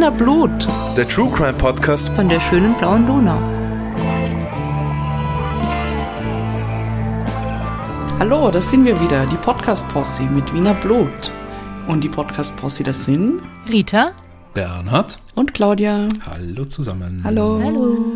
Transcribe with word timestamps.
Wiener 0.00 0.12
Blut 0.12 0.66
Der 0.96 1.06
True 1.06 1.30
Crime 1.30 1.52
Podcast 1.52 2.08
von 2.14 2.26
der 2.26 2.40
schönen 2.40 2.72
blauen 2.78 3.06
Donau. 3.06 3.38
Hallo, 8.18 8.50
das 8.50 8.70
sind 8.70 8.86
wir 8.86 8.98
wieder, 8.98 9.26
die 9.26 9.36
Podcast-Posse 9.36 10.22
mit 10.22 10.54
Wiener 10.54 10.72
Blut. 10.72 11.30
Und 11.86 12.02
die 12.02 12.08
Podcast-Posse, 12.08 12.82
das 12.82 13.04
sind 13.04 13.42
Rita. 13.70 14.12
Bernhard. 14.54 15.18
und 15.34 15.52
Claudia. 15.52 16.08
Hallo 16.24 16.64
zusammen. 16.64 17.20
Hallo. 17.22 17.60
Hallo. 17.62 18.14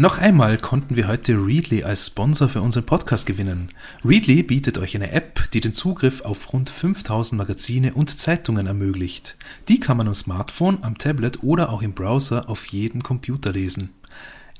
Noch 0.00 0.18
einmal 0.18 0.58
konnten 0.58 0.94
wir 0.94 1.08
heute 1.08 1.44
Readly 1.44 1.82
als 1.82 2.06
Sponsor 2.06 2.48
für 2.48 2.62
unseren 2.62 2.86
Podcast 2.86 3.26
gewinnen. 3.26 3.70
Readly 4.04 4.44
bietet 4.44 4.78
euch 4.78 4.94
eine 4.94 5.10
App, 5.10 5.50
die 5.50 5.60
den 5.60 5.72
Zugriff 5.72 6.20
auf 6.20 6.52
rund 6.52 6.70
5000 6.70 7.36
Magazine 7.36 7.92
und 7.94 8.16
Zeitungen 8.16 8.68
ermöglicht. 8.68 9.34
Die 9.66 9.80
kann 9.80 9.96
man 9.96 10.06
am 10.06 10.14
Smartphone, 10.14 10.78
am 10.82 10.98
Tablet 10.98 11.42
oder 11.42 11.70
auch 11.70 11.82
im 11.82 11.94
Browser 11.94 12.48
auf 12.48 12.66
jedem 12.66 13.02
Computer 13.02 13.50
lesen. 13.50 13.90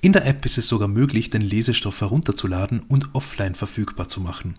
In 0.00 0.12
der 0.12 0.26
App 0.26 0.44
ist 0.44 0.58
es 0.58 0.66
sogar 0.66 0.88
möglich, 0.88 1.30
den 1.30 1.42
Lesestoff 1.42 2.00
herunterzuladen 2.00 2.80
und 2.88 3.14
offline 3.14 3.54
verfügbar 3.54 4.08
zu 4.08 4.20
machen. 4.20 4.58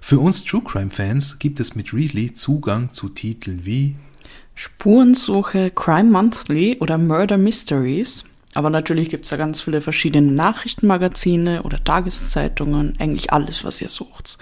Für 0.00 0.18
uns 0.18 0.42
True 0.42 0.64
Crime 0.64 0.90
Fans 0.90 1.38
gibt 1.38 1.60
es 1.60 1.76
mit 1.76 1.94
Readly 1.94 2.32
Zugang 2.32 2.92
zu 2.92 3.08
Titeln 3.08 3.64
wie 3.64 3.94
Spurensuche, 4.56 5.70
Crime 5.70 6.10
Monthly 6.10 6.78
oder 6.80 6.98
Murder 6.98 7.38
Mysteries. 7.38 8.24
Aber 8.58 8.70
natürlich 8.70 9.08
gibt 9.08 9.24
es 9.24 9.30
da 9.30 9.36
ganz 9.36 9.60
viele 9.60 9.80
verschiedene 9.80 10.32
Nachrichtenmagazine 10.32 11.62
oder 11.62 11.78
Tageszeitungen, 11.84 12.94
eigentlich 12.98 13.32
alles, 13.32 13.62
was 13.62 13.80
ihr 13.80 13.88
sucht. 13.88 14.38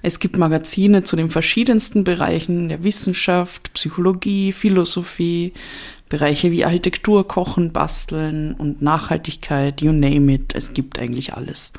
Es 0.00 0.18
gibt 0.18 0.38
Magazine 0.38 1.02
zu 1.02 1.14
den 1.14 1.28
verschiedensten 1.28 2.02
Bereichen 2.02 2.70
der 2.70 2.84
Wissenschaft, 2.84 3.74
Psychologie, 3.74 4.54
Philosophie, 4.54 5.52
Bereiche 6.08 6.50
wie 6.50 6.64
Architektur, 6.64 7.28
Kochen, 7.28 7.70
Basteln 7.70 8.54
und 8.54 8.80
Nachhaltigkeit, 8.80 9.82
you 9.82 9.92
name 9.92 10.32
it. 10.32 10.54
Es 10.54 10.72
gibt 10.72 10.98
eigentlich 10.98 11.34
alles. 11.34 11.74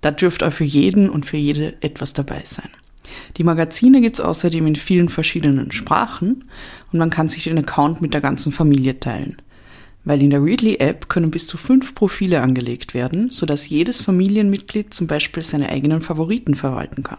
Da 0.00 0.10
dürfte 0.10 0.48
auch 0.48 0.52
für 0.52 0.64
jeden 0.64 1.10
und 1.10 1.26
für 1.26 1.36
jede 1.36 1.80
etwas 1.80 2.12
dabei 2.12 2.42
sein. 2.42 2.70
Die 3.36 3.44
Magazine 3.44 4.00
gibt's 4.00 4.20
außerdem 4.20 4.66
in 4.66 4.74
vielen 4.74 5.10
verschiedenen 5.10 5.70
Sprachen 5.70 6.50
und 6.92 6.98
man 6.98 7.10
kann 7.10 7.28
sich 7.28 7.44
den 7.44 7.58
Account 7.58 8.02
mit 8.02 8.14
der 8.14 8.20
ganzen 8.20 8.50
Familie 8.50 8.98
teilen. 8.98 9.36
Weil 10.08 10.22
in 10.22 10.30
der 10.30 10.42
Readly-App 10.42 11.10
können 11.10 11.30
bis 11.30 11.46
zu 11.46 11.58
fünf 11.58 11.94
Profile 11.94 12.40
angelegt 12.40 12.94
werden, 12.94 13.30
sodass 13.30 13.68
jedes 13.68 14.00
Familienmitglied 14.00 14.94
zum 14.94 15.06
Beispiel 15.06 15.42
seine 15.42 15.68
eigenen 15.68 16.00
Favoriten 16.00 16.54
verwalten 16.54 17.02
kann. 17.02 17.18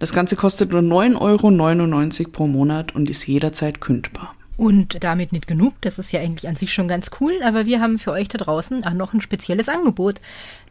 Das 0.00 0.12
Ganze 0.12 0.34
kostet 0.34 0.72
nur 0.72 0.80
9,99 0.80 2.20
Euro 2.20 2.30
pro 2.32 2.48
Monat 2.48 2.92
und 2.96 3.08
ist 3.08 3.24
jederzeit 3.28 3.80
kündbar. 3.80 4.34
Und 4.56 5.04
damit 5.04 5.30
nicht 5.30 5.46
genug, 5.46 5.74
das 5.80 6.00
ist 6.00 6.10
ja 6.10 6.18
eigentlich 6.18 6.48
an 6.48 6.56
sich 6.56 6.72
schon 6.72 6.88
ganz 6.88 7.12
cool, 7.20 7.34
aber 7.44 7.66
wir 7.66 7.80
haben 7.80 8.00
für 8.00 8.10
euch 8.10 8.26
da 8.26 8.38
draußen 8.38 8.84
auch 8.84 8.92
noch 8.92 9.12
ein 9.12 9.20
spezielles 9.20 9.68
Angebot. 9.68 10.20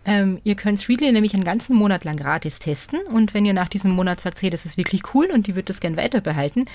Ähm, 0.03 0.41
ihr 0.44 0.55
könnt 0.55 0.89
Readly 0.89 1.13
nämlich 1.13 1.33
einen 1.33 1.45
ganzen 1.45 1.77
Monat 1.77 2.03
lang 2.03 2.17
gratis 2.17 2.59
testen 2.59 3.00
und 3.09 3.33
wenn 3.33 3.45
ihr 3.45 3.53
nach 3.53 3.69
diesem 3.69 3.91
Monat 3.91 4.19
sagt, 4.19 4.41
hey, 4.41 4.50
das 4.50 4.66
ist 4.66 4.75
wirklich 4.75 5.13
cool 5.13 5.27
und 5.31 5.47
die 5.47 5.55
wird 5.55 5.69
das 5.69 5.79
gern 5.79 5.95
weiter 5.95 6.19
behalten, 6.19 6.66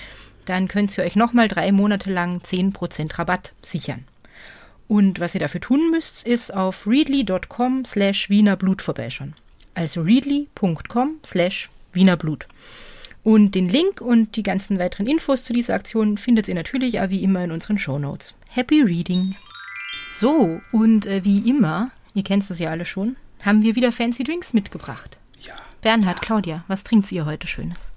dann 0.45 0.67
könnt 0.67 0.97
ihr 0.97 1.03
euch 1.03 1.15
nochmal 1.15 1.47
drei 1.47 1.71
Monate 1.71 2.11
lang 2.11 2.39
10% 2.39 3.19
Rabatt 3.19 3.53
sichern. 3.61 4.05
Und 4.91 5.21
was 5.21 5.33
ihr 5.33 5.39
dafür 5.39 5.61
tun 5.61 5.89
müsst, 5.89 6.27
ist 6.27 6.53
auf 6.53 6.85
readly.com 6.85 7.85
slash 7.85 8.29
wienerblut 8.29 8.81
vorbeischauen. 8.81 9.35
Also 9.73 10.01
readly.com 10.01 11.11
slash 11.25 11.69
wienerblut. 11.93 12.45
Und 13.23 13.55
den 13.55 13.69
Link 13.69 14.01
und 14.01 14.35
die 14.35 14.43
ganzen 14.43 14.79
weiteren 14.79 15.07
Infos 15.07 15.45
zu 15.45 15.53
dieser 15.53 15.75
Aktion 15.75 16.17
findet 16.17 16.49
ihr 16.49 16.55
natürlich 16.55 16.99
auch 16.99 17.09
wie 17.09 17.23
immer 17.23 17.41
in 17.41 17.51
unseren 17.51 17.77
Shownotes. 17.77 18.33
Happy 18.49 18.81
Reading! 18.81 19.33
So, 20.09 20.59
und 20.73 21.05
äh, 21.05 21.23
wie 21.23 21.49
immer, 21.49 21.91
ihr 22.13 22.23
kennt 22.23 22.49
es 22.49 22.59
ja 22.59 22.69
alle 22.69 22.83
schon, 22.83 23.15
haben 23.45 23.61
wir 23.61 23.77
wieder 23.77 23.93
fancy 23.93 24.25
Drinks 24.25 24.51
mitgebracht. 24.51 25.19
Ja. 25.39 25.53
Bernhard, 25.81 26.21
Claudia, 26.21 26.65
was 26.67 26.83
trinkt 26.83 27.09
ihr 27.13 27.25
heute 27.25 27.47
Schönes? 27.47 27.91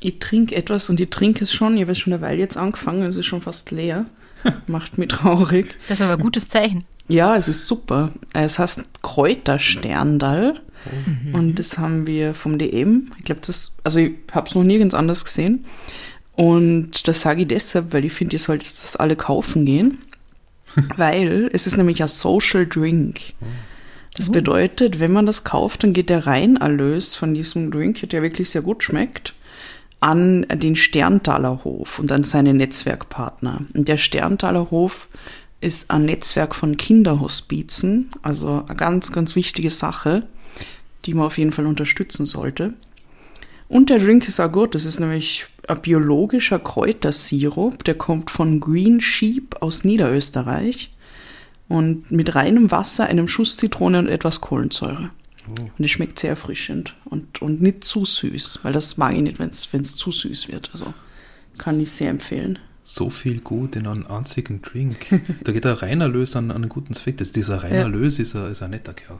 Ich 0.00 0.18
trinke 0.18 0.56
etwas 0.56 0.90
und 0.90 0.98
ich 0.98 1.10
trinke 1.10 1.44
es 1.44 1.52
schon, 1.52 1.76
ich 1.76 1.82
habe 1.82 1.94
schon 1.94 2.12
eine 2.12 2.22
Weile 2.22 2.40
jetzt 2.40 2.56
angefangen, 2.56 3.04
es 3.04 3.16
ist 3.16 3.26
schon 3.26 3.40
fast 3.40 3.70
leer. 3.70 4.06
Macht 4.66 4.98
mich 4.98 5.08
traurig. 5.08 5.76
Das 5.88 6.00
ist 6.00 6.04
aber 6.04 6.14
ein 6.14 6.20
gutes 6.20 6.48
Zeichen. 6.48 6.84
Ja, 7.08 7.36
es 7.36 7.48
ist 7.48 7.66
super. 7.66 8.12
Es 8.32 8.58
heißt 8.58 8.82
Kräutersterndal. 9.02 10.60
Und 11.32 11.58
das 11.58 11.78
haben 11.78 12.06
wir 12.06 12.32
vom 12.32 12.58
DM. 12.58 13.10
Ich 13.18 13.24
glaube, 13.24 13.40
das, 13.44 13.74
also 13.82 13.98
ich 13.98 14.12
habe 14.30 14.48
es 14.48 14.54
noch 14.54 14.62
nirgends 14.62 14.94
anders 14.94 15.24
gesehen. 15.24 15.64
Und 16.36 17.08
das 17.08 17.22
sage 17.22 17.42
ich 17.42 17.48
deshalb, 17.48 17.92
weil 17.92 18.04
ich 18.04 18.12
finde, 18.12 18.36
ihr 18.36 18.40
solltet 18.40 18.68
das 18.68 18.94
alle 18.94 19.16
kaufen 19.16 19.66
gehen. 19.66 19.98
weil 20.96 21.50
es 21.52 21.66
ist 21.66 21.76
nämlich 21.76 22.02
ein 22.02 22.08
Social 22.08 22.66
Drink. 22.66 23.34
Das 24.16 24.30
bedeutet, 24.30 24.98
wenn 24.98 25.12
man 25.12 25.26
das 25.26 25.44
kauft, 25.44 25.82
dann 25.82 25.92
geht 25.92 26.08
der 26.08 26.26
Reinerlös 26.26 27.14
von 27.14 27.34
diesem 27.34 27.70
Drink, 27.70 28.08
der 28.08 28.22
wirklich 28.22 28.50
sehr 28.50 28.62
gut 28.62 28.82
schmeckt, 28.82 29.34
an 30.00 30.46
den 30.52 30.76
Sterntaler 30.76 31.64
Hof 31.64 31.98
und 31.98 32.12
an 32.12 32.24
seine 32.24 32.54
Netzwerkpartner. 32.54 33.62
Und 33.74 33.88
der 33.88 33.96
Sterntaler 33.96 34.70
Hof 34.70 35.08
ist 35.60 35.90
ein 35.90 36.04
Netzwerk 36.04 36.54
von 36.54 36.76
Kinderhospizen, 36.76 38.10
also 38.22 38.64
eine 38.66 38.76
ganz, 38.76 39.12
ganz 39.12 39.36
wichtige 39.36 39.70
Sache, 39.70 40.26
die 41.04 41.14
man 41.14 41.26
auf 41.26 41.38
jeden 41.38 41.52
Fall 41.52 41.66
unterstützen 41.66 42.26
sollte. 42.26 42.74
Und 43.68 43.90
der 43.90 43.98
Drink 43.98 44.28
ist 44.28 44.38
auch 44.38 44.52
gut, 44.52 44.74
das 44.74 44.84
ist 44.84 45.00
nämlich 45.00 45.46
ein 45.66 45.80
biologischer 45.80 46.58
Kräutersirup, 46.58 47.82
der 47.84 47.94
kommt 47.94 48.30
von 48.30 48.60
Green 48.60 49.00
Sheep 49.00 49.56
aus 49.60 49.82
Niederösterreich 49.82 50.92
und 51.68 52.10
mit 52.12 52.34
reinem 52.34 52.70
Wasser, 52.70 53.06
einem 53.06 53.26
Schuss 53.26 53.56
Zitrone 53.56 53.98
und 53.98 54.08
etwas 54.08 54.40
Kohlensäure. 54.40 55.10
Und 55.78 55.84
es 55.84 55.90
schmeckt 55.90 56.18
sehr 56.18 56.30
erfrischend 56.30 56.94
und, 57.04 57.40
und 57.42 57.62
nicht 57.62 57.84
zu 57.84 58.04
süß, 58.04 58.60
weil 58.62 58.72
das 58.72 58.96
mag 58.96 59.14
ich 59.14 59.22
nicht, 59.22 59.38
wenn 59.38 59.50
es 59.50 59.96
zu 59.96 60.10
süß 60.12 60.48
wird. 60.50 60.70
Also 60.72 60.92
kann 61.58 61.78
ich 61.80 61.90
sehr 61.90 62.10
empfehlen. 62.10 62.58
So 62.84 63.10
viel 63.10 63.40
gut 63.40 63.74
in 63.76 63.86
einem 63.86 64.06
einzigen 64.06 64.62
Drink. 64.62 65.06
Da 65.44 65.52
geht 65.52 65.64
der 65.64 65.82
Reinerlös 65.82 66.36
an, 66.36 66.50
an 66.50 66.58
einen 66.58 66.68
guten 66.68 66.94
Zweck. 66.94 67.16
Das, 67.18 67.32
dieser 67.32 67.62
Reinerlös 67.62 68.18
ist, 68.18 68.34
ein, 68.36 68.50
ist 68.52 68.62
ein 68.62 68.70
netter 68.70 68.94
Kerl. 68.94 69.18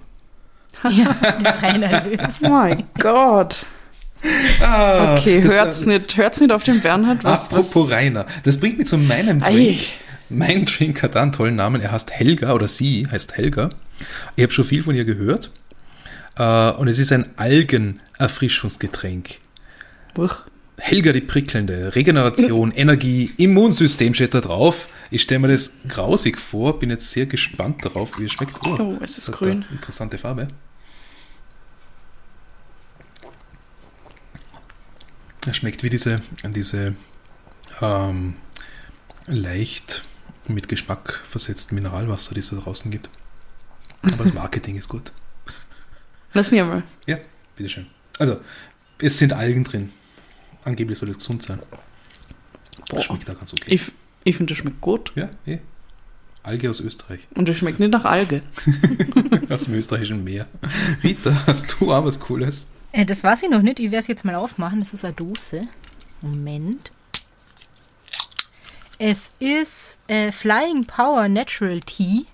Ja, 0.90 1.12
der 1.42 1.62
Reinerlös. 1.62 2.42
Oh 2.42 2.48
mein 2.48 2.84
Gott. 2.98 3.66
Ah, 4.60 5.16
Okay, 5.16 5.42
hört's 5.42 5.86
war- 5.86 5.92
nicht, 5.94 6.16
hört's 6.16 6.40
nicht 6.40 6.52
auf 6.52 6.62
den 6.62 6.80
Bernhard, 6.80 7.22
was, 7.24 7.46
Apropos 7.48 7.86
was 7.88 7.92
Rainer. 7.92 8.26
Das 8.44 8.58
bringt 8.58 8.78
mich 8.78 8.86
zu 8.88 8.98
meinem 8.98 9.42
Ei. 9.42 9.52
Drink. 9.52 9.80
Mein 10.28 10.64
Drink 10.66 11.02
hat 11.02 11.16
einen 11.16 11.32
tollen 11.32 11.54
Namen. 11.56 11.80
Er 11.80 11.92
heißt 11.92 12.10
Helga 12.10 12.52
oder 12.52 12.66
sie 12.68 13.06
heißt 13.10 13.36
Helga. 13.36 13.70
Ich 14.34 14.42
habe 14.42 14.52
schon 14.52 14.64
viel 14.64 14.82
von 14.82 14.94
ihr 14.96 15.04
gehört. 15.04 15.50
Äh, 16.36 16.70
Und 16.72 16.88
es 16.88 16.98
ist 16.98 17.12
ein 17.12 17.38
Algenerfrischungsgetränk. 17.38 19.38
Uch. 20.16 20.36
Helga 20.78 21.12
die 21.12 21.22
prickelnde, 21.22 21.94
Regeneration, 21.94 22.70
Energie, 22.76 23.32
Immunsystem 23.38 24.12
steht 24.12 24.34
da 24.34 24.42
drauf. 24.42 24.88
Ich 25.10 25.22
stelle 25.22 25.40
mir 25.40 25.48
das 25.48 25.72
grausig 25.88 26.38
vor, 26.38 26.78
bin 26.78 26.90
jetzt 26.90 27.10
sehr 27.10 27.24
gespannt 27.26 27.82
darauf, 27.84 28.18
wie 28.18 28.26
es 28.26 28.32
schmeckt. 28.32 28.58
Oh, 28.66 28.98
es 29.00 29.16
ist 29.16 29.32
grün. 29.32 29.64
Interessante 29.70 30.18
Farbe. 30.18 30.48
Es 35.48 35.56
schmeckt 35.56 35.82
wie 35.82 35.90
diese, 35.90 36.20
diese 36.44 36.94
ähm, 37.80 38.34
leicht 39.26 40.02
mit 40.48 40.68
Geschmack 40.68 41.22
versetzten 41.24 41.74
Mineralwasser, 41.76 42.34
die 42.34 42.40
es 42.40 42.50
da 42.50 42.56
draußen 42.56 42.90
gibt. 42.90 43.08
Aber 44.02 44.24
das 44.24 44.34
Marketing 44.34 44.76
ist 44.76 44.88
gut. 44.88 45.12
Lass 46.34 46.50
mich 46.50 46.60
mal. 46.60 46.82
Ja, 47.06 47.18
bitteschön. 47.56 47.86
Also, 48.18 48.40
es 48.98 49.18
sind 49.18 49.32
Algen 49.32 49.64
drin. 49.64 49.92
Angeblich 50.64 50.98
soll 50.98 51.10
es 51.10 51.18
gesund 51.18 51.42
sein. 51.42 51.60
Boah. 51.70 52.96
Das 52.96 53.04
schmeckt 53.04 53.28
da 53.28 53.34
ganz 53.34 53.52
okay. 53.52 53.74
Ich, 53.74 53.92
ich 54.24 54.36
finde, 54.36 54.52
das 54.52 54.58
schmeckt 54.58 54.80
gut. 54.80 55.12
ja, 55.14 55.28
eh. 55.46 55.58
Alge 56.42 56.70
aus 56.70 56.80
Österreich. 56.80 57.26
Und 57.34 57.48
das 57.48 57.56
schmeckt 57.56 57.80
nicht 57.80 57.90
nach 57.90 58.04
Alge. 58.04 58.42
aus 59.50 59.64
dem 59.64 59.74
österreichischen 59.74 60.22
Meer. 60.22 60.46
Rita, 61.02 61.46
hast 61.46 61.76
du 61.80 61.92
auch 61.92 62.04
was 62.04 62.20
Cooles? 62.20 62.66
Äh, 62.92 63.04
das 63.04 63.24
weiß 63.24 63.42
ich 63.42 63.50
noch 63.50 63.62
nicht. 63.62 63.80
Ich 63.80 63.86
werde 63.86 63.98
es 63.98 64.06
jetzt 64.06 64.24
mal 64.24 64.36
aufmachen. 64.36 64.78
Das 64.78 64.94
ist 64.94 65.04
eine 65.04 65.14
Dose. 65.14 65.66
Moment. 66.22 66.92
Es 68.98 69.30
ist 69.40 69.98
äh, 70.06 70.30
Flying 70.30 70.86
Power 70.86 71.28
Natural 71.28 71.80
Tea. 71.80 72.24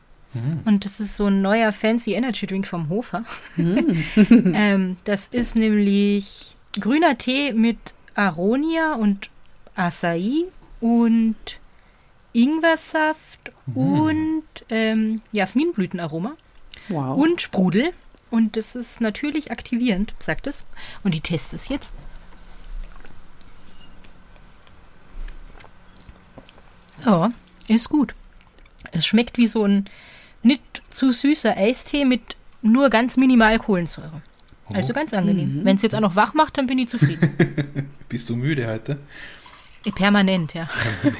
Und 0.64 0.84
das 0.84 0.99
ist 1.00 1.17
so 1.17 1.26
ein 1.26 1.43
neuer 1.43 1.73
fancy 1.73 2.14
Energy 2.14 2.46
Drink 2.46 2.67
vom 2.67 2.88
Hofer. 2.88 3.25
ähm, 3.56 4.96
das 5.05 5.29
ist 5.29 5.56
nämlich 5.56 6.56
grüner 6.81 7.19
Tee 7.19 7.52
mit 7.52 7.79
Aronia 8.14 8.94
und 8.94 9.29
Acai 9.75 10.44
und 10.81 11.37
Ingwersaft 12.32 13.52
und 13.75 14.44
ähm, 14.70 15.20
Jasminblütenaroma 15.32 16.32
Wow. 16.88 17.17
und 17.17 17.43
Sprudel. 17.43 17.93
Und 18.31 18.56
das 18.56 18.75
ist 18.75 19.00
natürlich 19.02 19.50
aktivierend, 19.50 20.14
sagt 20.19 20.46
es. 20.46 20.64
Und 21.05 21.14
ich 21.14 21.20
teste 21.23 21.56
es 21.56 21.69
jetzt. 21.69 21.93
Ja, 27.05 27.31
ist 27.69 27.88
gut. 27.90 28.14
Es 28.93 29.06
schmeckt 29.06 29.37
wie 29.37 29.46
so 29.46 29.64
ein 29.64 29.87
nicht 30.42 30.82
zu 30.90 31.12
süßer 31.12 31.56
Eistee 31.56 32.04
mit 32.04 32.36
nur 32.62 32.90
ganz 32.90 33.16
minimal 33.16 33.58
Kohlensäure. 33.58 34.22
Also 34.72 34.92
ganz 34.92 35.12
angenehm. 35.12 35.60
Wenn 35.64 35.76
es 35.76 35.82
jetzt 35.82 35.94
auch 35.94 36.00
noch 36.00 36.16
wach 36.16 36.34
macht, 36.34 36.56
dann 36.56 36.66
bin 36.66 36.78
ich 36.78 36.88
zufrieden. 36.88 37.90
Bist 38.08 38.30
du 38.30 38.36
müde 38.36 38.66
heute? 38.66 38.98
Eh, 39.84 39.90
Permanent, 39.90 40.54
ja. 40.54 40.68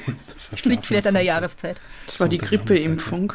Liegt 0.63 0.85
vielleicht 0.85 1.07
an 1.07 1.13
der 1.13 1.21
Sonntag. 1.21 1.25
Jahreszeit. 1.25 1.77
Das 2.05 2.19
war 2.19 2.29
die 2.29 2.37
Grippeimpfung. 2.37 3.33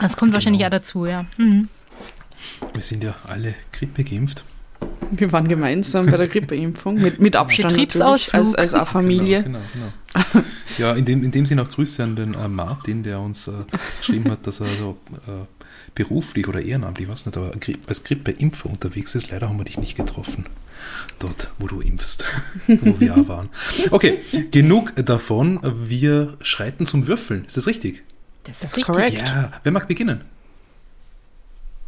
Das 0.00 0.16
kommt 0.16 0.32
wahrscheinlich 0.32 0.64
auch 0.64 0.70
dazu, 0.70 1.06
ja. 1.06 1.26
Mhm. 1.38 1.68
Wir 2.72 2.82
sind 2.82 3.02
ja 3.02 3.14
alle 3.26 3.54
Grippe 3.72 4.04
geimpft. 4.04 4.44
Wir 5.12 5.32
waren 5.32 5.48
gemeinsam 5.48 6.06
bei 6.06 6.16
der 6.16 6.28
Grippeimpfung. 6.28 7.00
Mit, 7.00 7.20
mit 7.20 7.34
Abstand 7.36 7.70
Betriebsausflug. 7.70 8.34
als, 8.34 8.54
als 8.54 8.74
eine 8.74 8.86
Familie. 8.86 9.42
Genau, 9.42 9.58
genau, 9.72 10.24
genau. 10.32 10.44
Ja, 10.78 10.94
in 10.94 11.04
dem, 11.04 11.24
in 11.24 11.30
dem 11.30 11.46
Sinne 11.46 11.62
auch 11.62 11.70
Grüße 11.70 12.02
an 12.02 12.16
den 12.16 12.34
äh, 12.34 12.48
Martin, 12.48 13.02
der 13.02 13.20
uns 13.20 13.48
äh, 13.48 13.52
geschrieben 13.98 14.30
hat, 14.30 14.46
dass 14.46 14.60
er 14.60 14.66
so 14.66 14.98
äh, 15.26 15.46
beruflich 15.94 16.46
oder 16.48 16.62
ehrenamtlich, 16.62 17.06
ich 17.06 17.12
weiß 17.12 17.26
nicht, 17.26 17.36
aber 17.36 17.52
als 17.86 18.04
Grippeimpfer 18.04 18.70
unterwegs 18.70 19.14
ist. 19.14 19.30
Leider 19.30 19.48
haben 19.48 19.58
wir 19.58 19.64
dich 19.64 19.78
nicht 19.78 19.96
getroffen. 19.96 20.46
Dort, 21.18 21.50
wo 21.58 21.66
du 21.66 21.80
impfst, 21.80 22.24
wo 22.66 23.00
wir 23.00 23.16
auch 23.16 23.28
waren. 23.28 23.48
Okay, 23.90 24.20
genug 24.50 24.94
davon. 24.96 25.60
Wir 25.62 26.36
schreiten 26.40 26.86
zum 26.86 27.06
Würfeln. 27.06 27.44
Ist 27.44 27.56
das 27.56 27.66
richtig? 27.66 28.02
Das 28.44 28.62
ist 28.62 28.76
richtig. 28.76 28.84
correct. 28.84 29.18
Ja. 29.18 29.52
Wer 29.62 29.72
mag 29.72 29.88
beginnen? 29.88 30.22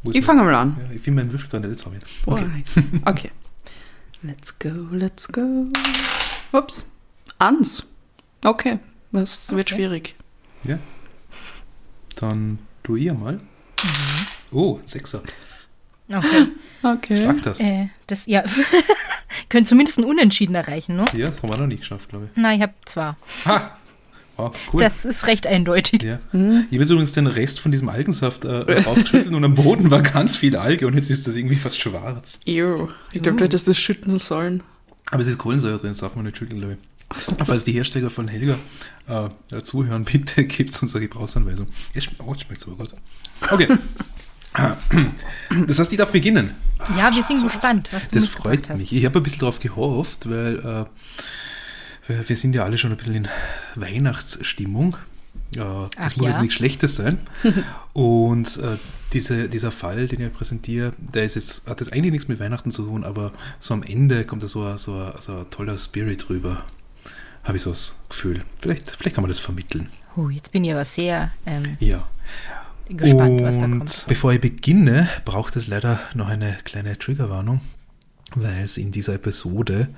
Ich 0.04 0.14
mein- 0.14 0.22
fange 0.22 0.42
mal 0.44 0.54
an. 0.54 0.76
Ja, 0.88 0.94
ich 0.96 1.02
finde 1.02 1.22
meinen 1.22 1.32
Würfel 1.32 1.48
gar 1.50 1.60
nicht. 1.60 1.70
Jetzt 1.70 1.84
habe 1.86 1.96
ich 1.96 2.02
ihn. 2.02 2.32
Okay. 2.32 2.62
Okay. 3.04 3.30
Let's 4.22 4.56
go, 4.58 4.68
let's 4.92 5.26
go. 5.28 5.66
Ups. 6.52 6.84
Ans. 7.38 7.88
Okay. 8.44 8.78
Das 9.10 9.50
wird 9.50 9.68
Okay. 9.68 9.74
schwierig. 9.76 10.14
Ja. 10.64 10.78
Dann 12.16 12.58
du 12.84 12.94
ihr 12.96 13.14
mal. 13.14 13.38
Oh, 14.52 14.78
ein 14.78 14.86
Sechser. 14.86 15.22
Okay. 16.08 16.46
Okay. 16.84 17.16
Schlag 17.16 17.40
das. 17.42 17.60
Äh, 17.60 17.88
das, 18.08 18.26
ja. 18.26 18.42
Können 19.48 19.64
zumindest 19.66 19.98
ein 19.98 20.04
Unentschieden 20.04 20.56
erreichen, 20.56 20.96
ne? 20.96 21.04
Ja, 21.16 21.28
das 21.28 21.40
haben 21.40 21.48
wir 21.52 21.56
noch 21.56 21.66
nicht 21.68 21.78
geschafft, 21.80 22.08
glaube 22.08 22.28
ich. 22.28 22.36
Nein, 22.36 22.56
ich 22.56 22.62
habe 22.62 22.74
zwar. 22.86 23.16
Ha! 23.44 23.76
Wow, 24.42 24.60
cool. 24.72 24.80
Das 24.82 25.04
ist 25.04 25.26
recht 25.26 25.46
eindeutig. 25.46 26.02
ja. 26.02 26.18
Ich 26.32 26.38
habe 26.40 26.66
übrigens 26.70 27.12
den 27.12 27.26
Rest 27.26 27.60
von 27.60 27.70
diesem 27.72 27.88
Algensaft 27.88 28.44
äh, 28.44 28.80
rausgeschüttelt 28.82 29.34
und 29.34 29.44
am 29.44 29.54
Boden 29.54 29.90
war 29.90 30.02
ganz 30.02 30.36
viel 30.36 30.56
Alge 30.56 30.86
und 30.86 30.94
jetzt 30.94 31.10
ist 31.10 31.26
das 31.26 31.36
irgendwie 31.36 31.56
fast 31.56 31.80
schwarz. 31.80 32.40
Ew. 32.46 32.88
Ich 33.12 33.22
glaube, 33.22 33.38
du 33.38 33.44
hättest 33.44 33.68
das 33.68 33.76
schütteln 33.78 34.18
sollen. 34.18 34.62
Aber 35.10 35.20
es 35.22 35.28
ist 35.28 35.38
Kohlensäure 35.38 35.78
drin, 35.78 35.90
das 35.90 35.98
darf 35.98 36.16
man 36.16 36.24
nicht 36.24 36.38
schütteln, 36.38 36.60
glaube 36.60 36.74
ich. 36.74 37.46
Falls 37.46 37.64
die 37.64 37.72
Hersteller 37.72 38.08
von 38.08 38.26
Helga 38.26 38.56
äh, 39.06 39.60
zuhören, 39.62 40.04
bitte 40.04 40.44
gebt 40.46 40.82
uns 40.82 40.94
eine 40.94 41.06
Gebrauchsanweisung. 41.06 41.66
Es 41.92 42.04
schmeckt, 42.04 42.20
oh, 42.24 42.32
es 42.34 42.40
schmeckt 42.40 42.60
so 42.62 42.70
gut. 42.70 42.88
Okay. 43.50 43.68
Das 45.66 45.78
heißt, 45.78 45.92
ich 45.92 45.98
darf 45.98 46.12
beginnen. 46.12 46.54
Ja, 46.96 47.14
wir 47.14 47.22
sind 47.22 47.42
gespannt, 47.42 47.88
was 47.92 48.08
du 48.08 48.16
Das 48.16 48.26
freut 48.28 48.68
hast. 48.68 48.80
mich. 48.80 48.92
Ich 48.92 49.04
habe 49.04 49.18
ein 49.20 49.22
bisschen 49.22 49.40
darauf 49.40 49.58
gehofft, 49.60 50.28
weil 50.28 50.58
äh, 50.58 50.84
wir- 52.08 52.28
wir 52.28 52.36
sind 52.36 52.54
ja 52.54 52.64
alle 52.64 52.78
schon 52.78 52.90
ein 52.90 52.96
bisschen 52.96 53.14
in 53.14 53.28
Weihnachtsstimmung. 53.76 54.96
Äh, 55.54 55.58
das 55.58 55.90
Ach 55.98 56.16
muss 56.16 56.26
ja? 56.26 56.32
jetzt 56.32 56.40
nichts 56.40 56.54
Schlechtes 56.56 56.96
sein. 56.96 57.18
Und 57.92 58.56
äh, 58.58 58.76
diese, 59.12 59.48
dieser 59.48 59.70
Fall, 59.70 60.08
den 60.08 60.20
ich 60.20 60.32
präsentiere, 60.32 60.92
der 60.98 61.24
ist 61.24 61.34
jetzt, 61.34 61.68
hat 61.68 61.80
jetzt 61.80 61.92
eigentlich 61.92 62.12
nichts 62.12 62.28
mit 62.28 62.40
Weihnachten 62.40 62.70
zu 62.70 62.84
tun, 62.84 63.04
aber 63.04 63.32
so 63.60 63.74
am 63.74 63.82
Ende 63.82 64.24
kommt 64.24 64.42
da 64.42 64.48
so, 64.48 64.64
ein- 64.64 64.78
so, 64.78 64.94
ein- 64.98 65.12
so 65.20 65.36
ein 65.38 65.50
toller 65.50 65.76
Spirit 65.76 66.28
rüber. 66.30 66.64
Habe 67.44 67.56
ich 67.56 67.62
so 67.62 67.70
das 67.70 67.96
Gefühl. 68.08 68.42
Vielleicht, 68.60 68.90
vielleicht 68.92 69.14
kann 69.16 69.22
man 69.22 69.28
das 69.30 69.38
vermitteln. 69.40 69.88
Huh, 70.16 70.30
jetzt 70.30 70.52
bin 70.52 70.64
ich 70.64 70.72
aber 70.72 70.84
sehr 70.84 71.32
ähm, 71.44 71.76
Ja. 71.80 72.06
gespannt, 72.88 73.42
was 73.42 73.58
da 73.58 73.64
Und 73.64 73.78
kommt. 73.80 74.04
bevor 74.08 74.32
ich 74.32 74.40
beginne, 74.40 75.08
braucht 75.24 75.56
es 75.56 75.66
leider 75.66 75.98
noch 76.14 76.28
eine 76.28 76.56
kleine 76.64 76.98
Triggerwarnung, 76.98 77.60
weil 78.36 78.62
es 78.62 78.76
in 78.78 78.92
dieser 78.92 79.14
Episode 79.14 79.88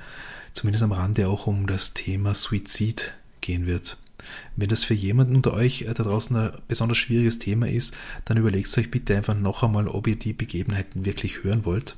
zumindest 0.55 0.85
am 0.85 0.93
Rande 0.93 1.29
auch 1.29 1.47
um 1.47 1.67
das 1.67 1.93
Thema 1.93 2.35
Suizid 2.35 3.12
gehen 3.41 3.67
wird. 3.67 3.99
Wenn 4.56 4.71
das 4.71 4.85
für 4.85 4.95
jemanden 4.95 5.37
unter 5.37 5.53
euch 5.53 5.83
äh, 5.83 5.93
da 5.93 6.03
draußen 6.03 6.35
ein 6.35 6.53
besonders 6.67 6.97
schwieriges 6.97 7.39
Thema 7.39 7.69
ist, 7.69 7.95
dann 8.25 8.39
überlegt 8.39 8.77
euch 8.79 8.91
bitte 8.91 9.17
einfach 9.17 9.37
noch 9.37 9.62
einmal, 9.62 9.89
ob 9.89 10.06
ihr 10.06 10.17
die 10.17 10.33
Begebenheiten 10.33 11.05
wirklich 11.05 11.45
hören 11.45 11.67
wollt. 11.67 11.97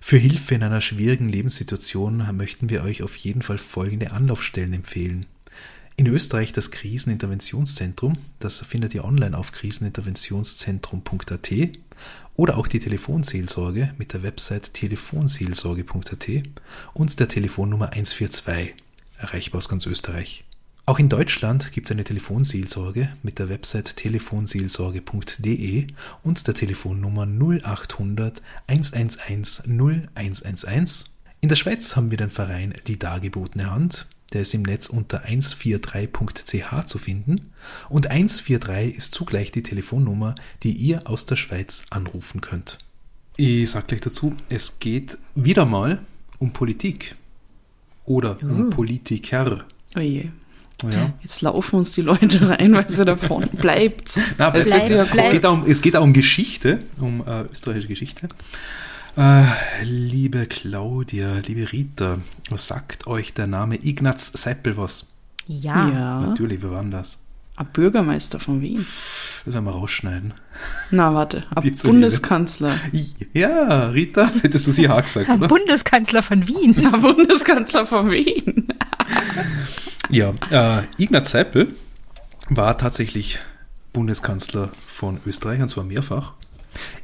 Für 0.00 0.18
Hilfe 0.18 0.54
in 0.54 0.62
einer 0.62 0.82
schwierigen 0.82 1.28
Lebenssituation 1.28 2.22
möchten 2.36 2.68
wir 2.68 2.82
euch 2.82 3.02
auf 3.02 3.16
jeden 3.16 3.42
Fall 3.42 3.58
folgende 3.58 4.12
Anlaufstellen 4.12 4.74
empfehlen. 4.74 5.26
In 5.98 6.06
Österreich 6.08 6.52
das 6.52 6.70
Kriseninterventionszentrum, 6.70 8.18
das 8.38 8.60
findet 8.60 8.94
ihr 8.94 9.06
online 9.06 9.36
auf 9.36 9.50
kriseninterventionszentrum.at 9.52 11.50
oder 12.34 12.58
auch 12.58 12.68
die 12.68 12.80
Telefonseelsorge 12.80 13.94
mit 13.96 14.12
der 14.12 14.22
Website 14.22 14.74
telefonseelsorge.at 14.74 16.28
und 16.92 17.18
der 17.18 17.28
Telefonnummer 17.28 17.92
142, 17.92 18.74
erreichbar 19.16 19.56
aus 19.56 19.70
ganz 19.70 19.86
Österreich. 19.86 20.44
Auch 20.84 20.98
in 20.98 21.08
Deutschland 21.08 21.72
gibt 21.72 21.86
es 21.86 21.92
eine 21.92 22.04
Telefonseelsorge 22.04 23.08
mit 23.22 23.38
der 23.38 23.48
Website 23.48 23.96
telefonseelsorge.de 23.96 25.86
und 26.22 26.46
der 26.46 26.54
Telefonnummer 26.54 27.26
0800 27.26 28.42
111 28.66 29.62
0111. 29.66 31.06
In 31.40 31.48
der 31.48 31.56
Schweiz 31.56 31.96
haben 31.96 32.10
wir 32.10 32.18
den 32.18 32.28
Verein 32.28 32.74
Die 32.86 32.98
Dargebotene 32.98 33.70
Hand. 33.70 34.06
Der 34.32 34.42
ist 34.42 34.54
im 34.54 34.62
Netz 34.62 34.88
unter 34.88 35.24
143.ch 35.24 36.86
zu 36.86 36.98
finden. 36.98 37.52
Und 37.88 38.10
143 38.10 38.96
ist 38.96 39.14
zugleich 39.14 39.52
die 39.52 39.62
Telefonnummer, 39.62 40.34
die 40.62 40.72
ihr 40.72 41.08
aus 41.08 41.26
der 41.26 41.36
Schweiz 41.36 41.84
anrufen 41.90 42.40
könnt. 42.40 42.78
Ich 43.36 43.70
sage 43.70 43.86
gleich 43.88 44.00
dazu, 44.00 44.34
es 44.48 44.78
geht 44.78 45.18
wieder 45.34 45.66
mal 45.66 46.00
um 46.38 46.52
Politik. 46.52 47.14
Oder 48.04 48.38
um 48.42 48.70
Politiker. 48.70 49.64
Oje. 49.96 50.32
Ja. 50.84 51.14
Jetzt 51.22 51.40
laufen 51.40 51.76
uns 51.76 51.92
die 51.92 52.02
Leute 52.02 52.48
rein, 52.48 52.74
weil 52.74 52.88
sie 52.88 53.04
davon 53.04 53.48
bleibt. 53.52 54.20
Na, 54.38 54.54
es, 54.54 54.66
Bleibt, 54.66 54.88
geht, 54.88 54.96
es, 54.96 55.10
bleibt. 55.10 55.30
geht 55.32 55.46
auch 55.46 55.54
um, 55.54 55.64
es 55.66 55.80
geht 55.80 55.96
auch 55.96 56.02
um 56.02 56.12
Geschichte, 56.12 56.80
um 57.00 57.26
äh, 57.26 57.42
österreichische 57.50 57.88
Geschichte. 57.88 58.28
Äh, 59.16 59.44
liebe 59.82 60.44
Claudia, 60.46 61.38
liebe 61.46 61.72
Rita, 61.72 62.18
was 62.50 62.68
sagt 62.68 63.06
euch 63.06 63.32
der 63.32 63.46
Name 63.46 63.76
Ignaz 63.82 64.30
Seipel 64.34 64.76
was? 64.76 65.06
Ja. 65.46 65.88
Ja. 65.88 66.20
Natürlich, 66.20 66.60
wir 66.62 66.70
waren 66.70 66.90
das. 66.90 67.18
Ein 67.56 67.66
Bürgermeister 67.72 68.38
von 68.38 68.60
Wien. 68.60 68.84
Das 69.46 69.54
werden 69.54 69.64
wir 69.64 69.70
rausschneiden. 69.70 70.34
Na, 70.90 71.14
warte. 71.14 71.44
Ein. 71.54 71.74
Bundeskanzler. 71.82 72.78
Ja, 73.32 73.88
Rita, 73.88 74.26
das 74.26 74.42
hättest 74.42 74.66
du 74.66 74.72
sie 74.72 74.86
auch 74.90 75.00
gesagt, 75.00 75.30
oder? 75.30 75.48
Bundeskanzler 75.48 76.22
von 76.22 76.46
Wien. 76.46 76.86
Ein 76.92 77.00
Bundeskanzler 77.00 77.86
von 77.86 78.10
Wien. 78.10 78.68
Ja, 80.10 80.34
äh, 80.50 80.82
Ignaz 80.98 81.30
Seipel 81.30 81.74
war 82.50 82.76
tatsächlich 82.76 83.38
Bundeskanzler 83.94 84.68
von 84.86 85.20
Österreich, 85.24 85.62
und 85.62 85.68
zwar 85.68 85.84
mehrfach. 85.84 86.34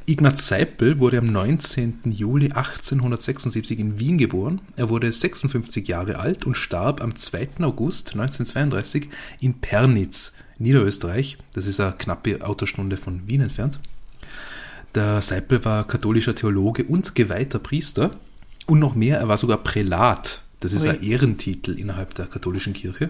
Ignaz 0.05 0.47
Seipel 0.47 0.99
wurde 0.99 1.17
am 1.17 1.31
19. 1.31 1.99
Juli 2.05 2.47
1876 2.47 3.79
in 3.79 3.99
Wien 3.99 4.17
geboren. 4.17 4.61
Er 4.75 4.89
wurde 4.89 5.11
56 5.11 5.87
Jahre 5.87 6.19
alt 6.19 6.45
und 6.45 6.57
starb 6.57 7.01
am 7.01 7.15
2. 7.15 7.49
August 7.61 8.13
1932 8.13 9.09
in 9.39 9.55
Pernitz, 9.55 10.33
Niederösterreich. 10.57 11.37
Das 11.53 11.67
ist 11.67 11.79
eine 11.79 11.93
knappe 11.93 12.45
Autostunde 12.45 12.97
von 12.97 13.27
Wien 13.27 13.41
entfernt. 13.41 13.79
Der 14.95 15.21
Seipel 15.21 15.63
war 15.65 15.85
katholischer 15.85 16.35
Theologe 16.35 16.83
und 16.83 17.15
geweihter 17.15 17.59
Priester. 17.59 18.15
Und 18.65 18.79
noch 18.79 18.95
mehr, 18.95 19.19
er 19.19 19.27
war 19.27 19.37
sogar 19.37 19.57
Prälat. 19.57 20.41
Das 20.59 20.73
ist 20.73 20.83
Ui. 20.83 20.89
ein 20.89 21.03
Ehrentitel 21.03 21.77
innerhalb 21.77 22.13
der 22.13 22.25
katholischen 22.25 22.73
Kirche. 22.73 23.09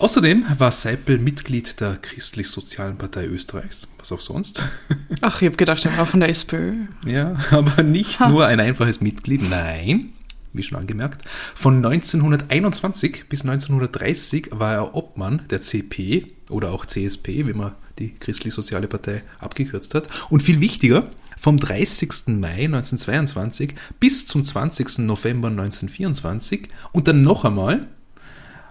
Außerdem 0.00 0.44
war 0.58 0.70
Seipel 0.70 1.18
Mitglied 1.18 1.80
der 1.80 1.96
Christlich-Sozialen 1.96 2.98
Partei 2.98 3.26
Österreichs. 3.26 3.88
Was 3.98 4.12
auch 4.12 4.20
sonst. 4.20 4.62
Ach, 5.20 5.42
ich 5.42 5.46
habe 5.46 5.56
gedacht, 5.56 5.84
er 5.84 5.96
war 5.98 6.06
von 6.06 6.20
der 6.20 6.28
SPÖ. 6.28 6.74
Ja, 7.04 7.34
aber 7.50 7.82
nicht 7.82 8.20
nur 8.20 8.46
ein 8.46 8.60
einfaches 8.60 9.00
Mitglied, 9.00 9.50
nein, 9.50 10.12
wie 10.52 10.62
schon 10.62 10.78
angemerkt. 10.78 11.28
Von 11.56 11.84
1921 11.84 13.28
bis 13.28 13.42
1930 13.42 14.50
war 14.52 14.72
er 14.72 14.94
Obmann 14.94 15.42
der 15.50 15.62
CP 15.62 16.26
oder 16.48 16.70
auch 16.70 16.86
CSP, 16.86 17.48
wie 17.48 17.54
man 17.54 17.72
die 17.98 18.14
Christlich-Soziale 18.14 18.86
Partei 18.86 19.24
abgekürzt 19.40 19.96
hat. 19.96 20.08
Und 20.30 20.44
viel 20.44 20.60
wichtiger, 20.60 21.10
vom 21.36 21.58
30. 21.58 22.28
Mai 22.28 22.66
1922 22.66 23.74
bis 23.98 24.26
zum 24.26 24.44
20. 24.44 24.98
November 24.98 25.48
1924 25.48 26.68
und 26.92 27.08
dann 27.08 27.22
noch 27.22 27.44
einmal 27.44 27.88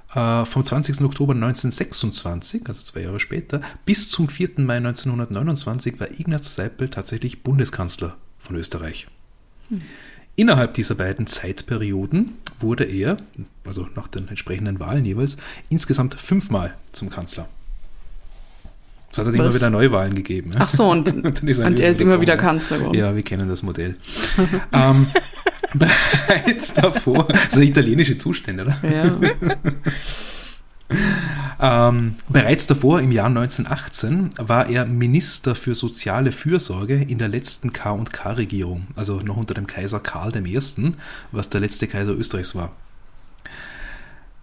vom 0.10 0.64
20. 0.64 1.02
Oktober 1.02 1.34
1926, 1.34 2.64
also 2.68 2.82
zwei 2.82 3.02
Jahre 3.02 3.20
später, 3.20 3.62
bis 3.86 4.10
zum 4.10 4.30
4. 4.30 4.52
Mai 4.58 4.78
1929 4.78 6.00
war 6.00 6.10
Ignaz 6.18 6.56
Seipel 6.56 6.90
tatsächlich 6.90 7.44
Bundeskanzler 7.44 8.16
von 8.40 8.56
Österreich. 8.56 9.08
Innerhalb 10.36 10.76
dieser 10.76 10.96
beiden 10.96 11.28
Zeitperioden 11.28 12.38
wurde 12.60 12.84
er, 12.86 13.18
also 13.66 13.88
nach 13.96 14.08
den 14.08 14.28
entsprechenden 14.28 14.80
Wahlen 14.80 15.04
jeweils, 15.04 15.38
insgesamt 15.70 16.16
fünfmal 16.16 16.76
zum 16.94 17.10
Kanzler. 17.10 17.50
Es 19.12 19.18
hat 19.18 19.26
halt 19.26 19.36
immer 19.36 19.54
wieder 19.54 19.70
Neuwahlen 19.70 20.14
gegeben. 20.14 20.52
Ach 20.60 20.70
so, 20.70 20.90
und, 20.92 21.08
und, 21.26 21.42
und 21.44 21.80
er 21.80 21.90
ist 21.90 22.02
immer 22.02 22.22
wieder 22.22 22.38
Kanzler 22.38 22.78
geworden. 22.78 22.98
Ja, 22.98 23.16
wir 23.16 23.24
kennen 23.24 23.50
das 23.50 23.64
Modell. 23.64 23.96
ähm, 24.74 25.08
bereits 26.27 26.74
davor, 26.74 27.27
so 27.50 27.62
italienische 27.62 28.17
Zustände, 28.17 28.63
oder? 28.63 28.77
Ja. 28.84 29.17
Ähm, 31.60 32.15
bereits 32.29 32.67
davor, 32.67 33.01
im 33.01 33.12
Jahr 33.12 33.27
1918, 33.27 34.29
war 34.38 34.69
er 34.69 34.86
Minister 34.86 35.55
für 35.55 35.74
soziale 35.74 36.31
Fürsorge 36.31 36.96
in 36.96 37.17
der 37.17 37.29
letzten 37.29 37.74
K&K-Regierung, 37.74 38.88
also 38.96 39.19
noch 39.19 39.38
unter 39.38 39.55
dem 39.55 39.65
Kaiser 39.65 40.00
Karl 40.00 40.36
I., 40.36 40.60
was 41.31 41.50
der 41.50 41.62
letzte 41.62 41.88
Kaiser 41.88 42.13
Österreichs 42.13 42.53
war. 42.53 42.74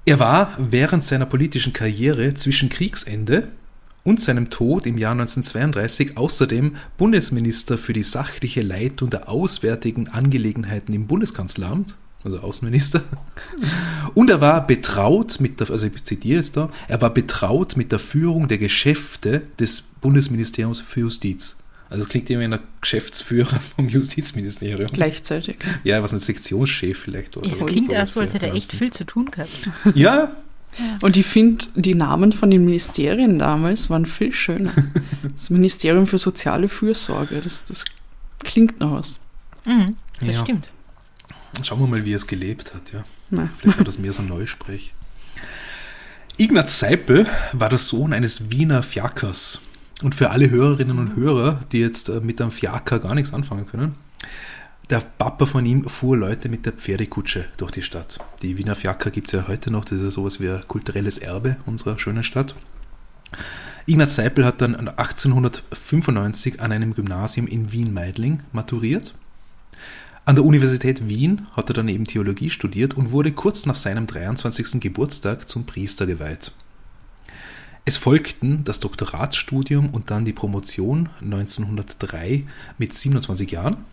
Er 0.06 0.18
war 0.18 0.54
während 0.58 1.04
seiner 1.04 1.26
politischen 1.26 1.72
Karriere 1.72 2.34
zwischen 2.34 2.68
Kriegsende 2.68 3.48
und 4.04 4.20
seinem 4.20 4.50
Tod 4.50 4.86
im 4.86 4.98
Jahr 4.98 5.12
1932 5.12 6.16
außerdem 6.16 6.76
Bundesminister 6.96 7.78
für 7.78 7.92
die 7.92 8.02
sachliche 8.02 8.62
Leitung 8.62 9.10
der 9.10 9.28
auswärtigen 9.28 10.08
Angelegenheiten 10.08 10.94
im 10.94 11.06
Bundeskanzleramt 11.06 11.96
also 12.24 12.38
Außenminister. 12.38 13.02
Und 14.14 14.30
er 14.30 14.40
war 14.40 14.66
betraut 14.66 15.40
mit 15.40 15.60
der, 15.60 15.70
also 15.70 15.86
ich 15.86 16.04
zitiere 16.04 16.40
es 16.40 16.52
da, 16.52 16.70
er 16.88 17.00
war 17.02 17.12
betraut 17.12 17.76
mit 17.76 17.92
der 17.92 17.98
Führung 17.98 18.48
der 18.48 18.58
Geschäfte 18.58 19.42
des 19.58 19.82
Bundesministeriums 20.00 20.80
für 20.80 21.00
Justiz. 21.00 21.56
Also 21.90 22.04
es 22.04 22.08
klingt 22.08 22.30
immer 22.30 22.40
wie 22.40 22.54
ein 22.54 22.58
Geschäftsführer 22.80 23.60
vom 23.76 23.88
Justizministerium. 23.88 24.88
Gleichzeitig. 24.92 25.56
Ja, 25.84 26.02
was 26.02 26.12
ein 26.12 26.18
Sektionschef 26.18 26.98
vielleicht. 26.98 27.36
Oder 27.36 27.50
es 27.50 27.64
klingt 27.64 27.92
erst 27.92 28.14
so, 28.14 28.20
als 28.20 28.34
hätte 28.34 28.46
er 28.46 28.54
echt 28.54 28.72
viel 28.72 28.92
zu 28.92 29.04
tun 29.04 29.30
gehabt. 29.30 29.70
Ja. 29.94 30.34
Und 31.00 31.16
ich 31.16 31.26
finde, 31.26 31.66
die 31.74 31.94
Namen 31.94 32.32
von 32.32 32.50
den 32.50 32.64
Ministerien 32.64 33.38
damals 33.38 33.90
waren 33.90 34.06
viel 34.06 34.32
schöner. 34.32 34.72
Das 35.34 35.50
Ministerium 35.50 36.06
für 36.06 36.18
soziale 36.18 36.68
Fürsorge, 36.68 37.40
das, 37.40 37.64
das 37.64 37.86
klingt 38.40 38.78
noch 38.78 38.92
was. 38.92 39.20
Mhm, 39.66 39.96
das 40.20 40.28
ja. 40.28 40.40
stimmt. 40.42 40.68
Schauen 41.62 41.80
wir 41.80 41.86
mal, 41.86 42.04
wie 42.04 42.12
er 42.12 42.16
es 42.16 42.26
gelebt 42.26 42.74
hat. 42.74 42.92
Ja. 42.92 43.04
Vielleicht 43.58 43.78
war 43.78 43.84
das 43.84 43.98
mehr 43.98 44.12
so 44.12 44.22
ein 44.22 44.28
Neusprech. 44.28 44.94
Ignaz 46.36 46.78
Seipel 46.78 47.26
war 47.52 47.68
der 47.68 47.78
Sohn 47.78 48.12
eines 48.12 48.50
Wiener 48.50 48.82
Fiakers. 48.82 49.60
Und 50.02 50.14
für 50.14 50.30
alle 50.30 50.50
Hörerinnen 50.50 50.98
und 50.98 51.16
Hörer, 51.16 51.60
die 51.72 51.78
jetzt 51.78 52.08
äh, 52.08 52.20
mit 52.20 52.40
einem 52.40 52.50
Fiaker 52.50 52.98
gar 52.98 53.14
nichts 53.14 53.32
anfangen 53.32 53.66
können, 53.66 53.94
der 54.90 55.00
Papa 55.00 55.46
von 55.46 55.64
ihm 55.64 55.88
fuhr 55.88 56.16
Leute 56.16 56.48
mit 56.48 56.66
der 56.66 56.72
Pferdekutsche 56.72 57.46
durch 57.56 57.72
die 57.72 57.82
Stadt. 57.82 58.18
Die 58.42 58.58
Wiener 58.58 58.74
Fiaker 58.74 59.10
gibt 59.10 59.28
es 59.28 59.32
ja 59.32 59.48
heute 59.48 59.70
noch, 59.70 59.84
das 59.84 59.98
ist 59.98 60.04
ja 60.04 60.10
sowas 60.10 60.40
wie 60.40 60.48
ein 60.48 60.66
kulturelles 60.68 61.18
Erbe 61.18 61.56
unserer 61.66 61.98
schönen 61.98 62.22
Stadt. 62.22 62.54
Ignaz 63.86 64.14
Seipel 64.14 64.44
hat 64.44 64.60
dann 64.60 64.74
1895 64.74 66.60
an 66.60 66.72
einem 66.72 66.94
Gymnasium 66.94 67.46
in 67.46 67.72
Wien-Meidling 67.72 68.42
maturiert 68.52 69.14
an 70.26 70.36
der 70.36 70.44
Universität 70.44 71.06
Wien 71.06 71.46
hat 71.54 71.68
er 71.68 71.74
dann 71.74 71.88
eben 71.88 72.06
Theologie 72.06 72.48
studiert 72.48 72.94
und 72.94 73.10
wurde 73.10 73.32
kurz 73.32 73.66
nach 73.66 73.74
seinem 73.74 74.06
23. 74.06 74.80
Geburtstag 74.80 75.50
zum 75.50 75.66
Priester 75.66 76.06
geweiht. 76.06 76.52
Es 77.84 77.98
folgten 77.98 78.64
das 78.64 78.80
Doktoratsstudium 78.80 79.90
und 79.90 80.10
dann 80.10 80.24
die 80.24 80.32
Promotion 80.32 81.10
1903 81.20 82.44
mit 82.78 82.94
27 82.94 83.50
Jahren. 83.50 83.84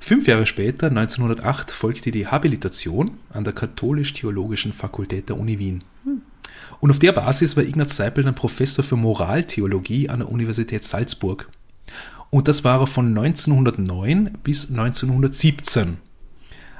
Fünf 0.00 0.26
Jahre 0.26 0.46
später, 0.46 0.86
1908, 0.88 1.70
folgte 1.70 2.10
die 2.10 2.26
Habilitation 2.26 3.12
an 3.30 3.44
der 3.44 3.52
Katholisch-Theologischen 3.52 4.72
Fakultät 4.72 5.28
der 5.28 5.38
Uni 5.38 5.58
Wien. 5.58 5.84
Und 6.80 6.90
auf 6.90 6.98
der 6.98 7.12
Basis 7.12 7.56
war 7.56 7.64
Ignaz 7.64 7.96
Seipel 7.96 8.24
dann 8.24 8.34
Professor 8.34 8.84
für 8.84 8.96
Moraltheologie 8.96 10.08
an 10.08 10.20
der 10.20 10.30
Universität 10.30 10.84
Salzburg. 10.84 11.48
Und 12.30 12.46
das 12.48 12.64
war 12.64 12.80
er 12.80 12.86
von 12.86 13.06
1909 13.06 14.38
bis 14.44 14.70
1917, 14.70 15.96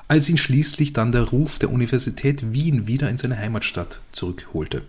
als 0.06 0.28
ihn 0.28 0.36
schließlich 0.36 0.92
dann 0.92 1.10
der 1.10 1.22
Ruf 1.22 1.58
der 1.58 1.70
Universität 1.70 2.52
Wien 2.52 2.86
wieder 2.86 3.08
in 3.08 3.18
seine 3.18 3.38
Heimatstadt 3.38 4.00
zurückholte. 4.12 4.82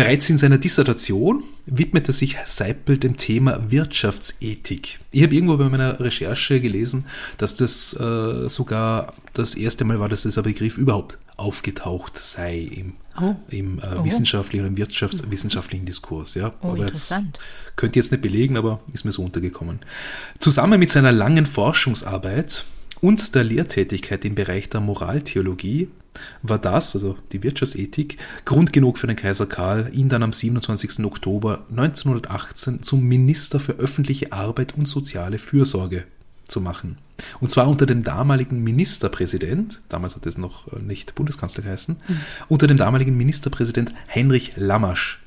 Bereits 0.00 0.30
in 0.30 0.38
seiner 0.38 0.56
Dissertation 0.56 1.44
widmete 1.66 2.14
sich 2.14 2.38
Seipel 2.46 2.96
dem 2.96 3.18
Thema 3.18 3.70
Wirtschaftsethik. 3.70 4.98
Ich 5.10 5.22
habe 5.22 5.34
irgendwo 5.34 5.58
bei 5.58 5.68
meiner 5.68 6.00
Recherche 6.00 6.58
gelesen, 6.58 7.04
dass 7.36 7.54
das 7.54 7.92
äh, 8.00 8.48
sogar 8.48 9.12
das 9.34 9.54
erste 9.54 9.84
Mal 9.84 10.00
war, 10.00 10.08
dass 10.08 10.22
dieser 10.22 10.42
Begriff 10.42 10.78
überhaupt 10.78 11.18
aufgetaucht 11.36 12.16
sei 12.16 12.60
im, 12.60 12.94
oh. 13.20 13.34
im 13.50 13.78
äh, 13.78 13.82
oh. 13.98 14.04
wissenschaftlichen 14.04 14.64
und 14.64 14.78
wirtschaftswissenschaftlichen 14.78 15.84
Diskurs. 15.84 16.34
Ja. 16.34 16.54
Oh, 16.62 16.68
aber 16.68 16.84
interessant. 16.84 17.36
Jetzt, 17.36 17.76
könnt 17.76 17.94
ihr 17.94 18.02
jetzt 18.02 18.10
nicht 18.10 18.22
belegen, 18.22 18.56
aber 18.56 18.80
ist 18.94 19.04
mir 19.04 19.12
so 19.12 19.22
untergekommen. 19.22 19.80
Zusammen 20.38 20.80
mit 20.80 20.90
seiner 20.90 21.12
langen 21.12 21.44
Forschungsarbeit 21.44 22.64
und 23.02 23.34
der 23.34 23.44
Lehrtätigkeit 23.44 24.24
im 24.24 24.34
Bereich 24.34 24.70
der 24.70 24.80
Moraltheologie 24.80 25.88
war 26.42 26.58
das, 26.58 26.94
also 26.94 27.16
die 27.32 27.42
Wirtschaftsethik, 27.42 28.18
Grund 28.44 28.72
genug 28.72 28.98
für 28.98 29.06
den 29.06 29.16
Kaiser 29.16 29.46
Karl, 29.46 29.90
ihn 29.92 30.08
dann 30.08 30.22
am 30.22 30.32
27. 30.32 31.04
Oktober 31.04 31.64
1918 31.70 32.82
zum 32.82 33.04
Minister 33.04 33.60
für 33.60 33.72
öffentliche 33.72 34.32
Arbeit 34.32 34.76
und 34.76 34.86
soziale 34.86 35.38
Fürsorge 35.38 36.04
zu 36.48 36.60
machen. 36.60 36.98
Und 37.40 37.50
zwar 37.50 37.68
unter 37.68 37.86
dem 37.86 38.02
damaligen 38.02 38.62
Ministerpräsident, 38.62 39.82
damals 39.88 40.16
hat 40.16 40.26
es 40.26 40.38
noch 40.38 40.72
äh, 40.72 40.80
nicht 40.80 41.14
Bundeskanzler 41.14 41.62
geheißen, 41.62 41.96
mhm. 42.06 42.20
unter 42.48 42.66
dem 42.66 42.76
damaligen 42.76 43.16
Ministerpräsident 43.16 43.92
Heinrich 44.12 44.52
Lammasch. 44.56 45.20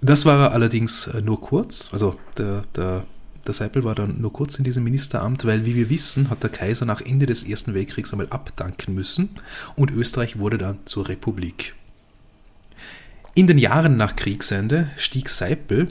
Das 0.00 0.24
war 0.24 0.38
er 0.40 0.52
allerdings 0.52 1.08
äh, 1.08 1.20
nur 1.20 1.40
kurz, 1.40 1.90
also 1.92 2.18
der, 2.38 2.64
der 2.76 3.04
der 3.46 3.54
Seipel 3.54 3.84
war 3.84 3.94
dann 3.94 4.20
nur 4.20 4.32
kurz 4.32 4.58
in 4.58 4.64
diesem 4.64 4.84
Ministeramt, 4.84 5.44
weil, 5.44 5.64
wie 5.64 5.74
wir 5.74 5.90
wissen, 5.90 6.30
hat 6.30 6.42
der 6.42 6.50
Kaiser 6.50 6.84
nach 6.86 7.00
Ende 7.00 7.26
des 7.26 7.42
Ersten 7.42 7.74
Weltkriegs 7.74 8.12
einmal 8.12 8.28
abdanken 8.30 8.94
müssen 8.94 9.30
und 9.76 9.90
Österreich 9.90 10.38
wurde 10.38 10.58
dann 10.58 10.78
zur 10.84 11.08
Republik. 11.08 11.74
In 13.34 13.46
den 13.46 13.58
Jahren 13.58 13.96
nach 13.96 14.16
Kriegsende 14.16 14.90
stieg 14.96 15.28
Seipel, 15.28 15.88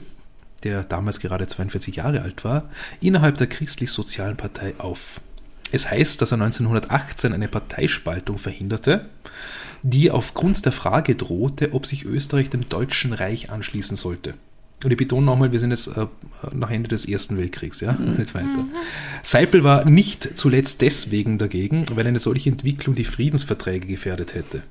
der 0.63 0.83
damals 0.83 1.19
gerade 1.19 1.47
42 1.47 1.95
Jahre 1.95 2.21
alt 2.21 2.43
war, 2.43 2.69
innerhalb 3.01 3.37
der 3.37 3.47
christlich-sozialen 3.47 4.37
Partei 4.37 4.73
auf. 4.77 5.21
Es 5.71 5.89
heißt, 5.89 6.21
dass 6.21 6.31
er 6.31 6.41
1918 6.41 7.33
eine 7.33 7.47
Parteispaltung 7.47 8.37
verhinderte, 8.37 9.09
die 9.83 10.11
aufgrund 10.11 10.65
der 10.65 10.71
Frage 10.71 11.15
drohte, 11.15 11.73
ob 11.73 11.85
sich 11.85 12.05
Österreich 12.05 12.49
dem 12.49 12.67
Deutschen 12.67 13.13
Reich 13.13 13.49
anschließen 13.49 13.95
sollte. 13.95 14.33
Und 14.83 14.91
ich 14.91 14.97
betone 14.97 15.25
nochmal, 15.25 15.51
wir 15.51 15.59
sind 15.59 15.71
jetzt 15.71 15.87
äh, 15.87 16.05
nach 16.53 16.71
Ende 16.71 16.87
des 16.87 17.05
Ersten 17.05 17.37
Weltkriegs, 17.37 17.81
ja, 17.81 17.93
mhm. 17.93 18.15
nicht 18.15 18.33
weiter. 18.33 18.47
Mhm. 18.47 18.71
Seipel 19.23 19.63
war 19.63 19.85
nicht 19.85 20.37
zuletzt 20.37 20.81
deswegen 20.81 21.37
dagegen, 21.37 21.85
weil 21.95 22.07
eine 22.07 22.19
solche 22.19 22.49
Entwicklung 22.49 22.95
die 22.95 23.03
Friedensverträge 23.03 23.87
gefährdet 23.87 24.35
hätte. 24.35 24.63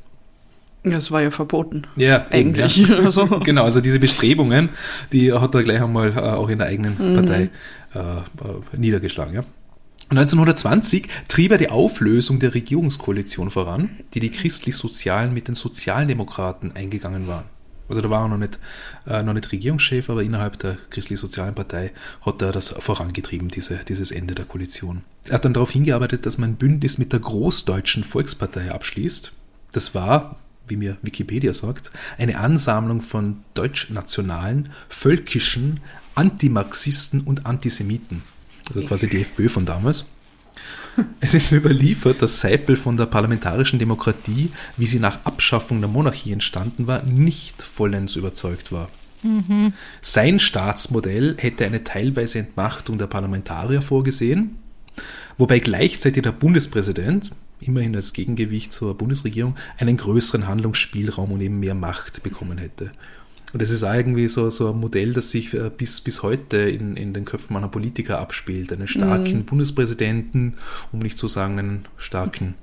Das 0.85 1.11
war 1.11 1.21
ja 1.21 1.31
verboten. 1.31 1.83
Ja, 1.97 2.27
eigentlich. 2.31 2.77
Ja. 2.77 2.99
Also. 3.05 3.27
genau, 3.45 3.65
also 3.65 3.81
diese 3.81 3.99
Bestrebungen, 3.99 4.71
die 5.12 5.33
hat 5.33 5.55
er 5.55 5.62
gleich 5.62 5.83
einmal 5.83 6.12
äh, 6.12 6.21
auch 6.21 6.49
in 6.49 6.59
der 6.59 6.69
eigenen 6.69 6.97
mhm. 6.99 7.15
Partei 7.15 7.50
äh, 7.95 7.99
äh 7.99 8.23
niedergeschlagen. 8.77 9.35
Ja. 9.35 9.45
1920 10.11 11.07
trieb 11.29 11.53
er 11.53 11.59
die 11.59 11.69
Auflösung 11.69 12.38
der 12.38 12.55
Regierungskoalition 12.55 13.50
voran, 13.50 13.91
die 14.15 14.21
die 14.21 14.31
christlich-sozialen 14.31 15.35
mit 15.35 15.49
den 15.49 15.55
Sozialdemokraten 15.55 16.75
eingegangen 16.75 17.27
waren. 17.27 17.45
Also 17.88 18.00
da 18.00 18.11
war 18.11 18.23
er 18.23 18.28
noch 18.28 18.38
nicht, 18.38 18.59
äh, 19.07 19.23
noch 19.23 19.33
nicht 19.33 19.50
Regierungschef, 19.50 20.11
aber 20.11 20.23
innerhalb 20.23 20.59
der 20.59 20.76
christlich-sozialen 20.90 21.54
Partei 21.54 21.92
hat 22.23 22.42
er 22.42 22.52
das 22.52 22.71
vorangetrieben, 22.71 23.49
diese, 23.49 23.78
dieses 23.88 24.11
Ende 24.11 24.35
der 24.35 24.45
Koalition. 24.45 25.02
Er 25.25 25.35
hat 25.35 25.45
dann 25.45 25.54
darauf 25.54 25.71
hingearbeitet, 25.71 26.26
dass 26.26 26.38
man 26.38 26.50
ein 26.50 26.57
Bündnis 26.57 26.99
mit 26.99 27.12
der 27.12 27.21
Großdeutschen 27.21 28.04
Volkspartei 28.04 28.71
abschließt. 28.71 29.33
Das 29.73 29.95
war, 29.95 30.37
wie 30.66 30.76
mir 30.76 30.97
Wikipedia 31.02 31.52
sagt, 31.54 31.90
eine 32.18 32.38
Ansammlung 32.38 33.00
von 33.00 33.38
deutschnationalen, 33.54 34.71
völkischen, 34.88 35.80
Antimarxisten 36.14 37.23
und 37.23 37.47
Antisemiten. 37.47 38.23
Also 38.68 38.83
quasi 38.83 39.09
die 39.09 39.21
FPÖ 39.21 39.49
von 39.49 39.64
damals. 39.64 40.04
Es 41.21 41.35
ist 41.35 41.52
überliefert, 41.52 42.23
dass 42.23 42.40
Seipel 42.40 42.76
von 42.76 42.97
der 42.97 43.07
parlamentarischen 43.07 43.78
Demokratie, 43.78 44.50
wie 44.76 44.87
sie 44.87 45.00
nach 45.00 45.25
Abschaffung 45.25 45.81
der 45.81 45.88
Monarchie 45.88 46.33
entstanden 46.33 46.87
war, 46.87 47.02
nicht 47.05 47.62
vollends 47.62 48.17
überzeugt 48.17 48.73
war. 48.73 48.88
Mhm. 49.23 49.73
Sein 50.00 50.38
Staatsmodell 50.38 51.37
hätte 51.38 51.67
eine 51.67 51.85
teilweise 51.85 52.38
Entmachtung 52.38 52.99
der 52.99 53.09
Parlamentarier 53.09 53.83
vorgesehen, 53.83 54.57
wobei 55.37 55.59
gleichzeitig 55.59 56.23
der 56.23 56.33
Bundespräsident, 56.33 57.33
immerhin 57.61 57.97
als 57.97 58.12
Gegengewicht 58.12 58.73
zur 58.73 58.97
Bundesregierung, 58.97 59.57
einen 59.78 59.97
größeren 59.97 60.47
Handlungsspielraum 60.47 61.33
und 61.33 61.40
eben 61.40 61.59
mehr 61.59 61.75
Macht 61.75 62.23
bekommen 62.23 62.59
hätte. 62.59 62.93
Und 63.52 63.62
das 63.62 63.71
ist 63.71 63.83
auch 63.83 63.95
irgendwie 63.95 64.28
so, 64.28 64.50
so 64.50 64.73
ein 64.73 64.78
Modell, 64.78 65.12
das 65.14 65.31
sich 65.31 65.55
äh, 65.55 65.71
bis, 65.75 66.00
bis 66.00 66.23
heute 66.23 66.59
in, 66.59 66.97
in 66.97 67.14
den 67.14 67.25
Köpfen 67.25 67.55
meiner 67.55 67.69
Politiker 67.69 68.19
abspielt. 68.19 68.73
Einen 68.73 68.88
starken 68.88 69.38
Mhm. 69.38 69.45
Bundespräsidenten, 69.45 70.55
um 70.93 70.99
nicht 71.00 71.17
zu 71.19 71.28
sagen 71.28 71.59
einen 71.59 71.85
starken 71.97 72.55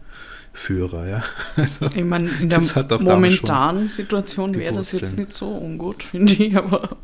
Führer. 0.53 1.07
Ja? 1.07 1.23
Also, 1.57 1.87
Ich 1.95 2.03
meine, 2.03 2.29
in 2.39 2.49
der 2.49 2.61
momentanen 3.01 3.89
Situation 3.89 4.55
wäre 4.55 4.75
das 4.75 4.91
jetzt 4.91 5.17
nicht 5.17 5.33
so 5.33 5.47
ungut, 5.49 6.03
finde 6.11 6.33
ich, 6.33 6.55
aber 6.55 6.97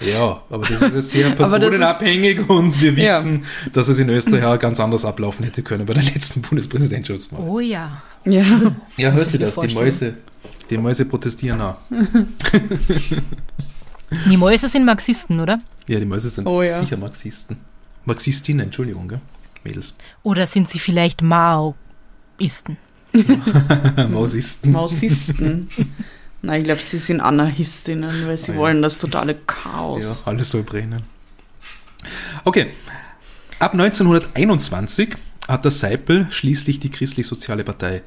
Ja, 0.00 0.42
aber 0.50 0.64
das 0.66 0.82
ist 0.82 0.94
jetzt 0.94 1.10
sehr 1.10 1.30
das 1.36 1.52
ist- 1.52 1.58
personenabhängig 1.60 2.48
und 2.50 2.80
wir 2.80 2.92
Ja. 2.92 3.18
wissen, 3.18 3.44
dass 3.72 3.88
es 3.88 3.98
in 3.98 4.08
Österreich 4.10 4.44
auch 4.44 4.58
ganz 4.58 4.78
anders 4.80 5.04
ablaufen 5.04 5.44
hätte 5.44 5.62
können 5.62 5.86
bei 5.86 5.94
der 5.94 6.02
letzten 6.04 6.42
Bundespräsidentschaftswahl. 6.42 7.40
Oh 7.40 7.60
ja. 7.60 8.02
ja. 8.24 8.44
Ja, 8.96 9.12
hört 9.12 9.26
ich 9.26 9.32
sie 9.32 9.38
das? 9.38 9.54
Die. 9.58 9.74
Mäuse, 9.74 10.14
die 10.70 10.78
Mäuse 10.78 11.04
protestieren 11.04 11.60
auch. 11.60 11.76
Die 14.30 14.36
Mäuse 14.36 14.68
sind 14.68 14.84
Marxisten, 14.84 15.40
oder? 15.40 15.60
Ja, 15.86 15.98
die 15.98 16.06
Mäuse 16.06 16.30
sind 16.30 16.46
Oh 16.46 16.62
ja. 16.62 16.80
sicher 16.80 16.96
Marxisten. 16.96 17.58
Marxistinnen, 18.04 18.66
Entschuldigung, 18.66 19.08
gell? 19.08 19.20
Mädels. 19.64 19.94
Oder 20.22 20.46
sind 20.46 20.68
sie 20.70 20.78
vielleicht 20.78 21.20
Maoisten? 21.22 22.76
Mausisten. 24.10 24.72
Mausisten. 24.72 25.68
Nein, 26.42 26.58
ich 26.60 26.64
glaube, 26.64 26.82
sie 26.82 26.98
sind 26.98 27.20
Anarchistinnen, 27.20 28.26
weil 28.26 28.38
sie 28.38 28.52
Ah, 28.52 28.54
ja. 28.54 28.60
wollen 28.60 28.82
das 28.82 28.98
totale 28.98 29.32
Ja, 29.32 29.38
Chaos. 29.46 30.22
alles 30.24 30.50
soll 30.50 30.62
brennen. 30.62 31.02
Okay. 32.44 32.68
Ab 33.58 33.72
1921 33.72 35.16
hat 35.48 35.64
der 35.64 35.72
Seipel 35.72 36.26
schließlich 36.30 36.78
die 36.80 36.90
Christlich-Soziale 36.90 37.64
Partei 37.64 38.02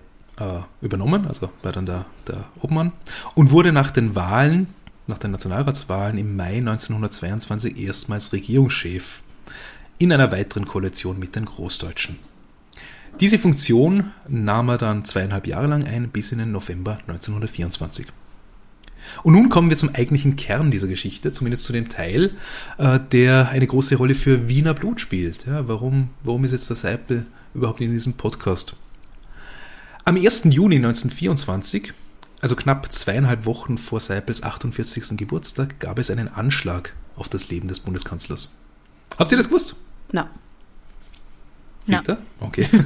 übernommen, 0.82 1.28
also 1.28 1.52
war 1.62 1.72
dann 1.72 1.86
der, 1.86 2.06
der 2.28 2.46
Obmann, 2.62 2.94
und 3.36 3.52
wurde 3.52 3.72
nach 3.72 3.92
den 3.92 4.16
Wahlen, 4.16 4.68
nach 5.06 5.20
den 5.20 5.32
Nationalratswahlen 5.32 6.18
im 6.18 6.36
Mai 6.36 6.58
1922 6.58 7.78
erstmals 7.78 8.34
Regierungschef 8.34 9.22
in 10.00 10.12
einer 10.12 10.32
weiteren 10.32 10.66
Koalition 10.66 11.20
mit 11.20 11.36
den 11.36 11.46
Großdeutschen. 11.46 12.18
Diese 13.20 13.38
Funktion 13.38 14.12
nahm 14.28 14.70
er 14.70 14.80
dann 14.80 15.06
zweieinhalb 15.06 15.46
Jahre 15.46 15.68
lang 15.68 15.86
ein, 15.86 16.10
bis 16.10 16.32
in 16.32 16.40
den 16.40 16.52
November 16.52 16.98
1924. 17.08 18.08
Und 19.24 19.34
nun 19.34 19.50
kommen 19.50 19.70
wir 19.70 19.78
zum 19.78 19.94
eigentlichen 19.94 20.36
Kern 20.36 20.72
dieser 20.72 20.88
Geschichte, 20.88 21.32
zumindest 21.32 21.66
zu 21.66 21.74
dem 21.74 21.90
Teil, 21.90 22.32
äh, 22.78 23.00
der 23.12 23.50
eine 23.50 23.68
große 23.68 23.96
Rolle 23.96 24.16
für 24.16 24.48
Wiener 24.48 24.74
Blut 24.74 25.00
spielt. 25.02 25.46
Ja, 25.46 25.68
warum, 25.68 26.10
warum 26.24 26.44
ist 26.46 26.54
jetzt 26.54 26.70
der 26.70 26.78
Seipel 26.78 27.26
überhaupt 27.54 27.82
in 27.82 27.92
diesem 27.92 28.14
Podcast? 28.14 28.76
Am 30.04 30.16
1. 30.18 30.44
Juni 30.50 30.76
1924, 30.78 31.94
also 32.42 32.56
knapp 32.56 32.92
zweieinhalb 32.92 33.46
Wochen 33.46 33.78
vor 33.78 34.00
Seipels 34.00 34.44
48. 34.44 35.16
Geburtstag, 35.18 35.80
gab 35.80 36.00
es 36.00 36.10
einen 36.10 36.28
Anschlag 36.28 36.94
auf 37.16 37.30
das 37.30 37.50
Leben 37.50 37.68
des 37.68 37.80
Bundeskanzlers. 37.80 38.52
Habt 39.18 39.32
ihr 39.32 39.38
das 39.38 39.48
gewusst? 39.48 39.76
Na, 40.12 40.30
Na. 41.86 42.00
Rita? 42.00 42.18
Okay. 42.40 42.68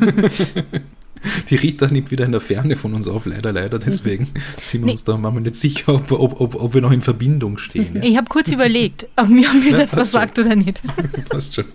Die 1.49 1.55
Rita 1.55 1.87
nimmt 1.87 2.11
wieder 2.11 2.25
in 2.25 2.33
der 2.33 2.41
Ferne 2.41 2.75
von 2.75 2.93
uns 2.93 3.07
auf, 3.07 3.25
leider, 3.25 3.51
leider. 3.51 3.79
Deswegen 3.79 4.25
sind 4.61 4.81
wir 4.81 4.85
Nee. 4.87 4.91
uns 4.91 5.03
da 5.05 5.17
manchmal 5.17 5.41
nicht 5.43 5.55
sicher, 5.55 5.95
ob, 5.95 6.11
ob, 6.11 6.39
ob, 6.39 6.55
ob 6.55 6.73
wir 6.73 6.81
noch 6.81 6.91
in 6.91 7.01
Verbindung 7.01 7.57
stehen. 7.57 7.95
Ja? 7.95 8.03
Ich 8.03 8.17
habe 8.17 8.27
kurz 8.27 8.51
überlegt, 8.51 9.07
ob 9.15 9.29
mir, 9.29 9.47
ob 9.49 9.55
mir 9.63 9.71
Ja, 9.71 9.77
das 9.77 9.95
was 9.95 10.11
schon. 10.11 10.19
sagt 10.19 10.37
oder 10.39 10.55
nicht. 10.55 10.81
Passt 11.29 11.55
schon. 11.55 11.65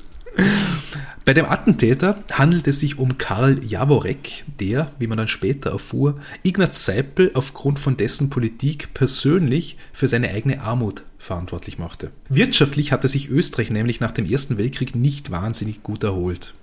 Bei 1.25 1.35
dem 1.35 1.45
Attentäter 1.45 2.23
handelt 2.33 2.67
es 2.67 2.81
sich 2.81 2.99
um 2.99 3.19
Karl 3.19 3.63
Jaworek, 3.65 4.45
der, 4.59 4.91
wie 4.99 5.07
man 5.07 5.19
dann 5.19 5.29
später 5.29 5.71
erfuhr, 5.71 6.19
Ignaz 6.43 6.87
Seipel 6.87 7.31
aufgrund 7.35 7.79
von 7.79 7.97
dessen 7.97 8.31
Politik 8.31 8.95
persönlich 8.95 9.77
für 9.93 10.09
seine 10.09 10.31
eigene 10.31 10.63
Armut 10.63 11.05
verantwortlich 11.19 11.79
machte. 11.79 12.11
Wirtschaftlich 12.31 12.93
hatte 12.93 13.07
sich 13.07 13.29
Österreich 13.29 13.71
nämlich 13.71 14.01
nach 14.01 14.13
dem 14.13 14.25
Ersten 14.25 14.57
Weltkrieg 14.57 14.95
nicht 14.95 15.31
wahnsinnig 15.31 15.83
gut 15.83 16.05
erholt. 16.05 16.55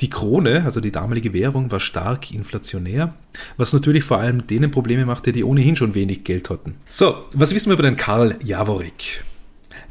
Die 0.00 0.10
Krone, 0.10 0.64
also 0.64 0.80
die 0.80 0.92
damalige 0.92 1.32
Währung, 1.32 1.70
war 1.70 1.80
stark 1.80 2.30
inflationär, 2.32 3.14
was 3.56 3.72
natürlich 3.72 4.04
vor 4.04 4.18
allem 4.18 4.46
denen 4.46 4.70
Probleme 4.70 5.06
machte, 5.06 5.32
die 5.32 5.44
ohnehin 5.44 5.76
schon 5.76 5.94
wenig 5.94 6.24
Geld 6.24 6.50
hatten. 6.50 6.74
So, 6.88 7.24
was 7.32 7.54
wissen 7.54 7.70
wir 7.70 7.74
über 7.74 7.84
den 7.84 7.96
Karl 7.96 8.36
Jaworek? 8.44 9.24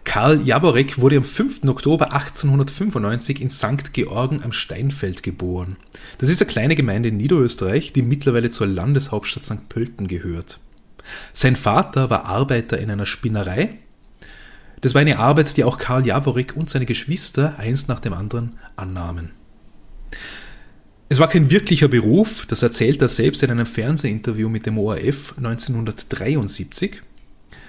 Karl 0.03 0.41
Jaworek 0.41 0.99
wurde 0.99 1.17
am 1.17 1.23
5. 1.23 1.63
Oktober 1.67 2.11
1895 2.11 3.41
in 3.41 3.49
St. 3.49 3.93
Georgen 3.93 4.43
am 4.43 4.51
Steinfeld 4.51 5.23
geboren. 5.23 5.77
Das 6.17 6.29
ist 6.29 6.41
eine 6.41 6.49
kleine 6.49 6.75
Gemeinde 6.75 7.09
in 7.09 7.17
Niederösterreich, 7.17 7.93
die 7.93 8.01
mittlerweile 8.01 8.49
zur 8.49 8.67
Landeshauptstadt 8.67 9.43
St. 9.43 9.69
Pölten 9.69 10.07
gehört. 10.07 10.59
Sein 11.33 11.55
Vater 11.55 12.09
war 12.09 12.25
Arbeiter 12.25 12.79
in 12.79 12.89
einer 12.89 13.05
Spinnerei. 13.05 13.77
Das 14.81 14.95
war 14.95 15.01
eine 15.01 15.19
Arbeit, 15.19 15.55
die 15.55 15.63
auch 15.63 15.77
Karl 15.77 16.05
Jaworek 16.05 16.57
und 16.57 16.69
seine 16.69 16.85
Geschwister 16.85 17.57
eins 17.59 17.87
nach 17.87 17.99
dem 17.99 18.13
anderen 18.13 18.57
annahmen. 18.75 19.31
Es 21.09 21.19
war 21.19 21.27
kein 21.27 21.49
wirklicher 21.51 21.89
Beruf, 21.89 22.45
das 22.47 22.63
erzählt 22.63 23.01
er 23.01 23.07
selbst 23.07 23.43
in 23.43 23.51
einem 23.51 23.65
Fernsehinterview 23.65 24.49
mit 24.49 24.65
dem 24.65 24.77
ORF 24.77 25.35
1973, 25.37 27.01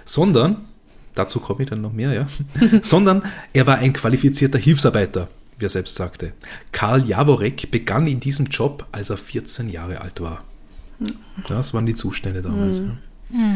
sondern 0.05 0.69
dazu 1.15 1.41
komme 1.41 1.63
ich 1.63 1.71
dann 1.71 1.81
noch 1.81 1.93
mehr, 1.93 2.13
ja, 2.13 2.27
sondern 2.83 3.23
er 3.53 3.67
war 3.67 3.79
ein 3.79 3.93
qualifizierter 3.93 4.59
Hilfsarbeiter, 4.59 5.29
wie 5.59 5.67
er 5.67 5.71
selbst 5.71 5.97
sagte. 5.97 6.33
Karl 6.73 7.05
Jaworek 7.05 7.71
begann 7.71 8.07
in 8.07 8.19
diesem 8.19 8.47
Job, 8.47 8.87
als 8.93 9.11
er 9.11 9.17
14 9.17 9.69
Jahre 9.69 10.01
alt 10.01 10.21
war. 10.21 10.45
Das 11.49 11.75
waren 11.75 11.87
die 11.87 11.95
Zustände 11.95 12.43
damals. 12.43 12.81
Ja. 12.81 13.55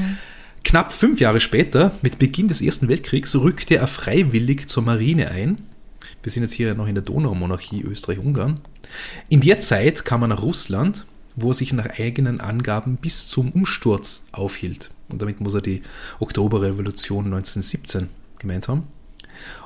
Knapp 0.65 0.93
fünf 0.93 1.21
Jahre 1.21 1.41
später, 1.41 1.93
mit 2.03 2.19
Beginn 2.19 2.49
des 2.49 2.61
Ersten 2.61 2.89
Weltkriegs, 2.89 3.37
rückte 3.37 3.77
er 3.77 3.87
freiwillig 3.87 4.67
zur 4.69 4.83
Marine 4.83 5.31
ein. 5.31 5.59
Wir 6.23 6.33
sind 6.33 6.43
jetzt 6.43 6.55
hier 6.55 6.75
noch 6.75 6.89
in 6.89 6.95
der 6.95 7.05
Donaumonarchie 7.05 7.83
Österreich-Ungarn. 7.83 8.61
In 9.29 9.41
der 9.41 9.61
Zeit 9.61 10.05
kam 10.05 10.23
er 10.23 10.29
nach 10.29 10.43
Russland, 10.43 11.07
wo 11.37 11.51
er 11.51 11.55
sich 11.55 11.73
nach 11.73 11.99
eigenen 11.99 12.41
Angaben 12.41 12.97
bis 12.97 13.29
zum 13.29 13.51
Umsturz 13.53 14.25
aufhielt. 14.33 14.91
Und 15.11 15.23
damit 15.23 15.41
muss 15.41 15.55
er 15.55 15.61
die 15.61 15.83
Oktoberrevolution 16.19 17.27
1917 17.27 18.09
gemeint 18.39 18.69
haben. 18.69 18.85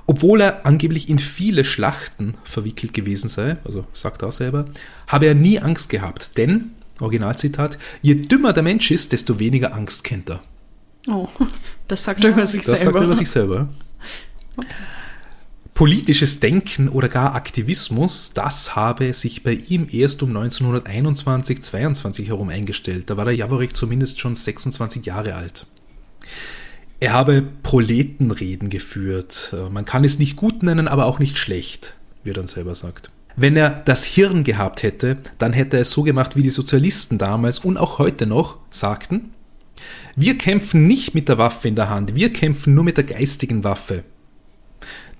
Obwohl 0.06 0.40
er 0.40 0.66
angeblich 0.66 1.08
in 1.08 1.18
viele 1.20 1.64
Schlachten 1.64 2.34
verwickelt 2.44 2.92
gewesen 2.92 3.28
sei, 3.28 3.56
also 3.64 3.86
sagt 3.92 4.22
er 4.22 4.28
auch 4.28 4.32
selber, 4.32 4.66
habe 5.06 5.26
er 5.26 5.34
nie 5.34 5.60
Angst 5.60 5.88
gehabt, 5.88 6.36
denn, 6.36 6.72
Originalzitat, 6.98 7.78
je 8.02 8.14
dümmer 8.26 8.52
der 8.52 8.64
Mensch 8.64 8.90
ist, 8.90 9.12
desto 9.12 9.38
weniger 9.38 9.72
Angst 9.72 10.02
kennt 10.04 10.28
er. 10.28 10.42
oh, 11.08 11.28
das 11.88 12.04
sagt 12.04 12.24
er 12.24 12.30
über 12.32 12.46
sich 12.46 12.62
Das 12.64 12.80
selber. 12.80 12.84
sagt 12.84 12.96
er 12.96 13.04
über 13.04 13.16
sich 13.16 13.30
selber. 13.30 13.68
Politisches 15.80 16.40
Denken 16.40 16.90
oder 16.90 17.08
gar 17.08 17.34
Aktivismus, 17.34 18.32
das 18.34 18.76
habe 18.76 19.14
sich 19.14 19.42
bei 19.42 19.52
ihm 19.52 19.86
erst 19.90 20.22
um 20.22 20.28
1921, 20.28 21.62
22 21.62 22.28
herum 22.28 22.50
eingestellt. 22.50 23.08
Da 23.08 23.16
war 23.16 23.24
der 23.24 23.34
Jaworek 23.34 23.74
zumindest 23.74 24.20
schon 24.20 24.34
26 24.34 25.06
Jahre 25.06 25.36
alt. 25.36 25.64
Er 27.00 27.14
habe 27.14 27.42
Proletenreden 27.62 28.68
geführt. 28.68 29.54
Äh, 29.54 29.70
Man 29.70 29.86
kann 29.86 30.04
es 30.04 30.18
nicht 30.18 30.36
gut 30.36 30.62
nennen, 30.62 30.86
aber 30.86 31.06
auch 31.06 31.18
nicht 31.18 31.38
schlecht, 31.38 31.94
wie 32.24 32.32
er 32.32 32.34
dann 32.34 32.46
selber 32.46 32.74
sagt. 32.74 33.10
Wenn 33.34 33.56
er 33.56 33.70
das 33.70 34.04
Hirn 34.04 34.44
gehabt 34.44 34.82
hätte, 34.82 35.16
dann 35.38 35.54
hätte 35.54 35.78
er 35.78 35.82
es 35.84 35.90
so 35.92 36.02
gemacht, 36.02 36.36
wie 36.36 36.42
die 36.42 36.50
Sozialisten 36.50 37.16
damals 37.16 37.58
und 37.58 37.78
auch 37.78 37.98
heute 37.98 38.26
noch 38.26 38.58
sagten. 38.68 39.30
Wir 40.14 40.36
kämpfen 40.36 40.86
nicht 40.86 41.14
mit 41.14 41.30
der 41.30 41.38
Waffe 41.38 41.68
in 41.68 41.74
der 41.74 41.88
Hand, 41.88 42.14
wir 42.14 42.34
kämpfen 42.34 42.74
nur 42.74 42.84
mit 42.84 42.98
der 42.98 43.04
geistigen 43.04 43.64
Waffe. 43.64 44.04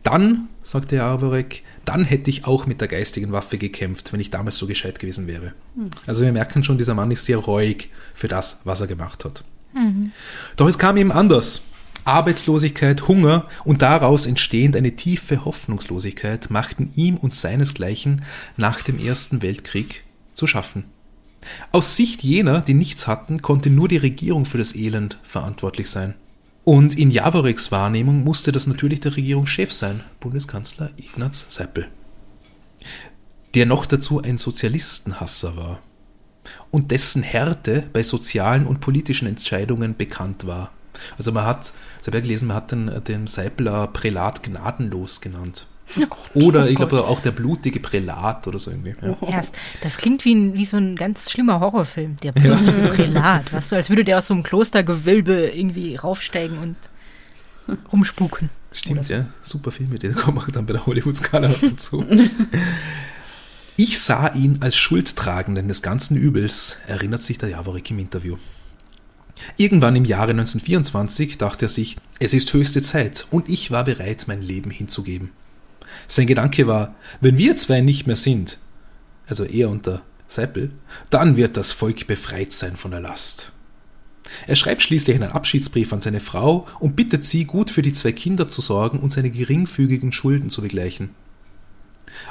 Dann, 0.03 0.49
sagte 0.63 0.97
Jaworek, 0.97 1.63
dann 1.85 2.05
hätte 2.05 2.31
ich 2.31 2.47
auch 2.47 2.67
mit 2.67 2.81
der 2.81 2.89
geistigen 2.89 3.33
Waffe 3.33 3.59
gekämpft, 3.59 4.13
wenn 4.13 4.21
ich 4.21 4.31
damals 4.31 4.57
so 4.57 4.67
gescheit 4.67 4.99
gewesen 4.99 5.27
wäre. 5.27 5.53
Also 6.07 6.25
wir 6.25 6.33
merken 6.33 6.65
schon, 6.65 6.79
dieser 6.79 6.95
Mann 6.95 7.11
ist 7.11 7.27
sehr 7.27 7.37
reuig 7.37 7.91
für 8.15 8.29
das, 8.29 8.61
was 8.65 8.81
er 8.81 8.87
gemacht 8.87 9.25
hat. 9.25 9.45
Doch 10.57 10.69
es 10.69 10.79
kam 10.79 10.97
ihm 10.97 11.13
anders. 11.13 11.63
Arbeitslosigkeit, 12.05 13.09
Hunger 13.09 13.47
und 13.65 13.83
daraus 13.83 14.25
entstehend 14.25 14.75
eine 14.75 14.97
tiefe 14.97 15.45
Hoffnungslosigkeit 15.45 16.51
machten 16.51 16.91
ihm 16.97 17.17
und 17.17 17.33
seinesgleichen 17.33 18.25
nach 18.57 18.83
dem 18.83 18.99
Ersten 18.99 19.43
Weltkrieg 19.43 20.05
zu 20.33 20.47
schaffen. 20.47 20.85
Aus 21.73 21.97
Sicht 21.97 22.23
jener, 22.23 22.63
die 22.63 22.75
nichts 22.75 23.07
hatten, 23.07 23.43
konnte 23.43 23.71
nur 23.71 23.89
die 23.89 23.97
Regierung 23.97 24.45
für 24.45 24.59
das 24.59 24.75
Elend 24.75 25.19
verantwortlich 25.23 25.91
sein. 25.91 26.15
Und 26.71 26.97
in 26.97 27.11
Jaworeks 27.11 27.73
Wahrnehmung 27.73 28.23
musste 28.23 28.53
das 28.53 28.69
natürlich 28.69 29.01
der 29.01 29.17
Regierungschef 29.17 29.73
sein, 29.73 30.05
Bundeskanzler 30.21 30.93
Ignaz 30.99 31.47
Seipel, 31.49 31.89
der 33.57 33.67
noch 33.67 33.87
dazu 33.87 34.23
ein 34.23 34.39
Sozialistenhasser 34.39 35.57
war 35.57 35.81
und 36.71 36.93
dessen 36.93 37.25
Härte 37.25 37.89
bei 37.93 38.05
sozialen 38.05 38.69
und 38.69 38.79
politischen 38.79 39.27
Entscheidungen 39.27 39.97
bekannt 39.97 40.47
war. 40.47 40.71
Also 41.19 41.33
man 41.33 41.45
hat, 41.45 41.73
ich 42.03 42.07
habe 42.07 42.19
ja 42.19 42.23
gelesen, 42.23 42.47
man 42.47 42.59
hat 42.59 42.71
den, 42.71 43.03
den 43.03 43.27
Seipler 43.27 43.89
Prälat 43.89 44.45
gnadenlos 44.45 45.21
genannt. 45.21 45.67
Oder 46.35 46.65
oh 46.65 46.67
ich 46.67 46.77
glaube 46.77 47.05
auch 47.05 47.21
der 47.21 47.33
blutige 47.33 47.81
Prälat 47.81 48.47
oder 48.47 48.59
so 48.59 48.71
irgendwie. 48.71 48.95
Ja. 49.03 49.17
Erst, 49.29 49.55
das 49.83 49.97
klingt 49.97 50.25
wie, 50.25 50.35
ein, 50.35 50.55
wie 50.55 50.65
so 50.65 50.77
ein 50.77 50.97
ganz 50.97 51.31
schlimmer 51.31 51.61
Horrorfilm. 51.61 52.17
Der 52.23 52.33
blutige 52.33 52.89
Prälat. 52.95 53.53
Was 53.53 53.69
du, 53.69 53.77
als 53.77 53.89
würde 53.89 54.05
der 54.05 54.19
aus 54.19 54.29
so 54.29 54.35
einem 54.35 54.43
Klostergewölbe 54.43 55.51
irgendwie 55.51 55.97
raufsteigen 55.97 56.59
und. 56.59 56.77
rumspuken. 57.93 58.51
Stimmt, 58.73 59.07
so. 59.07 59.15
ja. 59.15 59.27
Super 59.43 59.73
Filme, 59.73 59.99
die 59.99 60.11
kommen 60.11 60.43
dann 60.53 60.67
bei 60.67 60.75
der 60.75 60.87
Hollywood-Skala 60.87 61.55
dazu. 61.61 62.05
ich 63.77 63.99
sah 63.99 64.33
ihn 64.35 64.59
als 64.61 64.77
Schuldtragenden 64.77 65.69
des 65.69 65.83
ganzen 65.83 66.17
Übels, 66.17 66.79
erinnert 66.87 67.23
sich 67.23 67.39
der 67.39 67.49
Javorek 67.49 67.91
im 67.91 67.99
Interview. 67.99 68.37
Irgendwann 69.57 69.97
im 69.97 70.05
Jahre 70.05 70.31
1924 70.31 71.39
dachte 71.39 71.67
er 71.67 71.69
sich, 71.69 71.97
es 72.19 72.35
ist 72.35 72.53
höchste 72.53 72.83
Zeit 72.83 73.27
und 73.31 73.49
ich 73.49 73.71
war 73.71 73.85
bereit, 73.85 74.25
mein 74.27 74.43
Leben 74.43 74.71
hinzugeben. 74.71 75.31
Sein 76.09 76.27
Gedanke 76.27 76.67
war, 76.67 76.95
wenn 77.21 77.39
wir 77.39 77.57
zwei 77.57 77.81
nicht 77.81 78.07
mehr 78.07 78.17
sind, 78.17 78.59
also 79.27 79.45
er 79.45 79.71
und 79.71 79.87
der 79.87 80.03
Seppel, 80.29 80.71
dann 81.11 81.37
wird 81.37 81.57
das 81.57 81.73
Volk 81.73 82.07
befreit 82.07 82.53
sein 82.53 82.77
von 82.77 82.91
der 82.91 83.01
Last. 83.01 83.53
Er 84.47 84.57
schreibt 84.57 84.83
schließlich 84.83 85.17
einen 85.17 85.33
Abschiedsbrief 85.33 85.93
an 85.93 86.01
seine 86.01 86.21
Frau 86.21 86.67
und 86.79 86.95
bittet 86.97 87.25
sie, 87.25 87.45
gut 87.45 87.71
für 87.71 87.83
die 87.83 87.93
zwei 87.93 88.13
Kinder 88.13 88.49
zu 88.49 88.61
sorgen 88.61 88.99
und 88.99 89.13
seine 89.13 89.31
geringfügigen 89.31 90.13
Schulden 90.13 90.51
zu 90.51 90.63
begleichen. 90.63 91.11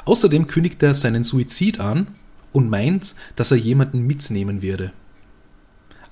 Außerdem 0.04 0.46
kündigt 0.46 0.82
er 0.82 0.94
seinen 0.94 1.24
Suizid 1.24 1.80
an 1.80 2.08
und 2.52 2.70
meint, 2.70 3.14
dass 3.36 3.50
er 3.50 3.56
jemanden 3.56 4.06
mitnehmen 4.06 4.62
werde. 4.62 4.92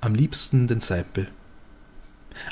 Am 0.00 0.14
liebsten 0.14 0.66
den 0.66 0.80
Seipel. 0.80 1.28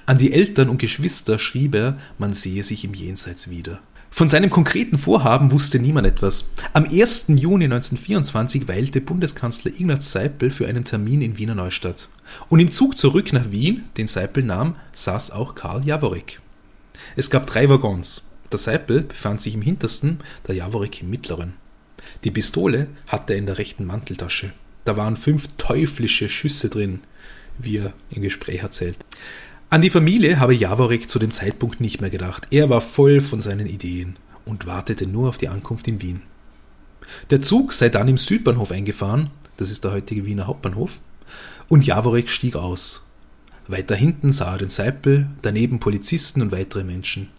An 0.04 0.18
die 0.18 0.32
Eltern 0.32 0.68
und 0.68 0.78
Geschwister 0.78 1.38
schrieb 1.38 1.74
er, 1.74 1.98
man 2.18 2.32
sehe 2.32 2.64
sich 2.64 2.84
im 2.84 2.94
Jenseits 2.94 3.50
wieder. 3.50 3.80
Von 4.16 4.30
seinem 4.30 4.48
konkreten 4.48 4.96
Vorhaben 4.96 5.52
wusste 5.52 5.78
niemand 5.78 6.06
etwas. 6.06 6.46
Am 6.72 6.84
1. 6.84 7.26
Juni 7.28 7.66
1924 7.66 8.66
weilte 8.66 9.02
Bundeskanzler 9.02 9.72
Ignaz 9.72 10.10
Seipel 10.10 10.50
für 10.50 10.66
einen 10.66 10.86
Termin 10.86 11.20
in 11.20 11.36
Wiener 11.36 11.54
Neustadt. 11.54 12.08
Und 12.48 12.60
im 12.60 12.70
Zug 12.70 12.96
zurück 12.96 13.34
nach 13.34 13.50
Wien, 13.50 13.84
den 13.98 14.06
Seipel 14.06 14.42
nahm, 14.42 14.76
saß 14.92 15.32
auch 15.32 15.54
Karl 15.54 15.84
Jaworek. 15.84 16.40
Es 17.14 17.28
gab 17.28 17.46
drei 17.46 17.68
Waggons. 17.68 18.24
Der 18.50 18.58
Seipel 18.58 19.02
befand 19.02 19.42
sich 19.42 19.54
im 19.54 19.60
hintersten, 19.60 20.20
der 20.48 20.54
Jaworek 20.54 21.02
im 21.02 21.10
mittleren. 21.10 21.52
Die 22.24 22.30
Pistole 22.30 22.86
hatte 23.06 23.34
er 23.34 23.38
in 23.38 23.44
der 23.44 23.58
rechten 23.58 23.84
Manteltasche. 23.84 24.54
Da 24.86 24.96
waren 24.96 25.18
fünf 25.18 25.46
teuflische 25.58 26.30
Schüsse 26.30 26.70
drin, 26.70 27.00
wie 27.58 27.76
er 27.76 27.92
im 28.08 28.22
Gespräch 28.22 28.62
erzählt. 28.62 28.96
An 29.68 29.80
die 29.82 29.90
Familie 29.90 30.38
habe 30.38 30.54
Jaworek 30.54 31.10
zu 31.10 31.18
dem 31.18 31.32
Zeitpunkt 31.32 31.80
nicht 31.80 32.00
mehr 32.00 32.10
gedacht. 32.10 32.46
Er 32.52 32.70
war 32.70 32.80
voll 32.80 33.20
von 33.20 33.40
seinen 33.40 33.66
Ideen 33.66 34.16
und 34.44 34.66
wartete 34.66 35.08
nur 35.08 35.28
auf 35.28 35.38
die 35.38 35.48
Ankunft 35.48 35.88
in 35.88 36.00
Wien. 36.00 36.22
Der 37.30 37.40
Zug 37.40 37.72
sei 37.72 37.88
dann 37.88 38.06
im 38.06 38.16
Südbahnhof 38.16 38.70
eingefahren, 38.70 39.30
das 39.56 39.72
ist 39.72 39.82
der 39.82 39.90
heutige 39.90 40.24
Wiener 40.24 40.46
Hauptbahnhof, 40.46 41.00
und 41.68 41.84
Jaworek 41.84 42.30
stieg 42.30 42.54
aus. 42.54 43.02
Weiter 43.66 43.96
hinten 43.96 44.30
sah 44.30 44.52
er 44.52 44.58
den 44.58 44.70
Seipel, 44.70 45.30
daneben 45.42 45.80
Polizisten 45.80 46.42
und 46.42 46.52
weitere 46.52 46.84
Menschen. 46.84 47.30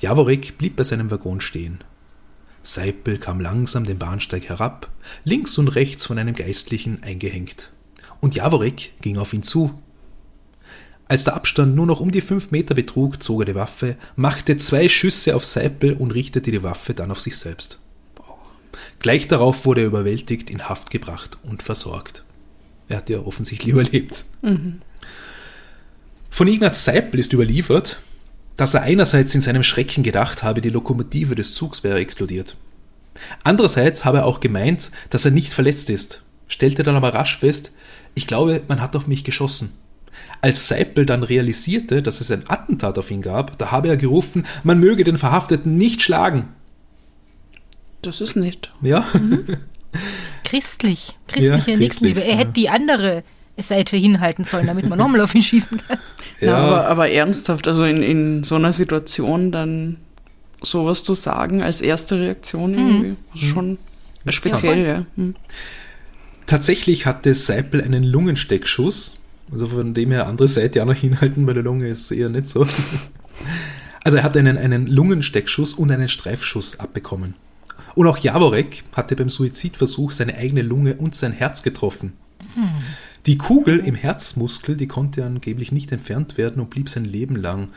Jaworek 0.00 0.58
blieb 0.58 0.76
bei 0.76 0.84
seinem 0.84 1.10
Waggon 1.10 1.40
stehen. 1.40 1.82
Seipel 2.62 3.16
kam 3.16 3.40
langsam 3.40 3.86
den 3.86 3.98
Bahnsteig 3.98 4.50
herab, 4.50 4.90
links 5.24 5.56
und 5.56 5.68
rechts 5.68 6.04
von 6.04 6.18
einem 6.18 6.34
Geistlichen 6.34 7.02
eingehängt. 7.02 7.72
Und 8.20 8.34
Jaworek 8.34 9.00
ging 9.00 9.16
auf 9.16 9.32
ihn 9.32 9.42
zu 9.42 9.82
als 11.06 11.24
der 11.24 11.34
Abstand 11.34 11.74
nur 11.74 11.86
noch 11.86 12.00
um 12.00 12.10
die 12.10 12.20
fünf 12.20 12.50
Meter 12.50 12.74
betrug, 12.74 13.22
zog 13.22 13.42
er 13.42 13.46
die 13.46 13.54
Waffe, 13.54 13.96
machte 14.16 14.56
zwei 14.56 14.88
Schüsse 14.88 15.36
auf 15.36 15.44
Seipel 15.44 15.92
und 15.92 16.12
richtete 16.12 16.50
die 16.50 16.62
Waffe 16.62 16.94
dann 16.94 17.10
auf 17.10 17.20
sich 17.20 17.36
selbst. 17.36 17.78
Gleich 19.00 19.28
darauf 19.28 19.66
wurde 19.66 19.82
er 19.82 19.86
überwältigt, 19.88 20.50
in 20.50 20.68
Haft 20.68 20.90
gebracht 20.90 21.38
und 21.42 21.62
versorgt. 21.62 22.24
Er 22.88 22.98
hat 22.98 23.10
ja 23.10 23.20
offensichtlich 23.20 23.68
überlebt. 23.72 24.24
Mhm. 24.42 24.80
Von 26.30 26.48
Ignaz 26.48 26.84
Seipel 26.84 27.20
ist 27.20 27.32
überliefert, 27.32 28.00
dass 28.56 28.74
er 28.74 28.82
einerseits 28.82 29.34
in 29.34 29.40
seinem 29.40 29.62
Schrecken 29.62 30.02
gedacht 30.02 30.42
habe, 30.42 30.60
die 30.60 30.70
Lokomotive 30.70 31.34
des 31.34 31.52
Zugs 31.52 31.84
wäre 31.84 31.98
explodiert. 31.98 32.56
Andererseits 33.42 34.04
habe 34.04 34.18
er 34.18 34.26
auch 34.26 34.40
gemeint, 34.40 34.90
dass 35.10 35.24
er 35.24 35.30
nicht 35.30 35.52
verletzt 35.54 35.90
ist, 35.90 36.22
stellte 36.48 36.82
dann 36.82 36.96
aber 36.96 37.14
rasch 37.14 37.38
fest, 37.38 37.72
ich 38.14 38.26
glaube, 38.26 38.62
man 38.68 38.80
hat 38.80 38.96
auf 38.96 39.06
mich 39.06 39.24
geschossen. 39.24 39.72
Als 40.40 40.68
Seipel 40.68 41.06
dann 41.06 41.22
realisierte, 41.22 42.02
dass 42.02 42.20
es 42.20 42.30
ein 42.30 42.44
Attentat 42.48 42.98
auf 42.98 43.10
ihn 43.10 43.22
gab, 43.22 43.58
da 43.58 43.70
habe 43.70 43.88
er 43.88 43.96
gerufen, 43.96 44.44
man 44.62 44.78
möge 44.78 45.04
den 45.04 45.18
Verhafteten 45.18 45.76
nicht 45.76 46.02
schlagen. 46.02 46.48
Das 48.02 48.20
ist 48.20 48.36
nett. 48.36 48.72
Ja. 48.82 49.06
Mhm. 49.14 49.56
Christlich, 50.44 51.16
christliche 51.28 51.72
ja, 51.72 51.76
Nächstenliebe. 51.76 52.22
Er 52.22 52.32
ja. 52.32 52.36
hätte 52.36 52.52
die 52.52 52.68
andere 52.68 53.22
Seite 53.56 53.96
hinhalten 53.96 54.44
sollen, 54.44 54.66
damit 54.66 54.88
man 54.88 54.98
nochmal 54.98 55.20
auf 55.20 55.34
ihn 55.34 55.42
schießen 55.42 55.80
kann. 55.86 55.98
Ja, 56.40 56.48
ja 56.48 56.56
aber, 56.56 56.88
aber, 56.88 57.10
ernsthaft, 57.10 57.68
also 57.68 57.84
in, 57.84 58.02
in 58.02 58.44
so 58.44 58.56
einer 58.56 58.72
Situation 58.72 59.52
dann 59.52 59.98
sowas 60.60 61.04
zu 61.04 61.14
sagen 61.14 61.62
als 61.62 61.80
erste 61.80 62.18
Reaktion 62.18 62.72
mhm. 62.72 62.78
irgendwie, 62.78 63.08
mhm. 63.08 63.38
schon 63.38 63.78
speziell, 64.28 64.86
ja. 64.86 65.06
Mhm. 65.16 65.36
Tatsächlich 66.46 67.06
hatte 67.06 67.32
Seipel 67.34 67.82
einen 67.82 68.02
Lungensteckschuss 68.02 69.16
also 69.52 69.66
von 69.66 69.94
dem 69.94 70.10
her 70.10 70.26
andere 70.26 70.48
Seite 70.48 70.82
auch 70.82 70.86
noch 70.86 70.94
hinhalten 70.94 71.46
bei 71.46 71.52
der 71.52 71.62
Lunge 71.62 71.88
ist 71.88 72.10
eher 72.10 72.28
nicht 72.28 72.48
so. 72.48 72.66
Also 74.02 74.18
er 74.18 74.22
hat 74.22 74.36
einen, 74.36 74.58
einen 74.58 74.86
Lungensteckschuss 74.86 75.72
und 75.72 75.90
einen 75.90 76.08
Streifschuss 76.08 76.78
abbekommen. 76.78 77.34
Und 77.94 78.06
auch 78.06 78.18
Jaworek 78.18 78.84
hatte 78.94 79.16
beim 79.16 79.30
Suizidversuch 79.30 80.10
seine 80.10 80.36
eigene 80.36 80.60
Lunge 80.62 80.96
und 80.96 81.14
sein 81.14 81.32
Herz 81.32 81.62
getroffen. 81.62 82.12
Die 83.26 83.38
Kugel 83.38 83.78
im 83.78 83.94
Herzmuskel, 83.94 84.76
die 84.76 84.86
konnte 84.86 85.24
angeblich 85.24 85.72
nicht 85.72 85.90
entfernt 85.92 86.36
werden 86.36 86.60
und 86.60 86.70
blieb 86.70 86.88
sein 86.88 87.04
Leben 87.04 87.36
lang 87.36 87.68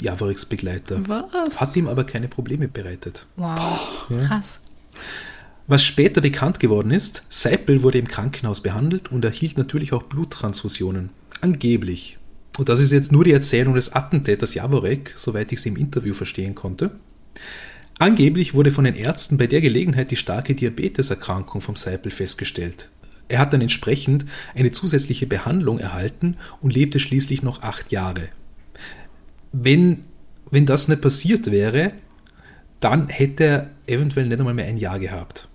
Jaworeks 0.00 0.46
Begleiter. 0.46 1.00
Was? 1.06 1.60
Hat 1.60 1.76
ihm 1.76 1.88
aber 1.88 2.04
keine 2.04 2.28
Probleme 2.28 2.66
bereitet. 2.68 3.26
Wow, 3.36 4.08
ja. 4.08 4.16
krass. 4.26 4.60
Was 5.66 5.82
später 5.82 6.20
bekannt 6.20 6.60
geworden 6.60 6.90
ist, 6.90 7.22
Seipel 7.30 7.82
wurde 7.82 7.98
im 7.98 8.06
Krankenhaus 8.06 8.60
behandelt 8.60 9.10
und 9.10 9.24
erhielt 9.24 9.56
natürlich 9.56 9.94
auch 9.94 10.02
Bluttransfusionen. 10.02 11.08
Angeblich. 11.40 12.18
Und 12.58 12.68
das 12.68 12.80
ist 12.80 12.92
jetzt 12.92 13.12
nur 13.12 13.24
die 13.24 13.32
Erzählung 13.32 13.74
des 13.74 13.92
Attentäters 13.92 14.54
Javorek, 14.54 15.14
soweit 15.16 15.50
ich 15.52 15.62
sie 15.62 15.70
im 15.70 15.76
Interview 15.76 16.12
verstehen 16.12 16.54
konnte. 16.54 16.90
Angeblich 17.98 18.52
wurde 18.52 18.72
von 18.72 18.84
den 18.84 18.94
Ärzten 18.94 19.38
bei 19.38 19.46
der 19.46 19.62
Gelegenheit 19.62 20.10
die 20.10 20.16
starke 20.16 20.54
Diabeteserkrankung 20.54 21.62
vom 21.62 21.76
Seipel 21.76 22.12
festgestellt. 22.12 22.90
Er 23.28 23.38
hat 23.38 23.54
dann 23.54 23.62
entsprechend 23.62 24.26
eine 24.54 24.70
zusätzliche 24.70 25.26
Behandlung 25.26 25.78
erhalten 25.78 26.36
und 26.60 26.74
lebte 26.74 27.00
schließlich 27.00 27.42
noch 27.42 27.62
acht 27.62 27.90
Jahre. 27.90 28.28
Wenn, 29.52 30.04
wenn 30.50 30.66
das 30.66 30.88
nicht 30.88 31.00
passiert 31.00 31.50
wäre, 31.50 31.92
dann 32.80 33.08
hätte 33.08 33.44
er 33.44 33.70
eventuell 33.86 34.26
nicht 34.26 34.38
einmal 34.38 34.52
mehr 34.52 34.66
ein 34.66 34.76
Jahr 34.76 34.98
gehabt. 34.98 35.48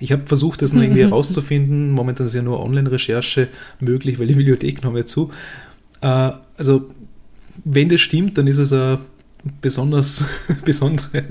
Ich 0.00 0.12
habe 0.12 0.26
versucht, 0.26 0.62
das 0.62 0.72
noch 0.72 0.82
irgendwie 0.82 1.02
herauszufinden. 1.04 1.90
Momentan 1.90 2.26
ist 2.26 2.34
ja 2.34 2.42
nur 2.42 2.60
Online-Recherche 2.60 3.48
möglich, 3.80 4.18
weil 4.18 4.26
die 4.26 4.34
Bibliothek 4.34 4.82
noch 4.82 4.92
mehr 4.92 5.06
zu. 5.06 5.30
Äh, 6.00 6.30
also, 6.56 6.90
wenn 7.64 7.88
das 7.88 8.00
stimmt, 8.00 8.38
dann 8.38 8.46
ist 8.46 8.58
es 8.58 8.72
eine 8.72 9.00
besonders 9.60 10.24
besondere 10.64 11.24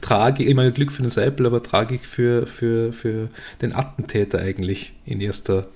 Tragik. 0.00 0.48
Ich 0.48 0.54
meine, 0.54 0.72
Glück 0.72 0.92
für 0.92 1.02
den 1.02 1.10
Seipel, 1.10 1.46
aber 1.46 1.62
Tragik 1.62 2.04
für, 2.04 2.46
für, 2.46 2.92
für 2.92 3.28
den 3.60 3.74
Attentäter 3.74 4.38
eigentlich 4.38 4.94
in 5.04 5.20
erster 5.20 5.66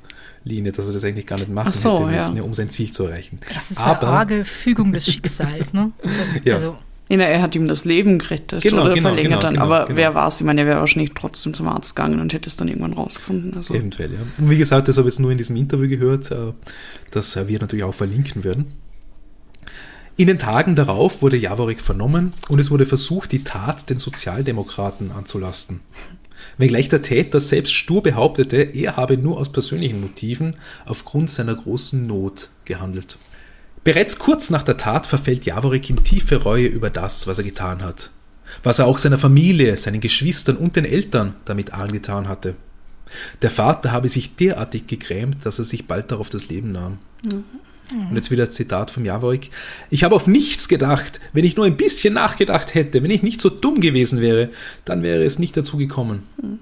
Linie, 0.45 0.73
dass 0.73 0.87
er 0.87 0.93
das 0.93 1.05
eigentlich 1.05 1.27
gar 1.27 1.39
nicht 1.39 1.51
machen 1.51 1.73
so, 1.73 2.09
hätte 2.09 2.17
müssen, 2.17 2.37
ja. 2.37 2.43
um 2.43 2.55
sein 2.55 2.71
Ziel 2.71 2.93
zu 2.93 3.07
erreichen. 3.07 3.39
Das 3.53 3.71
ist 3.71 3.81
aber, 3.81 4.09
eine 4.09 4.11
arge 4.19 4.45
Fügung 4.45 4.93
des 4.93 5.07
Schicksals, 5.07 5.73
ne? 5.73 5.93
Das, 6.03 6.45
ja. 6.45 6.55
Also 6.55 6.77
ja, 7.21 7.27
er 7.27 7.43
hat 7.43 7.55
ihm 7.55 7.69
das 7.69 7.85
Leben 7.85 8.19
gerettet 8.19 8.63
genau, 8.63 8.83
oder 8.83 8.95
genau, 8.95 9.09
verlängert 9.09 9.31
genau, 9.31 9.43
dann. 9.43 9.55
genau, 9.55 9.65
aber 9.65 9.87
genau. 9.87 9.97
wer 9.97 10.15
war 10.15 10.29
es? 10.29 10.41
Ich 10.41 10.47
meine, 10.47 10.63
er 10.63 10.67
wäre 10.67 10.81
wahrscheinlich 10.81 11.13
trotzdem 11.15 11.55
zum 11.55 11.69
Arzt 11.69 11.97
gegangen 11.97 12.21
und 12.21 12.33
hätte 12.33 12.49
es 12.49 12.57
dann 12.57 12.69
irgendwann 12.69 12.93
rausgefunden. 12.93 13.55
Also. 13.55 13.75
Eventuell, 13.75 14.13
ja. 14.13 14.21
Und 14.39 14.51
wie 14.51 14.59
gesagt, 14.59 14.89
das 14.89 14.97
habe 14.97 15.09
ich 15.09 15.15
jetzt 15.15 15.21
nur 15.21 15.31
in 15.31 15.39
diesem 15.39 15.57
Interview 15.57 15.89
gehört, 15.89 16.31
äh, 16.31 16.53
das 17.11 17.37
wir 17.49 17.59
natürlich 17.59 17.85
auch 17.85 17.95
verlinken 17.95 18.45
werden. 18.45 18.67
In 20.17 20.27
den 20.27 20.39
Tagen 20.39 20.77
darauf 20.77 21.23
wurde 21.23 21.37
Jaworek 21.37 21.81
vernommen 21.81 22.35
und 22.49 22.59
es 22.59 22.71
wurde 22.71 22.85
versucht, 22.85 23.33
die 23.33 23.45
Tat 23.45 23.89
den 23.89 23.99
Sozialdemokraten 23.99 25.11
anzulasten. 25.11 25.81
Wenngleich 26.59 26.89
der 26.89 27.03
Täter 27.03 27.41
selbst 27.41 27.73
stur 27.73 28.03
behauptete, 28.03 28.59
er 28.59 28.97
habe 28.97 29.17
nur 29.17 29.39
aus 29.39 29.51
persönlichen 29.51 30.01
Motiven 30.01 30.57
aufgrund 30.85 31.31
seiner 31.31 31.55
großen 31.55 32.07
Not 32.07 32.51
gehandelt. 32.65 33.19
Bereits 33.85 34.19
kurz 34.19 34.51
nach 34.51 34.63
der 34.63 34.77
Tat 34.77 35.07
verfällt 35.07 35.45
Jaworek 35.45 35.91
in 35.91 36.05
tiefe 36.05 36.37
Reue 36.37 36.67
über 36.67 36.91
das, 36.91 37.27
was 37.27 37.39
er 37.39 37.45
getan 37.45 37.83
hat. 37.83 38.11
Was 38.63 38.79
er 38.79 38.87
auch 38.87 38.99
seiner 38.99 39.19
Familie, 39.19 39.77
seinen 39.77 40.01
Geschwistern 40.01 40.57
und 40.57 40.77
den 40.77 40.85
Eltern 40.85 41.35
damit 41.45 41.73
angetan 41.73 42.29
hatte. 42.29 42.55
Der 43.43 43.51
Vater 43.51 43.93
habe 43.93 44.09
sich 44.09 44.37
derartig 44.37 44.87
gegrämt, 44.87 45.45
dass 45.45 45.59
er 45.59 45.65
sich 45.65 45.87
bald 45.87 46.13
darauf 46.13 46.31
das 46.31 46.49
Leben 46.49 46.73
nahm. 46.73 46.99
Mhm. 47.25 47.45
Und 48.09 48.17
jetzt 48.17 48.31
wieder 48.31 48.45
ein 48.45 48.53
Zitat 48.53 48.91
vom 48.91 49.05
Jaworek. 49.05 49.51
Ich 49.91 50.05
habe 50.05 50.15
auf 50.15 50.27
nichts 50.27 50.69
gedacht. 50.69 51.21
Wenn 51.33 51.45
ich 51.45 51.57
nur 51.57 51.67
ein 51.67 51.77
bisschen 51.77 52.15
nachgedacht 52.15 52.75
hätte, 52.75 53.03
wenn 53.03 53.11
ich 53.11 53.23
nicht 53.23 53.41
so 53.41 53.51
dumm 53.51 53.81
gewesen 53.81 54.21
wäre, 54.21 54.51
dann 54.85 55.03
wäre 55.03 55.25
es 55.25 55.39
nicht 55.39 55.57
dazu 55.57 55.77
gekommen. 55.77 56.23
Mhm. 56.41 56.59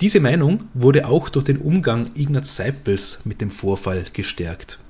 Diese 0.00 0.20
Meinung 0.20 0.64
wurde 0.74 1.06
auch 1.06 1.28
durch 1.28 1.44
den 1.44 1.58
Umgang 1.58 2.10
Ignaz 2.14 2.56
Seipels 2.56 3.20
mit 3.24 3.40
dem 3.40 3.50
Vorfall 3.50 4.04
gestärkt. 4.12 4.80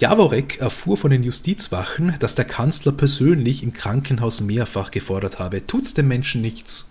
Jaworek 0.00 0.60
erfuhr 0.60 0.96
von 0.96 1.10
den 1.10 1.22
Justizwachen, 1.22 2.14
dass 2.20 2.34
der 2.34 2.46
Kanzler 2.46 2.92
persönlich 2.92 3.62
im 3.62 3.74
Krankenhaus 3.74 4.40
mehrfach 4.40 4.90
gefordert 4.90 5.38
habe, 5.38 5.66
tut's 5.66 5.92
dem 5.92 6.08
Menschen 6.08 6.40
nichts. 6.40 6.90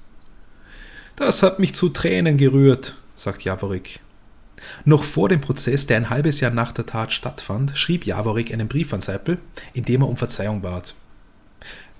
Das 1.15 1.41
hat 1.41 1.57
mich 1.57 1.73
zu 1.73 1.89
Tränen 1.89 2.37
gerührt, 2.37 2.97
sagt 3.15 3.43
Jaworek. 3.43 3.99
Noch 4.85 5.03
vor 5.03 5.27
dem 5.27 5.41
Prozess, 5.41 5.87
der 5.87 5.97
ein 5.97 6.11
halbes 6.11 6.39
Jahr 6.39 6.51
nach 6.51 6.71
der 6.71 6.85
Tat 6.85 7.11
stattfand, 7.11 7.75
schrieb 7.75 8.05
Jaworek 8.05 8.53
einen 8.53 8.67
Brief 8.67 8.93
an 8.93 9.01
Seipel, 9.01 9.39
in 9.73 9.85
dem 9.85 10.03
er 10.03 10.07
um 10.07 10.15
Verzeihung 10.15 10.61
bat. 10.61 10.93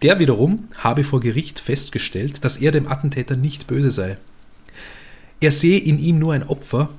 Der 0.04 0.20
wiederum 0.20 0.68
habe 0.78 1.04
vor 1.04 1.22
Gericht 1.22 1.60
festgestellt, 1.60 2.46
dass 2.46 2.58
er 2.58 2.72
dem 2.72 2.88
Attentäter 2.88 3.36
nicht 3.36 3.66
böse 3.66 3.90
sei. 3.90 4.18
Er 5.40 5.52
sehe 5.52 5.80
in 5.80 5.98
ihm 5.98 6.20
nur 6.20 6.34
ein 6.34 6.48
Opfer 6.48 6.90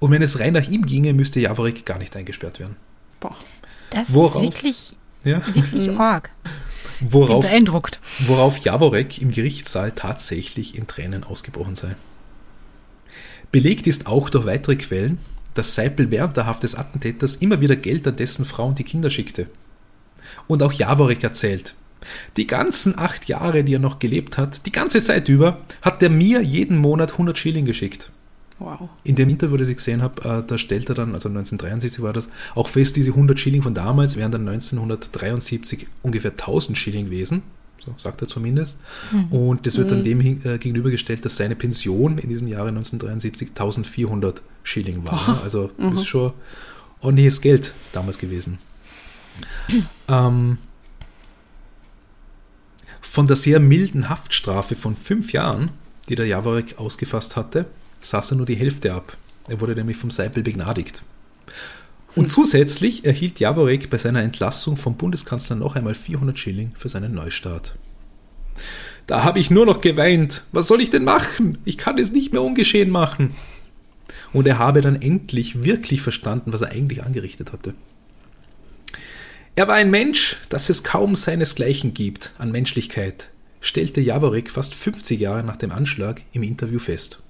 und 0.00 0.10
wenn 0.10 0.22
es 0.22 0.40
rein 0.40 0.54
nach 0.54 0.68
ihm 0.68 0.86
ginge, 0.86 1.14
müsste 1.14 1.38
Jaworek 1.38 1.86
gar 1.86 1.98
nicht 1.98 2.16
eingesperrt 2.16 2.58
werden. 2.58 2.74
Boah. 3.20 3.36
Das 3.90 4.12
worauf, 4.12 4.36
ist 4.36 4.42
wirklich, 4.42 4.96
ja? 5.24 5.42
wirklich 5.54 5.90
arg. 5.98 6.30
Worauf, 7.00 7.44
beeindruckt. 7.44 8.00
Worauf 8.26 8.58
Jaworek 8.58 9.20
im 9.20 9.30
Gerichtssaal 9.30 9.92
tatsächlich 9.92 10.76
in 10.76 10.86
Tränen 10.86 11.24
ausgebrochen 11.24 11.74
sei. 11.74 11.96
Belegt 13.52 13.86
ist 13.86 14.06
auch 14.06 14.30
durch 14.30 14.46
weitere 14.46 14.76
Quellen, 14.76 15.18
dass 15.54 15.74
Seipel 15.74 16.10
während 16.10 16.36
der 16.36 16.46
Haft 16.46 16.62
des 16.62 16.74
Attentäters 16.74 17.36
immer 17.36 17.60
wieder 17.60 17.76
Geld 17.76 18.06
an 18.06 18.16
dessen 18.16 18.44
Frau 18.44 18.66
und 18.66 18.78
die 18.78 18.84
Kinder 18.84 19.10
schickte. 19.10 19.48
Und 20.46 20.62
auch 20.62 20.72
Jaworek 20.72 21.24
erzählt, 21.24 21.74
die 22.36 22.46
ganzen 22.46 22.98
acht 22.98 23.28
Jahre, 23.28 23.64
die 23.64 23.74
er 23.74 23.80
noch 23.80 23.98
gelebt 23.98 24.38
hat, 24.38 24.64
die 24.66 24.72
ganze 24.72 25.02
Zeit 25.02 25.28
über, 25.28 25.58
hat 25.82 26.02
er 26.02 26.10
mir 26.10 26.40
jeden 26.42 26.78
Monat 26.78 27.12
100 27.12 27.36
Schilling 27.36 27.64
geschickt. 27.64 28.10
Wow. 28.60 28.88
In 29.02 29.16
dem 29.16 29.28
Interview, 29.28 29.56
das 29.56 29.68
ich 29.68 29.76
gesehen 29.76 30.02
habe, 30.02 30.22
äh, 30.22 30.46
da 30.46 30.58
stellt 30.58 30.88
er 30.88 30.94
dann, 30.94 31.14
also 31.14 31.28
1973 31.28 32.02
war 32.02 32.12
das, 32.12 32.28
auch 32.54 32.68
fest, 32.68 32.96
diese 32.96 33.10
100 33.10 33.40
Schilling 33.40 33.62
von 33.62 33.74
damals 33.74 34.16
wären 34.16 34.30
dann 34.30 34.48
1973 34.48 35.86
ungefähr 36.02 36.30
1000 36.32 36.78
Schilling 36.78 37.06
gewesen 37.06 37.42
so 37.84 37.94
sagt 37.96 38.22
er 38.22 38.28
zumindest. 38.28 38.78
Mhm. 39.12 39.32
Und 39.32 39.66
das 39.66 39.78
wird 39.78 39.90
dann 39.90 40.00
mhm. 40.00 40.04
dem 40.04 40.20
äh, 40.20 40.58
gegenübergestellt, 40.58 41.24
dass 41.24 41.36
seine 41.36 41.56
Pension 41.56 42.18
in 42.18 42.28
diesem 42.28 42.46
Jahre 42.46 42.68
1973 42.68 43.48
1400 43.48 44.42
Schilling 44.62 45.04
war. 45.06 45.38
Oh. 45.40 45.42
Also 45.42 45.70
mhm. 45.78 45.96
ist 45.96 46.06
schon 46.06 46.32
ordentliches 47.00 47.40
Geld 47.40 47.74
damals 47.92 48.18
gewesen. 48.18 48.58
ähm, 50.08 50.58
von 53.00 53.26
der 53.26 53.36
sehr 53.36 53.60
milden 53.60 54.08
Haftstrafe 54.08 54.76
von 54.76 54.94
fünf 54.94 55.32
Jahren, 55.32 55.70
die 56.08 56.16
der 56.16 56.26
Jaworek 56.26 56.78
ausgefasst 56.78 57.36
hatte, 57.36 57.66
saß 58.00 58.32
er 58.32 58.36
nur 58.36 58.46
die 58.46 58.54
Hälfte 58.54 58.94
ab. 58.94 59.16
Er 59.48 59.60
wurde 59.60 59.74
nämlich 59.74 59.96
vom 59.96 60.10
Seipel 60.10 60.42
begnadigt. 60.42 61.02
Und 62.16 62.30
zusätzlich 62.30 63.04
erhielt 63.04 63.40
Jaworek 63.40 63.88
bei 63.88 63.96
seiner 63.96 64.22
Entlassung 64.22 64.76
vom 64.76 64.96
Bundeskanzler 64.96 65.56
noch 65.56 65.76
einmal 65.76 65.94
400 65.94 66.38
Schilling 66.38 66.72
für 66.76 66.88
seinen 66.88 67.14
Neustart. 67.14 67.76
Da 69.06 69.24
habe 69.24 69.38
ich 69.38 69.50
nur 69.50 69.66
noch 69.66 69.80
geweint. 69.80 70.42
Was 70.52 70.68
soll 70.68 70.80
ich 70.80 70.90
denn 70.90 71.04
machen? 71.04 71.58
Ich 71.64 71.78
kann 71.78 71.98
es 71.98 72.12
nicht 72.12 72.32
mehr 72.32 72.42
ungeschehen 72.42 72.90
machen. 72.90 73.34
Und 74.32 74.46
er 74.46 74.58
habe 74.58 74.80
dann 74.80 75.00
endlich 75.00 75.64
wirklich 75.64 76.02
verstanden, 76.02 76.52
was 76.52 76.62
er 76.62 76.70
eigentlich 76.70 77.02
angerichtet 77.02 77.52
hatte. 77.52 77.74
Er 79.56 79.68
war 79.68 79.74
ein 79.74 79.90
Mensch, 79.90 80.36
das 80.48 80.70
es 80.70 80.84
kaum 80.84 81.16
seinesgleichen 81.16 81.92
gibt 81.92 82.32
an 82.38 82.52
Menschlichkeit, 82.52 83.30
stellte 83.60 84.00
Jaworek 84.00 84.50
fast 84.50 84.74
50 84.74 85.20
Jahre 85.20 85.44
nach 85.44 85.56
dem 85.56 85.70
Anschlag 85.70 86.22
im 86.32 86.42
Interview 86.42 86.78
fest. 86.78 87.20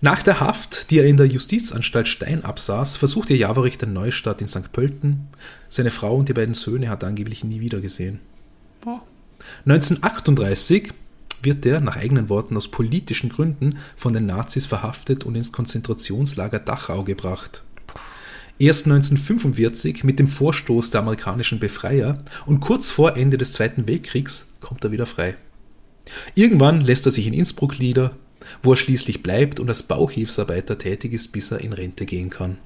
Nach 0.00 0.22
der 0.22 0.40
Haft, 0.40 0.90
die 0.90 0.98
er 0.98 1.06
in 1.06 1.16
der 1.16 1.26
Justizanstalt 1.26 2.08
Stein 2.08 2.44
absaß, 2.44 2.96
versuchte 2.96 3.34
Javorich 3.34 3.78
den 3.78 3.92
Neustart 3.92 4.40
in 4.40 4.48
St. 4.48 4.72
Pölten. 4.72 5.28
Seine 5.68 5.92
Frau 5.92 6.16
und 6.16 6.28
die 6.28 6.32
beiden 6.32 6.54
Söhne 6.54 6.88
hat 6.88 7.04
er 7.04 7.08
angeblich 7.08 7.44
nie 7.44 7.60
wieder 7.60 7.80
gesehen. 7.80 8.18
Oh. 8.84 8.98
1938 9.64 10.92
wird 11.40 11.64
er, 11.66 11.80
nach 11.80 11.96
eigenen 11.96 12.28
Worten, 12.28 12.56
aus 12.56 12.68
politischen 12.68 13.30
Gründen 13.30 13.78
von 13.96 14.12
den 14.12 14.26
Nazis 14.26 14.66
verhaftet 14.66 15.24
und 15.24 15.36
ins 15.36 15.52
Konzentrationslager 15.52 16.58
Dachau 16.58 17.04
gebracht. 17.04 17.62
Erst 18.58 18.86
1945 18.86 20.04
mit 20.04 20.18
dem 20.18 20.28
Vorstoß 20.28 20.90
der 20.90 21.00
amerikanischen 21.00 21.58
Befreier 21.58 22.18
und 22.46 22.60
kurz 22.60 22.90
vor 22.90 23.16
Ende 23.16 23.38
des 23.38 23.52
Zweiten 23.52 23.86
Weltkriegs 23.86 24.48
kommt 24.60 24.84
er 24.84 24.92
wieder 24.92 25.06
frei. 25.06 25.36
Irgendwann 26.34 26.80
lässt 26.80 27.06
er 27.06 27.12
sich 27.12 27.26
in 27.26 27.34
Innsbruck 27.34 27.78
nieder, 27.78 28.16
wo 28.62 28.72
er 28.72 28.76
schließlich 28.76 29.22
bleibt 29.22 29.60
und 29.60 29.68
als 29.68 29.82
Bauhilfsarbeiter 29.82 30.78
tätig 30.78 31.12
ist, 31.12 31.32
bis 31.32 31.50
er 31.50 31.60
in 31.60 31.72
Rente 31.72 32.06
gehen 32.06 32.30
kann. 32.30 32.58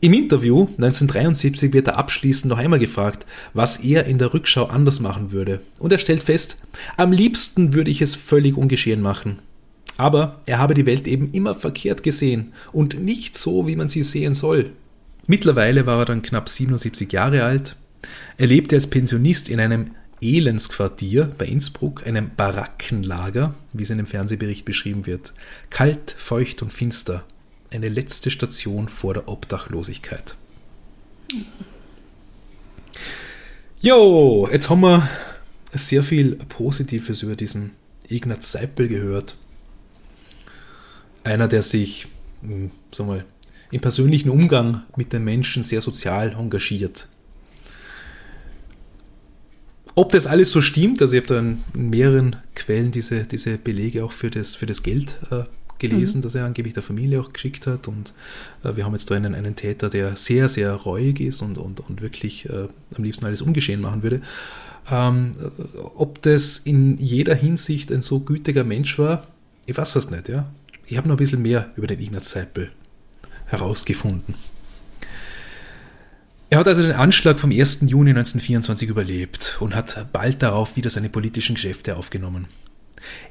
Im 0.00 0.14
Interview 0.14 0.62
1973 0.62 1.72
wird 1.72 1.86
er 1.86 1.96
abschließend 1.96 2.50
noch 2.50 2.58
einmal 2.58 2.80
gefragt, 2.80 3.24
was 3.54 3.76
er 3.78 4.04
in 4.06 4.18
der 4.18 4.34
Rückschau 4.34 4.64
anders 4.64 4.98
machen 4.98 5.30
würde. 5.30 5.60
Und 5.78 5.92
er 5.92 5.98
stellt 5.98 6.24
fest, 6.24 6.56
am 6.96 7.12
liebsten 7.12 7.72
würde 7.72 7.92
ich 7.92 8.02
es 8.02 8.16
völlig 8.16 8.56
ungeschehen 8.56 9.00
machen. 9.00 9.38
Aber 9.98 10.40
er 10.46 10.58
habe 10.58 10.74
die 10.74 10.86
Welt 10.86 11.06
eben 11.06 11.30
immer 11.30 11.54
verkehrt 11.54 12.02
gesehen 12.02 12.52
und 12.72 13.00
nicht 13.00 13.38
so, 13.38 13.68
wie 13.68 13.76
man 13.76 13.88
sie 13.88 14.02
sehen 14.02 14.34
soll. 14.34 14.72
Mittlerweile 15.28 15.86
war 15.86 16.00
er 16.00 16.06
dann 16.06 16.22
knapp 16.22 16.48
77 16.48 17.12
Jahre 17.12 17.44
alt. 17.44 17.76
Er 18.38 18.48
lebte 18.48 18.74
als 18.74 18.88
Pensionist 18.88 19.48
in 19.48 19.60
einem 19.60 19.92
Elendsquartier 20.22 21.32
bei 21.36 21.46
Innsbruck, 21.46 22.06
einem 22.06 22.30
Barackenlager, 22.34 23.54
wie 23.72 23.82
es 23.82 23.90
in 23.90 23.98
dem 23.98 24.06
Fernsehbericht 24.06 24.64
beschrieben 24.64 25.06
wird. 25.06 25.32
Kalt, 25.70 26.14
feucht 26.16 26.62
und 26.62 26.72
finster. 26.72 27.24
Eine 27.70 27.88
letzte 27.88 28.30
Station 28.30 28.88
vor 28.88 29.14
der 29.14 29.28
Obdachlosigkeit. 29.28 30.36
Jo, 33.80 34.48
jetzt 34.52 34.70
haben 34.70 34.80
wir 34.80 35.08
sehr 35.72 36.02
viel 36.02 36.36
Positives 36.36 37.22
über 37.22 37.34
diesen 37.34 37.72
Ignaz 38.08 38.52
Seipel 38.52 38.88
gehört. 38.88 39.36
Einer, 41.24 41.48
der 41.48 41.62
sich, 41.62 42.06
hm, 42.42 42.70
sag 42.90 43.06
mal, 43.06 43.24
im 43.70 43.80
persönlichen 43.80 44.28
Umgang 44.28 44.82
mit 44.96 45.12
den 45.12 45.24
Menschen 45.24 45.62
sehr 45.62 45.80
sozial 45.80 46.32
engagiert. 46.32 47.08
Ob 49.94 50.12
das 50.12 50.26
alles 50.26 50.50
so 50.50 50.60
stimmt, 50.60 51.02
also 51.02 51.14
ich 51.14 51.22
habe 51.22 51.34
da 51.34 51.38
in, 51.38 51.62
mehreren 51.74 52.36
Quellen 52.54 52.90
diese, 52.92 53.24
diese 53.24 53.58
Belege 53.58 54.04
auch 54.04 54.12
für 54.12 54.30
das, 54.30 54.54
für 54.54 54.66
das 54.66 54.82
Geld 54.82 55.18
äh, 55.30 55.42
gelesen, 55.78 56.18
mhm. 56.18 56.22
das 56.22 56.34
er 56.34 56.46
angeblich 56.46 56.74
der 56.74 56.82
Familie 56.82 57.20
auch 57.20 57.32
geschickt 57.32 57.66
hat. 57.66 57.88
Und 57.88 58.14
äh, 58.64 58.74
wir 58.76 58.86
haben 58.86 58.92
jetzt 58.94 59.10
da 59.10 59.14
einen, 59.14 59.34
einen 59.34 59.56
Täter, 59.56 59.90
der 59.90 60.16
sehr, 60.16 60.48
sehr 60.48 60.72
reuig 60.72 61.20
ist 61.20 61.42
und, 61.42 61.58
und, 61.58 61.80
und 61.80 62.00
wirklich 62.00 62.48
äh, 62.48 62.68
am 62.96 63.04
liebsten 63.04 63.26
alles 63.26 63.42
ungeschehen 63.42 63.80
machen 63.80 64.02
würde. 64.02 64.22
Ähm, 64.90 65.32
ob 65.94 66.22
das 66.22 66.58
in 66.58 66.96
jeder 66.96 67.34
Hinsicht 67.34 67.92
ein 67.92 68.02
so 68.02 68.20
gütiger 68.20 68.64
Mensch 68.64 68.98
war, 68.98 69.26
ich 69.66 69.76
weiß 69.76 69.92
das 69.92 70.10
nicht, 70.10 70.28
ja. 70.28 70.46
Ich 70.86 70.96
habe 70.96 71.08
noch 71.08 71.14
ein 71.14 71.18
bisschen 71.18 71.42
mehr 71.42 71.70
über 71.76 71.86
den 71.86 72.00
Ignaz 72.00 72.30
Seipel 72.30 72.70
herausgefunden. 73.46 74.34
Er 76.52 76.58
hat 76.58 76.68
also 76.68 76.82
den 76.82 76.92
Anschlag 76.92 77.40
vom 77.40 77.50
1. 77.50 77.78
Juni 77.86 78.10
1924 78.10 78.90
überlebt 78.90 79.56
und 79.60 79.74
hat 79.74 80.12
bald 80.12 80.42
darauf 80.42 80.76
wieder 80.76 80.90
seine 80.90 81.08
politischen 81.08 81.54
Geschäfte 81.54 81.96
aufgenommen. 81.96 82.44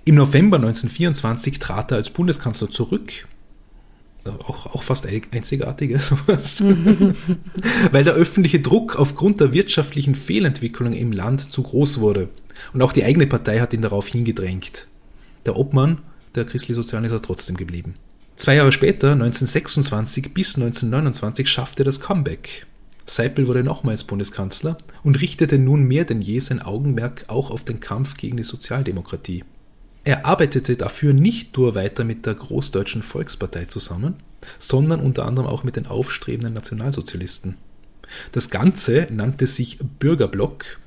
Im 0.06 0.16
November 0.16 0.58
1924 0.58 1.60
trat 1.60 1.92
er 1.92 1.98
als 1.98 2.10
Bundeskanzler 2.10 2.72
zurück. 2.72 3.28
Auch, 4.26 4.66
auch 4.74 4.82
fast 4.82 5.06
einzigartige 5.06 6.00
sowas. 6.00 6.64
Weil 7.92 8.04
der 8.04 8.16
öffentliche 8.16 8.60
Druck 8.60 8.96
aufgrund 8.96 9.40
der 9.40 9.54
wirtschaftlichen 9.54 10.16
Fehlentwicklung 10.16 10.94
im 10.94 11.12
Land 11.12 11.52
zu 11.52 11.62
groß 11.62 12.00
wurde. 12.00 12.28
Und 12.74 12.82
auch 12.82 12.92
die 12.92 13.04
eigene 13.04 13.28
Partei 13.28 13.60
hat 13.60 13.72
ihn 13.74 13.84
darauf 13.84 14.08
hingedrängt. 14.08 14.88
Der 15.46 15.58
Obmann 15.58 16.00
der 16.34 16.46
Christlich-Sozialen 16.46 17.06
ist 17.06 17.12
er 17.12 17.22
trotzdem 17.22 17.56
geblieben. 17.56 17.94
Zwei 18.36 18.56
Jahre 18.56 18.72
später, 18.72 19.12
1926 19.12 20.34
bis 20.34 20.56
1929, 20.56 21.48
schaffte 21.48 21.84
er 21.84 21.86
das 21.86 22.00
Comeback. 22.00 22.66
Seipel 23.06 23.48
wurde 23.48 23.64
nochmals 23.64 24.04
Bundeskanzler 24.04 24.78
und 25.04 25.20
richtete 25.20 25.58
nun 25.58 25.84
mehr 25.84 26.06
denn 26.06 26.22
je 26.22 26.40
sein 26.40 26.62
Augenmerk 26.62 27.26
auch 27.28 27.52
auf 27.52 27.64
den 27.64 27.80
Kampf 27.80 28.16
gegen 28.16 28.38
die 28.38 28.44
Sozialdemokratie. 28.44 29.44
Er 30.04 30.26
arbeitete 30.26 30.78
dafür 30.78 31.14
nicht 31.14 31.58
nur 31.58 31.76
weiter 31.76 32.04
mit 32.04 32.26
der 32.26 32.34
Großdeutschen 32.34 33.04
Volkspartei 33.04 33.66
zusammen, 33.66 34.16
sondern 34.58 35.00
unter 35.00 35.26
anderem 35.26 35.48
auch 35.48 35.64
mit 35.64 35.76
den 35.76 35.86
aufstrebenden 35.86 36.54
Nationalsozialisten. 36.54 37.58
Das 38.32 38.50
Ganze 38.50 39.08
nannte 39.12 39.48
sich 39.48 39.80
Bürgerblock 40.00 40.80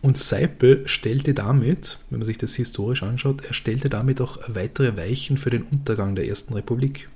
und 0.00 0.18
Seipel 0.18 0.86
stellte 0.86 1.34
damit, 1.34 1.98
wenn 2.10 2.20
man 2.20 2.26
sich 2.26 2.38
das 2.38 2.54
historisch 2.54 3.02
anschaut, 3.02 3.44
er 3.44 3.54
stellte 3.54 3.88
damit 3.88 4.20
auch 4.20 4.38
weitere 4.48 4.96
Weichen 4.96 5.38
für 5.38 5.50
den 5.50 5.62
Untergang 5.62 6.16
der 6.16 6.26
Ersten 6.26 6.54
Republik. 6.54 7.08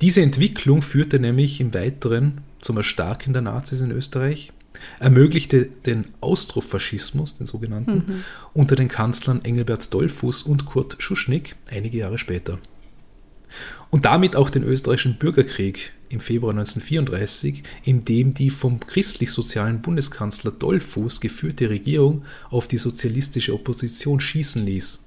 Diese 0.00 0.22
Entwicklung 0.22 0.82
führte 0.82 1.18
nämlich 1.18 1.60
im 1.60 1.74
Weiteren 1.74 2.42
zum 2.60 2.76
Erstarken 2.76 3.32
der 3.32 3.42
Nazis 3.42 3.80
in 3.80 3.90
Österreich, 3.90 4.52
ermöglichte 4.98 5.66
den 5.66 6.06
Austrofaschismus, 6.20 7.36
den 7.36 7.46
sogenannten, 7.46 7.94
mhm. 7.94 8.24
unter 8.54 8.76
den 8.76 8.88
Kanzlern 8.88 9.44
Engelbert 9.44 9.92
Dollfuß 9.92 10.44
und 10.44 10.64
Kurt 10.66 10.96
Schuschnigg 10.98 11.54
einige 11.70 11.98
Jahre 11.98 12.18
später. 12.18 12.58
Und 13.90 14.04
damit 14.04 14.36
auch 14.36 14.50
den 14.50 14.62
österreichischen 14.62 15.18
Bürgerkrieg 15.18 15.92
im 16.08 16.20
Februar 16.20 16.52
1934, 16.52 17.62
in 17.84 18.04
dem 18.04 18.32
die 18.32 18.50
vom 18.50 18.78
christlich-sozialen 18.78 19.82
Bundeskanzler 19.82 20.52
Dollfuß 20.52 21.20
geführte 21.20 21.68
Regierung 21.68 22.24
auf 22.50 22.68
die 22.68 22.78
sozialistische 22.78 23.52
Opposition 23.52 24.20
schießen 24.20 24.64
ließ. 24.64 25.04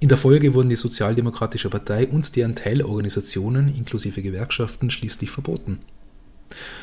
In 0.00 0.08
der 0.08 0.18
Folge 0.18 0.54
wurden 0.54 0.68
die 0.68 0.76
Sozialdemokratische 0.76 1.70
Partei 1.70 2.06
und 2.06 2.36
deren 2.36 2.54
Teilorganisationen 2.54 3.74
inklusive 3.74 4.22
Gewerkschaften 4.22 4.90
schließlich 4.90 5.30
verboten. 5.32 5.80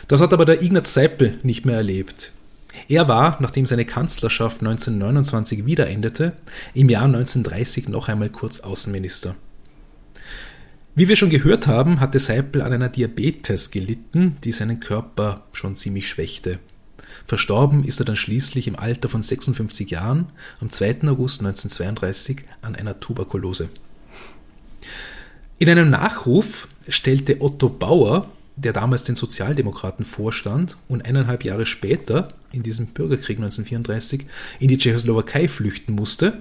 Das 0.07 0.21
hat 0.21 0.33
aber 0.33 0.45
der 0.45 0.61
Ignaz 0.61 0.93
Seipel 0.93 1.39
nicht 1.43 1.65
mehr 1.65 1.77
erlebt. 1.77 2.31
Er 2.87 3.07
war, 3.07 3.37
nachdem 3.41 3.65
seine 3.65 3.85
Kanzlerschaft 3.85 4.61
1929 4.61 5.65
wieder 5.65 5.87
endete, 5.87 6.33
im 6.73 6.89
Jahr 6.89 7.05
1930 7.05 7.89
noch 7.89 8.07
einmal 8.07 8.29
kurz 8.29 8.59
Außenminister. 8.59 9.35
Wie 10.93 11.09
wir 11.09 11.15
schon 11.15 11.29
gehört 11.29 11.67
haben, 11.67 11.99
hatte 11.99 12.19
Seipel 12.19 12.61
an 12.61 12.71
einer 12.71 12.89
Diabetes 12.89 13.71
gelitten, 13.71 14.37
die 14.43 14.51
seinen 14.51 14.79
Körper 14.79 15.43
schon 15.51 15.75
ziemlich 15.75 16.07
schwächte. 16.07 16.59
Verstorben 17.25 17.83
ist 17.83 17.99
er 17.99 18.05
dann 18.05 18.15
schließlich 18.15 18.67
im 18.67 18.77
Alter 18.77 19.09
von 19.09 19.23
56 19.23 19.89
Jahren 19.89 20.27
am 20.61 20.69
2. 20.69 21.07
August 21.07 21.41
1932 21.41 22.43
an 22.61 22.75
einer 22.75 22.99
Tuberkulose. 22.99 23.69
In 25.57 25.69
einem 25.69 25.89
Nachruf 25.89 26.67
stellte 26.87 27.41
Otto 27.41 27.69
Bauer, 27.69 28.29
der 28.55 28.73
damals 28.73 29.03
den 29.03 29.15
Sozialdemokraten 29.15 30.05
vorstand 30.05 30.77
und 30.87 31.05
eineinhalb 31.05 31.43
Jahre 31.43 31.65
später, 31.65 32.29
in 32.51 32.63
diesem 32.63 32.87
Bürgerkrieg 32.87 33.37
1934, 33.37 34.25
in 34.59 34.67
die 34.67 34.77
Tschechoslowakei 34.77 35.47
flüchten 35.47 35.93
musste, 35.93 36.39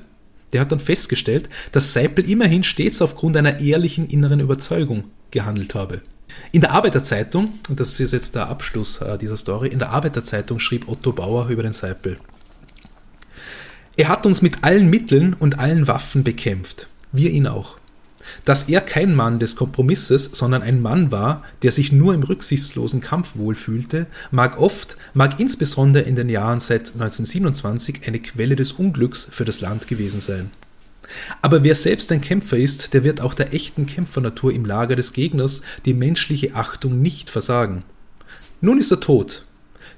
der 0.52 0.60
hat 0.60 0.70
dann 0.70 0.80
festgestellt, 0.80 1.48
dass 1.72 1.92
Seipel 1.92 2.28
immerhin 2.30 2.62
stets 2.62 3.02
aufgrund 3.02 3.36
einer 3.36 3.58
ehrlichen 3.58 4.06
inneren 4.06 4.38
Überzeugung 4.38 5.04
gehandelt 5.32 5.74
habe. 5.74 6.02
In 6.52 6.60
der 6.60 6.70
Arbeiterzeitung, 6.70 7.58
und 7.68 7.80
das 7.80 7.98
ist 7.98 8.12
jetzt 8.12 8.36
der 8.36 8.48
Abschluss 8.48 9.00
äh, 9.00 9.18
dieser 9.18 9.36
Story, 9.36 9.68
in 9.68 9.80
der 9.80 9.90
Arbeiterzeitung 9.90 10.60
schrieb 10.60 10.88
Otto 10.88 11.12
Bauer 11.12 11.48
über 11.48 11.62
den 11.62 11.72
Seipel. 11.72 12.18
Er 13.96 14.08
hat 14.08 14.26
uns 14.26 14.42
mit 14.42 14.62
allen 14.62 14.90
Mitteln 14.90 15.34
und 15.34 15.58
allen 15.58 15.86
Waffen 15.86 16.24
bekämpft, 16.24 16.88
wir 17.12 17.30
ihn 17.30 17.46
auch. 17.46 17.78
Dass 18.44 18.68
er 18.68 18.80
kein 18.80 19.14
Mann 19.14 19.38
des 19.38 19.56
Kompromisses, 19.56 20.30
sondern 20.32 20.62
ein 20.62 20.80
Mann 20.80 21.12
war, 21.12 21.42
der 21.62 21.72
sich 21.72 21.92
nur 21.92 22.14
im 22.14 22.22
rücksichtslosen 22.22 23.00
Kampf 23.00 23.36
wohlfühlte, 23.36 24.06
mag 24.30 24.58
oft, 24.58 24.96
mag 25.12 25.40
insbesondere 25.40 26.04
in 26.04 26.16
den 26.16 26.28
Jahren 26.28 26.60
seit 26.60 26.94
1927 26.94 28.02
eine 28.06 28.20
Quelle 28.20 28.56
des 28.56 28.72
Unglücks 28.72 29.28
für 29.30 29.44
das 29.44 29.60
Land 29.60 29.86
gewesen 29.86 30.20
sein. 30.20 30.50
Aber 31.42 31.62
wer 31.62 31.74
selbst 31.74 32.10
ein 32.12 32.20
Kämpfer 32.20 32.56
ist, 32.56 32.94
der 32.94 33.04
wird 33.04 33.20
auch 33.20 33.34
der 33.34 33.52
echten 33.52 33.86
Kämpfernatur 33.86 34.52
im 34.52 34.64
Lager 34.64 34.96
des 34.96 35.12
Gegners 35.12 35.62
die 35.84 35.94
menschliche 35.94 36.54
Achtung 36.54 37.02
nicht 37.02 37.30
versagen. 37.30 37.84
Nun 38.60 38.78
ist 38.78 38.90
er 38.90 39.00
tot. 39.00 39.44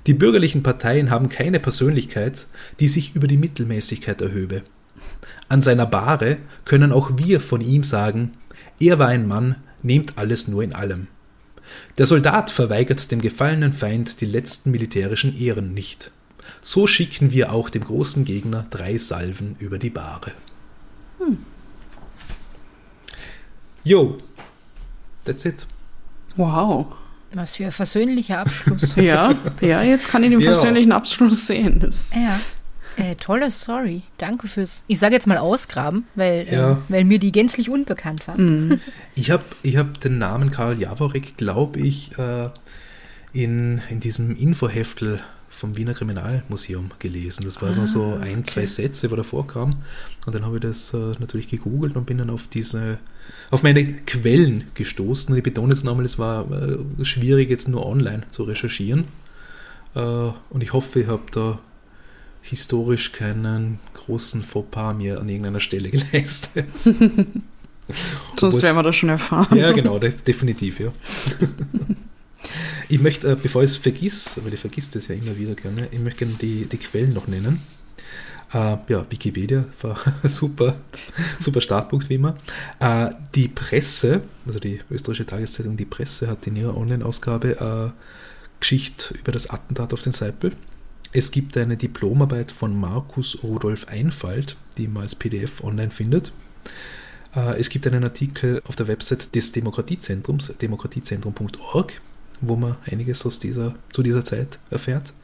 Die 0.07 0.15
bürgerlichen 0.15 0.63
Parteien 0.63 1.11
haben 1.11 1.29
keine 1.29 1.61
Persönlichkeit, 1.61 2.47
die 2.81 2.89
sich 2.89 3.15
über 3.15 3.27
die 3.27 3.37
Mittelmäßigkeit 3.37 4.21
erhöbe. 4.21 4.63
An 5.49 5.63
seiner 5.63 5.87
Bahre 5.87 6.39
können 6.65 6.93
auch 6.93 7.13
wir 7.17 7.41
von 7.41 7.61
ihm 7.61 7.85
sagen, 7.85 8.35
er 8.81 8.99
war 8.99 9.09
ein 9.09 9.27
Mann, 9.27 9.57
nehmt 9.83 10.19
alles 10.19 10.49
nur 10.49 10.63
in 10.63 10.75
allem. 10.75 11.07
Der 11.99 12.07
Soldat 12.07 12.51
verweigert 12.51 13.11
dem 13.11 13.21
gefallenen 13.21 13.73
Feind 13.73 14.21
die 14.21 14.27
letzten 14.27 14.71
militärischen 14.71 15.37
Ehren 15.37 15.75
nicht. 15.75 16.11
So 16.63 16.87
schicken 16.87 17.33
wir 17.33 17.53
auch 17.53 17.71
dem 17.71 17.85
großen 17.85 18.25
Gegner 18.25 18.67
drei 18.71 18.99
Salven 18.99 19.57
über 19.59 19.79
die 19.79 19.91
Bahre. 19.91 20.33
Hm. 21.19 21.39
Jo, 23.83 24.19
that's 25.25 25.45
it. 25.45 25.67
Wow. 26.37 26.87
Was 27.33 27.57
für 27.57 27.67
ein 27.67 27.73
versöhnlicher 27.73 28.39
Abschluss. 28.41 28.95
ja, 28.97 29.35
ja, 29.61 29.83
jetzt 29.83 30.09
kann 30.09 30.25
ich 30.25 30.31
den 30.31 30.41
ja. 30.41 30.53
versöhnlichen 30.53 30.93
Abschluss 30.93 31.47
sehen. 31.47 31.81
Das 31.81 32.15
ja. 32.15 32.39
Äh, 32.97 33.15
tolle 33.17 33.51
Story. 33.51 34.03
Danke 34.17 34.49
fürs, 34.49 34.83
ich 34.87 34.99
sage 34.99 35.15
jetzt 35.15 35.27
mal 35.27 35.37
ausgraben, 35.37 36.07
weil, 36.15 36.47
ja. 36.51 36.73
äh, 36.73 36.77
weil 36.89 37.05
mir 37.05 37.19
die 37.19 37.31
gänzlich 37.31 37.69
unbekannt 37.69 38.27
war. 38.27 38.39
Mhm. 38.39 38.81
Ich 39.15 39.31
habe 39.31 39.45
ich 39.63 39.77
hab 39.77 40.01
den 40.01 40.19
Namen 40.19 40.51
Karl 40.51 40.81
Jaworek, 40.81 41.37
glaube 41.37 41.81
ich, 41.81 42.17
äh, 42.19 42.49
in, 43.33 43.83
in 43.91 44.01
diesem 44.01 44.35
Infoheftel 44.35 45.21
vom 45.51 45.77
Wiener 45.77 45.95
Kriminalmuseum 45.95 46.91
gelesen. 46.99 47.45
Das 47.45 47.61
waren 47.63 47.75
ah, 47.75 47.77
nur 47.77 47.87
so 47.87 48.19
ein, 48.21 48.41
okay. 48.41 48.45
zwei 48.45 48.67
Sätze, 48.67 49.11
wo 49.11 49.17
davor 49.17 49.47
kam. 49.47 49.77
Und 50.27 50.35
dann 50.35 50.45
habe 50.45 50.57
ich 50.57 50.63
das 50.63 50.93
äh, 50.93 51.13
natürlich 51.19 51.49
gegoogelt 51.49 51.97
und 51.97 52.07
bin 52.07 52.19
dann 52.19 52.31
auf 52.31 52.47
diese, 52.47 52.99
auf 53.51 53.63
meine 53.63 53.85
Quellen 53.85 54.65
gestoßen. 54.75 55.33
Und 55.33 55.39
ich 55.39 55.45
betone 55.45 55.73
jetzt 55.73 55.85
nochmal, 55.85 56.05
es 56.05 56.19
war 56.19 56.51
äh, 56.51 57.05
schwierig, 57.05 57.51
jetzt 57.51 57.69
nur 57.69 57.87
online 57.87 58.23
zu 58.31 58.45
recherchieren. 58.45 59.05
Äh, 59.95 60.01
und 60.01 60.63
ich 60.63 60.73
hoffe, 60.73 61.01
ich 61.01 61.07
habe 61.07 61.25
da 61.33 61.59
historisch 62.47 63.13
keinen 63.13 63.79
großen 63.95 64.43
Fauxpas 64.43 64.95
mir 64.95 65.21
an 65.21 65.29
irgendeiner 65.29 65.61
Stelle 65.61 65.91
geleistet. 65.91 66.67
Sonst 68.37 68.63
werden 68.63 68.77
wir 68.77 68.83
das 68.83 68.97
schon 68.97 69.09
erfahren. 69.09 69.57
Ja, 69.57 69.73
genau, 69.73 69.99
de 69.99 70.13
definitiv, 70.13 70.81
ja. 70.81 70.93
ich 72.89 73.01
möchte, 73.01 73.31
äh, 73.31 73.37
bevor 73.41 73.63
ich 73.63 73.71
es 73.71 73.77
vergiss, 73.77 74.41
weil 74.43 74.55
ich 74.55 74.61
vergisst 74.61 74.97
das 74.97 75.09
ja 75.09 75.15
immer 75.15 75.37
wieder 75.37 75.55
gerne, 75.55 75.89
ich 75.91 76.01
möchte 76.01 76.25
gerne 76.25 76.37
die, 76.41 76.67
die 76.67 76.79
Quellen 76.79 77.13
noch 77.13 77.27
nennen. 77.27 77.61
Uh, 78.55 78.79
ja, 78.89 79.05
Wikipedia 79.11 79.65
war 79.83 79.99
super, 80.25 80.77
super 81.39 81.61
Startpunkt 81.61 82.09
wie 82.09 82.15
immer. 82.15 82.37
Uh, 82.81 83.11
die 83.35 83.49
Presse, 83.49 84.23
also 84.47 84.61
die 84.61 84.81
österreichische 84.89 85.27
Tageszeitung 85.27 85.77
Die 85.77 85.85
Presse, 85.85 86.29
hat 86.29 86.47
in 86.47 86.55
ihrer 86.55 86.77
Online-Ausgabe 86.77 87.57
uh, 87.61 87.91
Geschichte 88.61 89.15
über 89.15 89.33
das 89.33 89.51
Attentat 89.51 89.93
auf 89.93 90.03
den 90.03 90.13
Seipel 90.13 90.53
es 91.17 91.31
gibt 91.31 91.57
eine 91.57 91.79
Diplomarbeit 91.79 92.53
von 92.53 92.79
Markus 92.79 93.43
Rudolf 93.43 93.89
Einfalt, 93.89 94.59
die 94.77 94.87
man 94.87 95.05
als 95.05 95.15
PDF 95.15 95.65
online 95.65 95.91
findet. 95.91 96.31
Äh, 97.35 97.59
es 97.59 97.71
gibt 97.71 97.87
einen 97.87 98.05
Artikel 98.05 98.61
auf 98.67 98.77
der 98.77 98.87
Website 98.87 99.35
des 99.35 99.51
Demokratiezentrums, 99.51 100.53
demokratiezentrum.org, 100.61 102.03
wo 102.43 102.57
man 102.57 102.77
einiges 102.85 103.25
aus 103.25 103.39
dieser, 103.39 103.75
zu 103.93 104.03
dieser 104.03 104.27
Zeit 104.27 104.59
erfährt. 104.69 105.15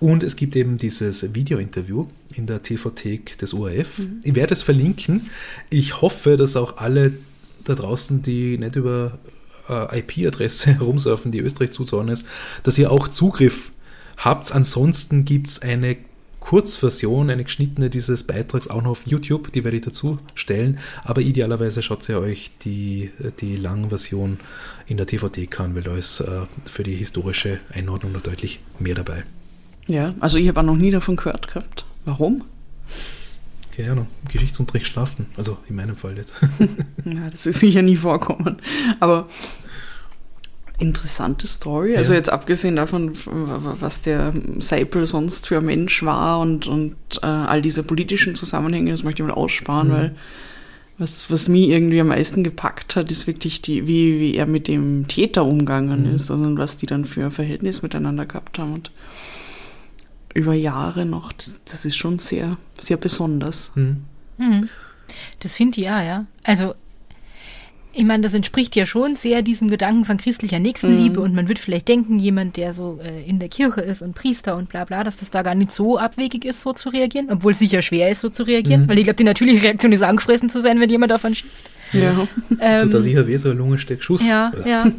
Und 0.00 0.24
es 0.24 0.34
gibt 0.34 0.56
eben 0.56 0.78
dieses 0.78 1.32
Video-Interview 1.32 2.08
in 2.34 2.48
der 2.48 2.64
TV-Thek 2.64 3.38
des 3.38 3.54
ORF. 3.54 4.00
Mhm. 4.00 4.22
Ich 4.24 4.34
werde 4.34 4.52
es 4.52 4.64
verlinken. 4.64 5.30
Ich 5.70 6.02
hoffe, 6.02 6.36
dass 6.36 6.56
auch 6.56 6.78
alle 6.78 7.12
da 7.62 7.76
draußen, 7.76 8.20
die 8.20 8.58
nicht 8.58 8.74
über 8.74 9.16
äh, 9.68 10.00
IP-Adresse 10.00 10.72
herumsurfen, 10.72 11.30
die 11.30 11.38
Österreich 11.38 11.70
zuzuordnen 11.70 12.14
ist, 12.14 12.26
dass 12.64 12.78
ihr 12.78 12.90
auch 12.90 13.06
Zugriff 13.06 13.70
habt. 14.16 14.52
Ansonsten 14.52 15.24
gibt 15.24 15.48
es 15.48 15.62
eine 15.62 15.96
Kurzversion, 16.46 17.28
eine 17.28 17.42
geschnittene 17.42 17.90
dieses 17.90 18.22
Beitrags 18.22 18.68
auch 18.68 18.80
noch 18.80 18.92
auf 18.92 19.06
YouTube, 19.06 19.50
die 19.52 19.64
werde 19.64 19.78
ich 19.78 19.82
dazu 19.82 20.20
stellen, 20.36 20.78
aber 21.02 21.20
idealerweise 21.20 21.82
schaut 21.82 22.08
ihr 22.08 22.20
euch 22.20 22.52
die, 22.64 23.10
die 23.40 23.56
Langversion 23.56 24.38
in 24.86 24.96
der 24.96 25.08
TVT 25.08 25.58
an, 25.58 25.74
weil 25.74 25.82
da 25.82 25.96
ist 25.96 26.20
äh, 26.20 26.42
für 26.64 26.84
die 26.84 26.94
historische 26.94 27.58
Einordnung 27.74 28.12
noch 28.12 28.22
deutlich 28.22 28.60
mehr 28.78 28.94
dabei. 28.94 29.24
Ja, 29.88 30.10
also 30.20 30.38
ich 30.38 30.46
habe 30.46 30.60
auch 30.60 30.64
noch 30.64 30.76
nie 30.76 30.92
davon 30.92 31.16
gehört 31.16 31.48
gehabt. 31.48 31.84
Warum? 32.04 32.44
Keine 33.76 33.90
Ahnung, 33.90 34.06
Geschichtsunterricht 34.30 34.86
schlafen, 34.86 35.26
also 35.36 35.58
in 35.68 35.74
meinem 35.74 35.96
Fall 35.96 36.16
jetzt. 36.16 36.34
ja, 37.04 37.28
das 37.30 37.46
ist 37.46 37.58
sicher 37.58 37.82
nie 37.82 37.96
vorkommen, 37.96 38.58
aber 39.00 39.26
interessante 40.78 41.46
Story. 41.46 41.90
Also 41.90 41.92
ja. 41.92 41.98
Also 41.98 42.14
jetzt 42.14 42.30
abgesehen 42.30 42.76
davon, 42.76 43.12
was 43.24 44.02
der 44.02 44.32
Seipel 44.58 45.06
sonst 45.06 45.46
für 45.46 45.58
ein 45.58 45.64
Mensch 45.64 46.02
war 46.02 46.40
und, 46.40 46.66
und 46.66 46.96
äh, 47.22 47.26
all 47.26 47.62
diese 47.62 47.82
politischen 47.82 48.34
Zusammenhänge, 48.34 48.90
das 48.90 49.02
möchte 49.02 49.22
ich 49.22 49.28
mal 49.28 49.34
aussparen, 49.34 49.88
mhm. 49.88 49.92
weil 49.92 50.16
was, 50.98 51.30
was 51.30 51.48
mich 51.48 51.68
irgendwie 51.68 52.00
am 52.00 52.08
meisten 52.08 52.42
gepackt 52.42 52.96
hat, 52.96 53.10
ist 53.10 53.26
wirklich 53.26 53.60
die, 53.60 53.86
wie, 53.86 54.18
wie 54.18 54.34
er 54.34 54.46
mit 54.46 54.66
dem 54.66 55.06
Täter 55.08 55.44
umgegangen 55.44 56.08
mhm. 56.08 56.14
ist, 56.14 56.30
also 56.30 56.56
was 56.56 56.78
die 56.78 56.86
dann 56.86 57.04
für 57.04 57.26
ein 57.26 57.32
Verhältnis 57.32 57.82
miteinander 57.82 58.24
gehabt 58.24 58.58
haben. 58.58 58.72
Und 58.72 58.90
über 60.34 60.54
Jahre 60.54 61.04
noch, 61.04 61.32
das, 61.32 61.60
das 61.64 61.84
ist 61.84 61.96
schon 61.96 62.18
sehr, 62.18 62.56
sehr 62.78 62.96
besonders. 62.96 63.72
Mhm. 63.74 64.04
mhm. 64.38 64.68
Das 65.38 65.54
finde 65.54 65.78
ich 65.78 65.86
ja, 65.86 66.02
ja. 66.02 66.26
Also 66.42 66.74
ich 67.96 68.04
meine, 68.04 68.22
das 68.22 68.34
entspricht 68.34 68.76
ja 68.76 68.84
schon 68.84 69.16
sehr 69.16 69.42
diesem 69.42 69.68
Gedanken 69.68 70.04
von 70.04 70.18
christlicher 70.18 70.58
Nächstenliebe 70.58 71.18
mhm. 71.18 71.24
und 71.24 71.34
man 71.34 71.48
wird 71.48 71.58
vielleicht 71.58 71.88
denken, 71.88 72.18
jemand, 72.18 72.56
der 72.56 72.74
so 72.74 73.00
äh, 73.02 73.22
in 73.28 73.38
der 73.38 73.48
Kirche 73.48 73.80
ist 73.80 74.02
und 74.02 74.14
Priester 74.14 74.56
und 74.56 74.68
bla 74.68 74.84
bla, 74.84 75.02
dass 75.02 75.16
das 75.16 75.30
da 75.30 75.42
gar 75.42 75.54
nicht 75.54 75.72
so 75.72 75.98
abwegig 75.98 76.44
ist, 76.44 76.60
so 76.60 76.72
zu 76.74 76.90
reagieren, 76.90 77.28
obwohl 77.30 77.52
es 77.52 77.58
sicher 77.58 77.80
schwer 77.80 78.10
ist, 78.10 78.20
so 78.20 78.28
zu 78.28 78.42
reagieren, 78.42 78.82
mhm. 78.82 78.88
weil 78.88 78.98
ich 78.98 79.04
glaube, 79.04 79.16
die 79.16 79.24
natürliche 79.24 79.62
Reaktion 79.62 79.92
ist 79.92 80.02
angefressen 80.02 80.50
zu 80.50 80.60
sein, 80.60 80.78
wenn 80.78 80.90
jemand 80.90 81.10
davon 81.10 81.34
schießt. 81.34 81.70
Ja. 81.92 82.26
Ähm, 82.60 82.84
Tut 82.84 82.94
da 82.94 83.02
sicher 83.02 83.26
weh, 83.26 83.36
so 83.36 83.50
ein 83.50 83.58
Lungensteckschuss. 83.58 84.26
Ja, 84.26 84.52
ja. 84.64 84.90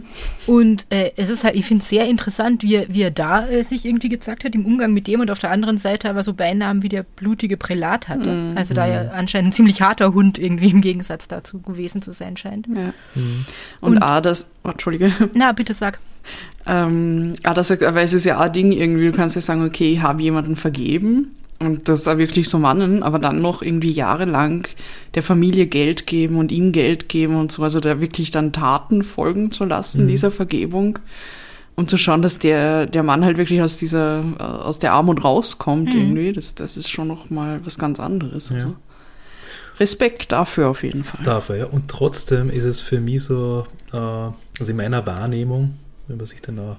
Und 0.45 0.85
äh, 0.89 1.11
es 1.15 1.29
ist 1.29 1.43
halt, 1.43 1.55
ich 1.55 1.65
finde 1.65 1.81
es 1.81 1.89
sehr 1.89 2.07
interessant, 2.07 2.63
wie 2.63 2.75
er, 2.75 2.85
wie 2.87 3.01
er 3.01 3.11
da 3.11 3.47
äh, 3.47 3.63
sich 3.63 3.85
irgendwie 3.85 4.09
gezeigt 4.09 4.43
hat 4.43 4.55
im 4.55 4.65
Umgang 4.65 4.93
mit 4.93 5.07
dem 5.07 5.19
und 5.19 5.31
auf 5.31 5.39
der 5.39 5.51
anderen 5.51 5.77
Seite 5.77 6.09
aber 6.09 6.23
so 6.23 6.33
Beinamen 6.33 6.83
wie 6.83 6.89
der 6.89 7.03
blutige 7.03 7.57
Prälat 7.57 8.07
hatte. 8.07 8.29
Mhm. 8.29 8.57
Also 8.57 8.73
da 8.73 8.85
ja 8.85 9.03
mhm. 9.03 9.09
anscheinend 9.13 9.49
ein 9.49 9.53
ziemlich 9.53 9.81
harter 9.81 10.13
Hund 10.13 10.37
irgendwie 10.37 10.69
im 10.69 10.81
Gegensatz 10.81 11.27
dazu 11.27 11.59
gewesen 11.61 12.01
zu 12.01 12.11
sein 12.11 12.37
scheint. 12.37 12.67
Ja. 12.67 12.93
Mhm. 13.15 13.45
Und, 13.81 13.95
und 13.95 14.03
A, 14.03 14.21
das, 14.21 14.51
oh, 14.63 14.69
Entschuldige. 14.69 15.11
Na, 15.33 15.51
bitte 15.51 15.73
sag. 15.73 15.99
Ähm, 16.65 17.35
ah, 17.43 17.53
das, 17.53 17.71
aber 17.71 18.01
es 18.01 18.13
ist 18.13 18.25
ja 18.25 18.39
ein 18.39 18.51
Ding 18.51 18.71
irgendwie, 18.71 19.05
du 19.05 19.13
kannst 19.13 19.35
ja 19.35 19.41
sagen, 19.41 19.65
okay, 19.65 19.93
ich 19.93 20.01
habe 20.01 20.21
jemanden 20.21 20.55
vergeben 20.55 21.31
und 21.59 21.89
das 21.89 22.07
auch 22.07 22.17
wirklich 22.17 22.49
so 22.49 22.59
mannen, 22.59 23.01
aber 23.01 23.17
dann 23.19 23.41
noch 23.41 23.61
irgendwie 23.61 23.91
jahrelang 23.91 24.67
der 25.15 25.23
Familie 25.23 25.65
Geld 25.65 26.05
geben 26.05 26.37
und 26.37 26.51
ihm 26.51 26.71
Geld 26.71 27.09
geben 27.09 27.35
und 27.35 27.51
so, 27.51 27.63
also 27.63 27.79
da 27.79 27.99
wirklich 27.99 28.29
dann 28.31 28.53
Taten 28.53 29.03
folgen 29.03 29.49
zu 29.49 29.65
lassen, 29.65 30.03
mhm. 30.03 30.09
dieser 30.09 30.31
Vergebung. 30.31 30.99
Und 31.75 31.91
zu 31.91 31.97
schauen, 31.97 32.23
dass 32.23 32.39
der, 32.39 32.87
der 32.87 33.03
Mann 33.03 33.23
halt 33.23 33.37
wirklich 33.37 33.61
aus 33.61 33.77
dieser, 33.77 34.23
aus 34.39 34.79
der 34.79 34.93
Armut 34.93 35.23
rauskommt 35.23 35.93
mhm. 35.93 35.99
irgendwie, 35.99 36.33
das, 36.33 36.55
das 36.55 36.75
ist 36.75 36.89
schon 36.89 37.07
noch 37.07 37.29
mal 37.29 37.59
was 37.63 37.77
ganz 37.77 37.99
anderes. 37.99 38.51
Also. 38.51 38.75
Respekt 39.79 40.31
dafür 40.31 40.69
auf 40.69 40.83
jeden 40.83 41.03
Fall. 41.03 41.23
Dafür, 41.23 41.55
ja. 41.55 41.65
Und 41.65 41.87
trotzdem 41.87 42.49
ist 42.49 42.63
es 42.63 42.79
für 42.79 42.99
mich 42.99 43.23
so, 43.23 43.67
äh, 43.93 43.97
also 43.97 44.71
in 44.71 44.75
meiner 44.75 45.05
Wahrnehmung, 45.05 45.77
wenn 46.07 46.17
man 46.17 46.25
sich 46.25 46.41
dann 46.41 46.57
auch 46.57 46.77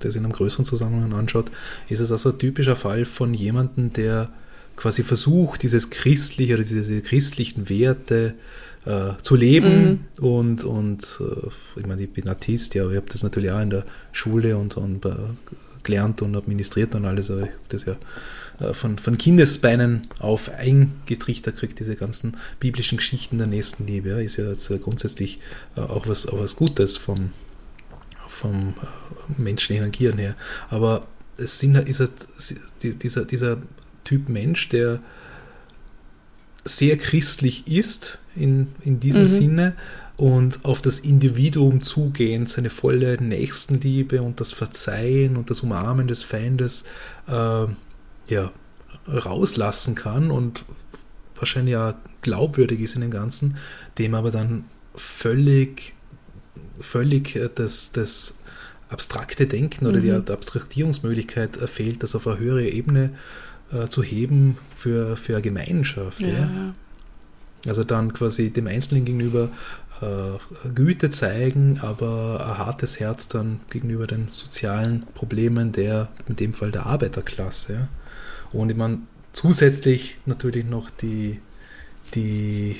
das 0.00 0.16
in 0.16 0.24
einem 0.24 0.32
größeren 0.32 0.64
Zusammenhang 0.64 1.12
anschaut, 1.14 1.50
ist 1.88 2.00
es 2.00 2.12
also 2.12 2.30
ein 2.30 2.38
typischer 2.38 2.76
Fall 2.76 3.04
von 3.04 3.34
jemandem, 3.34 3.92
der 3.92 4.30
quasi 4.76 5.02
versucht, 5.02 5.62
dieses 5.62 5.90
christliche 5.90 6.54
oder 6.54 6.62
diese 6.62 7.02
christlichen 7.02 7.68
Werte 7.68 8.34
äh, 8.84 9.20
zu 9.20 9.34
leben 9.34 10.06
mhm. 10.18 10.24
und, 10.24 10.64
und 10.64 11.20
äh, 11.20 11.80
ich 11.80 11.86
meine, 11.86 12.02
ich 12.02 12.10
bin 12.10 12.28
Artist, 12.28 12.74
ja, 12.74 12.88
ich 12.88 12.96
habe 12.96 13.06
das 13.08 13.22
natürlich 13.22 13.50
auch 13.50 13.60
in 13.60 13.70
der 13.70 13.84
Schule 14.12 14.56
und, 14.56 14.76
und 14.76 15.04
äh, 15.04 15.10
gelernt 15.82 16.22
und 16.22 16.36
administriert 16.36 16.94
und 16.94 17.04
alles, 17.04 17.30
aber 17.30 17.42
ich 17.42 17.48
habe 17.48 17.58
das 17.68 17.84
ja 17.86 17.96
äh, 18.60 18.74
von, 18.74 18.98
von 18.98 19.18
Kindesbeinen 19.18 20.08
auf 20.18 20.50
eingetrichtert 20.50 21.56
kriegt, 21.56 21.80
diese 21.80 21.96
ganzen 21.96 22.36
biblischen 22.60 22.98
Geschichten 22.98 23.38
der 23.38 23.46
Nächstenliebe, 23.46 24.10
ja, 24.10 24.18
ist 24.18 24.36
ja 24.36 24.76
grundsätzlich 24.76 25.40
äh, 25.76 25.80
auch 25.80 26.06
was, 26.06 26.26
auch 26.26 26.40
was 26.40 26.56
Gutes 26.56 26.96
vom, 26.96 27.30
vom 28.38 28.74
äh, 28.80 29.40
menschlichen 29.40 29.84
Agieren 29.84 30.18
her. 30.18 30.36
Aber 30.70 31.06
es 31.36 31.58
sind, 31.58 31.76
ist 31.76 32.00
halt 32.00 32.12
dieser, 32.82 33.24
dieser 33.24 33.58
Typ 34.04 34.28
Mensch, 34.28 34.68
der 34.68 35.00
sehr 36.64 36.96
christlich 36.96 37.66
ist 37.66 38.18
in, 38.36 38.68
in 38.84 39.00
diesem 39.00 39.22
mhm. 39.22 39.28
Sinne 39.28 39.76
und 40.16 40.64
auf 40.64 40.82
das 40.82 40.98
Individuum 40.98 41.82
zugehend 41.82 42.48
seine 42.48 42.70
volle 42.70 43.22
Nächstenliebe 43.22 44.22
und 44.22 44.40
das 44.40 44.52
Verzeihen 44.52 45.36
und 45.36 45.50
das 45.50 45.60
Umarmen 45.60 46.08
des 46.08 46.22
Feindes 46.22 46.84
äh, 47.28 47.66
ja, 48.28 48.52
rauslassen 49.06 49.94
kann 49.94 50.30
und 50.30 50.64
wahrscheinlich 51.36 51.72
ja 51.72 51.94
glaubwürdig 52.22 52.80
ist 52.80 52.96
in 52.96 53.02
dem 53.02 53.10
Ganzen, 53.10 53.56
dem 53.96 54.14
aber 54.14 54.30
dann 54.30 54.64
völlig 54.94 55.94
völlig 56.80 57.36
äh, 57.36 57.48
das, 57.54 57.92
das 57.92 58.38
abstrakte 58.88 59.46
Denken 59.46 59.86
oder 59.86 59.98
mhm. 59.98 60.24
die 60.24 60.32
Abstraktierungsmöglichkeit 60.32 61.56
fehlt, 61.68 62.02
das 62.02 62.14
auf 62.14 62.26
eine 62.26 62.38
höhere 62.38 62.66
Ebene 62.66 63.10
äh, 63.72 63.86
zu 63.88 64.02
heben 64.02 64.58
für, 64.74 65.16
für 65.16 65.34
eine 65.34 65.42
Gemeinschaft. 65.42 66.20
Ja. 66.20 66.28
ja. 66.28 66.74
Also 67.66 67.84
dann 67.84 68.12
quasi 68.12 68.50
dem 68.50 68.66
Einzelnen 68.66 69.04
gegenüber 69.04 69.50
äh, 70.00 70.68
Güte 70.74 71.10
zeigen, 71.10 71.80
aber 71.82 72.46
ein 72.46 72.58
hartes 72.58 73.00
Herz 73.00 73.28
dann 73.28 73.60
gegenüber 73.68 74.06
den 74.06 74.28
sozialen 74.30 75.04
Problemen 75.14 75.72
der, 75.72 76.08
in 76.28 76.36
dem 76.36 76.52
Fall 76.52 76.70
der 76.70 76.86
Arbeiterklasse. 76.86 77.72
Ja. 77.72 77.88
Und 78.52 78.70
ich 78.70 78.76
meine, 78.76 79.00
zusätzlich 79.32 80.16
natürlich 80.24 80.64
noch 80.66 80.88
die, 80.88 81.40
die 82.14 82.76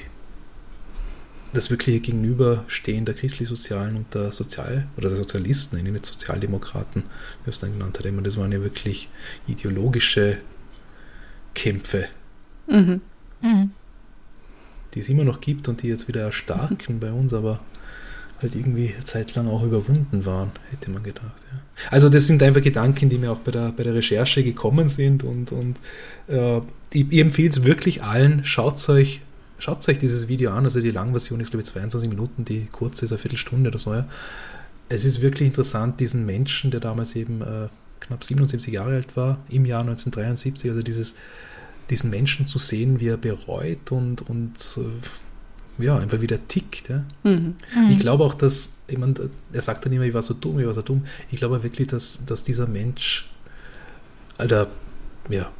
das 1.52 1.70
wirkliche 1.70 2.00
Gegenüberstehen 2.00 3.04
der 3.04 3.14
christlich-sozialen 3.14 3.96
und 3.96 4.14
der 4.14 4.32
Sozial- 4.32 4.86
oder 4.96 5.08
der 5.08 5.16
Sozialisten, 5.16 5.84
jetzt 5.94 6.12
Sozialdemokraten, 6.12 7.02
wie 7.02 7.46
wir 7.46 7.50
es 7.50 7.60
dann 7.60 7.72
genannt 7.72 7.98
haben, 7.98 8.22
das 8.22 8.36
waren 8.36 8.52
ja 8.52 8.60
wirklich 8.62 9.08
ideologische 9.46 10.38
Kämpfe, 11.54 12.06
mhm. 12.66 13.00
Mhm. 13.42 13.70
die 14.94 15.00
es 15.00 15.08
immer 15.08 15.24
noch 15.24 15.40
gibt 15.40 15.68
und 15.68 15.82
die 15.82 15.88
jetzt 15.88 16.06
wieder 16.08 16.22
erstarken 16.22 16.96
mhm. 16.96 17.00
bei 17.00 17.12
uns, 17.12 17.32
aber 17.32 17.60
halt 18.40 18.54
irgendwie 18.54 18.94
zeitlang 19.04 19.48
auch 19.48 19.64
überwunden 19.64 20.24
waren, 20.24 20.52
hätte 20.70 20.90
man 20.90 21.02
gedacht. 21.02 21.42
Ja. 21.50 21.60
Also 21.90 22.08
das 22.08 22.26
sind 22.26 22.42
einfach 22.42 22.62
Gedanken, 22.62 23.08
die 23.08 23.18
mir 23.18 23.32
auch 23.32 23.38
bei 23.38 23.50
der, 23.50 23.72
bei 23.72 23.82
der 23.82 23.94
Recherche 23.94 24.44
gekommen 24.44 24.88
sind 24.88 25.24
und, 25.24 25.50
und 25.50 25.78
äh, 26.28 26.58
ich, 26.92 27.10
ich 27.10 27.18
empfehle 27.18 27.50
es 27.50 27.64
wirklich 27.64 28.02
allen, 28.02 28.44
schaut 28.44 28.88
euch 28.88 29.22
Schaut 29.58 29.86
euch 29.88 29.98
dieses 29.98 30.28
Video 30.28 30.52
an, 30.52 30.64
also 30.64 30.80
die 30.80 30.90
Langversion 30.90 31.40
ist 31.40 31.50
glaube 31.50 31.62
ich 31.62 31.68
22 31.68 32.08
Minuten, 32.08 32.44
die 32.44 32.66
kurze 32.66 33.04
ist 33.04 33.12
eine 33.12 33.18
Viertelstunde 33.18 33.70
oder 33.70 33.78
so. 33.78 33.92
Ja. 33.92 34.06
Es 34.88 35.04
ist 35.04 35.20
wirklich 35.20 35.48
interessant, 35.48 36.00
diesen 36.00 36.24
Menschen, 36.24 36.70
der 36.70 36.80
damals 36.80 37.16
eben 37.16 37.42
äh, 37.42 37.68
knapp 38.00 38.24
77 38.24 38.72
Jahre 38.72 38.94
alt 38.94 39.16
war, 39.16 39.38
im 39.50 39.66
Jahr 39.66 39.80
1973, 39.80 40.70
also 40.70 40.82
dieses, 40.82 41.14
diesen 41.90 42.10
Menschen 42.10 42.46
zu 42.46 42.58
sehen, 42.58 43.00
wie 43.00 43.08
er 43.08 43.16
bereut 43.16 43.90
und, 43.90 44.22
und 44.28 44.54
äh, 44.78 45.84
ja, 45.84 45.96
einfach 45.98 46.20
wieder 46.20 46.46
tickt. 46.48 46.88
Ja. 46.88 47.04
Mhm. 47.22 47.54
Ich 47.90 47.96
mhm. 47.96 47.98
glaube 47.98 48.24
auch, 48.24 48.34
dass, 48.34 48.74
ich 48.86 48.98
meine, 48.98 49.14
er 49.52 49.62
sagt 49.62 49.84
dann 49.84 49.92
immer, 49.92 50.04
ich 50.04 50.14
war 50.14 50.22
so 50.22 50.34
dumm, 50.34 50.58
ich 50.58 50.66
war 50.66 50.74
so 50.74 50.82
dumm. 50.82 51.04
Ich 51.30 51.38
glaube 51.38 51.62
wirklich, 51.62 51.88
dass, 51.88 52.24
dass 52.24 52.44
dieser 52.44 52.66
Mensch, 52.66 53.28
Alter, 54.38 54.68
ja, 55.28 55.50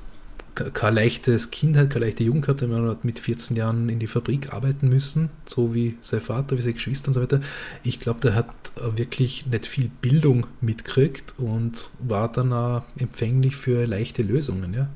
keine 0.72 0.96
leichtes 0.96 1.50
Kindheit, 1.50 1.90
keine 1.90 2.06
leichte 2.06 2.24
Jugend 2.24 2.46
gehabt. 2.46 2.62
Er 2.62 2.68
hat 2.68 3.04
mit 3.04 3.18
14 3.18 3.56
Jahren 3.56 3.88
in 3.88 3.98
die 3.98 4.06
Fabrik 4.06 4.52
arbeiten 4.52 4.88
müssen, 4.88 5.30
so 5.44 5.74
wie 5.74 5.96
sein 6.00 6.20
Vater, 6.20 6.56
wie 6.56 6.62
seine 6.62 6.74
Geschwister 6.74 7.08
und 7.08 7.14
so 7.14 7.22
weiter. 7.22 7.40
Ich 7.82 8.00
glaube, 8.00 8.20
der 8.20 8.34
hat 8.34 8.46
wirklich 8.96 9.46
nicht 9.46 9.66
viel 9.66 9.90
Bildung 10.00 10.46
mitgekriegt 10.60 11.34
und 11.38 11.90
war 12.00 12.30
dann 12.30 12.52
auch 12.52 12.82
empfänglich 12.98 13.56
für 13.56 13.86
leichte 13.86 14.22
Lösungen, 14.22 14.74
ja. 14.74 14.88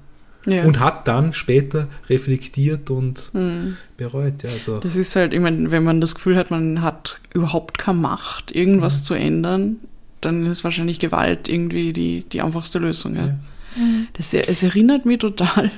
Ja. 0.45 0.65
Und 0.65 0.81
hat 0.81 1.07
dann 1.07 1.33
später 1.33 1.87
reflektiert 2.09 2.91
und 2.91 3.33
mhm. 3.33 3.77
bereut. 3.97 4.43
Ja, 4.43 4.51
also. 4.51 4.81
Das 4.81 4.97
ist 4.97 5.15
halt, 5.15 5.33
ich 5.33 5.41
meine, 5.41 5.71
wenn 5.71 5.85
man 5.85 6.01
das 6.01 6.17
Gefühl 6.17 6.37
hat, 6.37 6.51
man 6.51 6.83
hat 6.83 7.21
überhaupt 7.33 7.79
keine 7.79 7.99
Macht, 7.99 8.51
irgendwas 8.51 9.01
ja. 9.01 9.05
zu 9.05 9.15
ändern, 9.15 9.77
dann 10.21 10.47
ist 10.47 10.65
wahrscheinlich 10.65 10.99
Gewalt 10.99 11.49
irgendwie 11.49 11.93
die, 11.93 12.25
die 12.25 12.43
einfachste 12.43 12.81
Lösung. 12.81 13.15
Ja. 13.15 13.39
Mhm. 13.77 14.09
Das, 14.15 14.33
es 14.35 14.63
erinnert 14.63 15.07
mich 15.07 15.19
total. 15.19 15.71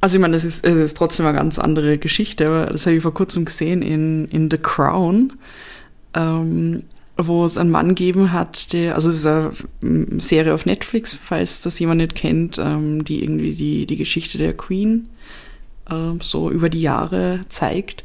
Also 0.00 0.16
ich 0.16 0.20
meine, 0.20 0.34
das 0.34 0.44
ist, 0.44 0.66
es 0.66 0.76
ist 0.76 0.96
trotzdem 0.96 1.26
eine 1.26 1.38
ganz 1.38 1.58
andere 1.58 1.96
Geschichte, 1.96 2.48
aber 2.48 2.66
das 2.66 2.86
habe 2.86 2.96
ich 2.96 3.02
vor 3.02 3.14
kurzem 3.14 3.44
gesehen 3.44 3.82
in, 3.82 4.26
in 4.28 4.50
The 4.50 4.58
Crown, 4.58 5.34
ähm, 6.14 6.82
wo 7.16 7.44
es 7.44 7.56
einen 7.56 7.70
Mann 7.70 7.90
gegeben 7.90 8.32
hat, 8.32 8.72
der, 8.72 8.96
also 8.96 9.10
es 9.10 9.18
ist 9.18 9.26
eine 9.26 9.52
Serie 10.20 10.54
auf 10.54 10.66
Netflix, 10.66 11.14
falls 11.14 11.60
das 11.60 11.78
jemand 11.78 12.00
nicht 12.00 12.16
kennt, 12.16 12.58
ähm, 12.58 13.04
die 13.04 13.22
irgendwie 13.22 13.54
die, 13.54 13.86
die 13.86 13.96
Geschichte 13.96 14.38
der 14.38 14.54
Queen 14.54 15.08
äh, 15.88 16.14
so 16.20 16.50
über 16.50 16.68
die 16.68 16.82
Jahre 16.82 17.40
zeigt. 17.48 18.02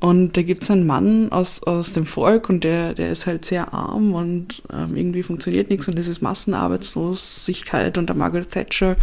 Und 0.00 0.36
da 0.36 0.42
gibt 0.42 0.62
es 0.62 0.70
einen 0.70 0.86
Mann 0.86 1.32
aus, 1.32 1.62
aus 1.64 1.92
dem 1.92 2.06
Volk 2.06 2.48
und 2.48 2.62
der, 2.62 2.94
der 2.94 3.10
ist 3.10 3.26
halt 3.26 3.44
sehr 3.44 3.74
arm 3.74 4.14
und 4.14 4.62
ähm, 4.72 4.96
irgendwie 4.96 5.24
funktioniert 5.24 5.70
nichts 5.70 5.88
und 5.88 5.98
es 5.98 6.06
ist 6.06 6.22
Massenarbeitslosigkeit 6.22 7.98
unter 7.98 8.14
Margaret 8.14 8.50
Thatcher. 8.50 8.96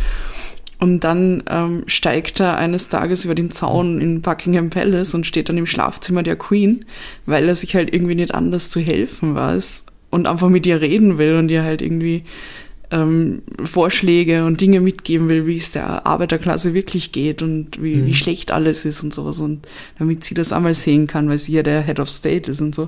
Und 0.80 1.02
dann 1.02 1.44
ähm, 1.50 1.84
steigt 1.88 2.40
er 2.40 2.58
eines 2.58 2.90
Tages 2.90 3.26
über 3.26 3.36
den 3.36 3.52
Zaun 3.52 4.00
in 4.00 4.22
Buckingham 4.22 4.70
Palace 4.70 5.14
und 5.16 5.26
steht 5.26 5.50
dann 5.50 5.58
im 5.58 5.66
Schlafzimmer 5.66 6.24
der 6.24 6.36
Queen, 6.38 6.86
weil 7.26 7.48
er 7.48 7.56
sich 7.56 7.76
halt 7.76 7.94
irgendwie 7.94 8.16
nicht 8.16 8.34
anders 8.34 8.70
zu 8.70 8.80
helfen 8.80 9.36
weiß 9.36 9.86
und 10.12 10.28
einfach 10.28 10.50
mit 10.50 10.66
ihr 10.66 10.82
reden 10.82 11.18
will 11.18 11.36
und 11.36 11.50
ihr 11.50 11.64
halt 11.64 11.82
irgendwie 11.82 12.24
ähm, 12.96 13.42
Vorschläge 13.64 14.46
und 14.46 14.62
Dinge 14.62 14.80
mitgeben 14.80 15.28
will, 15.28 15.46
wie 15.46 15.58
es 15.58 15.72
der 15.72 16.06
Arbeiterklasse 16.06 16.74
wirklich 16.74 17.12
geht 17.12 17.42
und 17.42 17.82
wie, 17.82 17.98
mhm. 17.98 18.06
wie 18.06 18.14
schlecht 18.14 18.52
alles 18.52 18.86
ist 18.86 19.04
und 19.04 19.14
sowas. 19.14 19.40
Und 19.42 19.68
damit 20.00 20.24
sie 20.24 20.34
das 20.34 20.54
einmal 20.54 20.76
sehen 20.76 21.08
kann, 21.08 21.28
weil 21.28 21.40
sie 21.40 21.54
ja 21.54 21.64
der 21.64 21.82
Head 21.82 22.00
of 22.00 22.10
State 22.10 22.50
ist 22.50 22.62
und 22.62 22.74
so. 22.74 22.88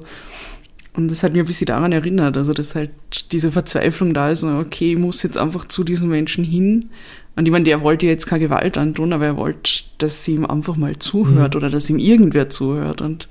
Und 0.95 1.11
das 1.11 1.23
hat 1.23 1.33
mir 1.33 1.43
ein 1.43 1.47
bisschen 1.47 1.67
daran 1.67 1.91
erinnert, 1.91 2.37
also 2.37 2.53
dass 2.53 2.73
halt 2.73 2.89
diese 3.31 3.51
Verzweiflung 3.51 4.15
da 4.15 4.31
ist, 4.31 4.43
okay, 4.43 4.93
ich 4.93 4.97
muss 4.97 5.21
jetzt 5.21 5.37
einfach 5.37 5.65
zu 5.65 5.83
diesen 5.83 6.09
Menschen 6.09 6.43
hin. 6.43 6.89
Und 7.35 7.45
ich 7.45 7.51
meine, 7.51 7.65
der 7.65 7.81
wollte 7.81 8.07
jetzt 8.07 8.25
keine 8.25 8.45
Gewalt 8.45 8.79
antun, 8.79 9.13
aber 9.13 9.25
er 9.25 9.37
wollte, 9.37 9.83
dass 9.99 10.25
sie 10.25 10.33
ihm 10.35 10.45
einfach 10.45 10.75
mal 10.75 10.97
zuhört 10.97 11.53
mhm. 11.53 11.57
oder 11.57 11.69
dass 11.69 11.89
ihm 11.89 11.99
irgendwer 11.99 12.49
zuhört. 12.49 13.01
Und 13.01 13.27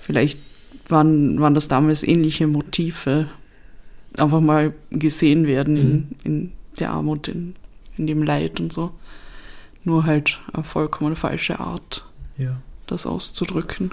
vielleicht 0.00 0.38
waren, 0.88 1.38
waren 1.40 1.54
das 1.54 1.68
damals 1.68 2.02
ähnliche 2.02 2.46
Motive, 2.46 3.26
einfach 4.20 4.40
mal 4.40 4.72
gesehen 4.90 5.46
werden 5.46 5.74
mhm. 5.74 5.80
in, 5.80 6.16
in 6.24 6.52
der 6.80 6.90
Armut, 6.90 7.28
in, 7.28 7.56
in 7.96 8.06
dem 8.06 8.22
Leid 8.22 8.60
und 8.60 8.72
so. 8.72 8.92
Nur 9.84 10.04
halt 10.04 10.40
eine 10.52 10.64
vollkommen 10.64 11.16
falsche 11.16 11.60
Art, 11.60 12.04
ja. 12.38 12.56
das 12.86 13.06
auszudrücken. 13.06 13.92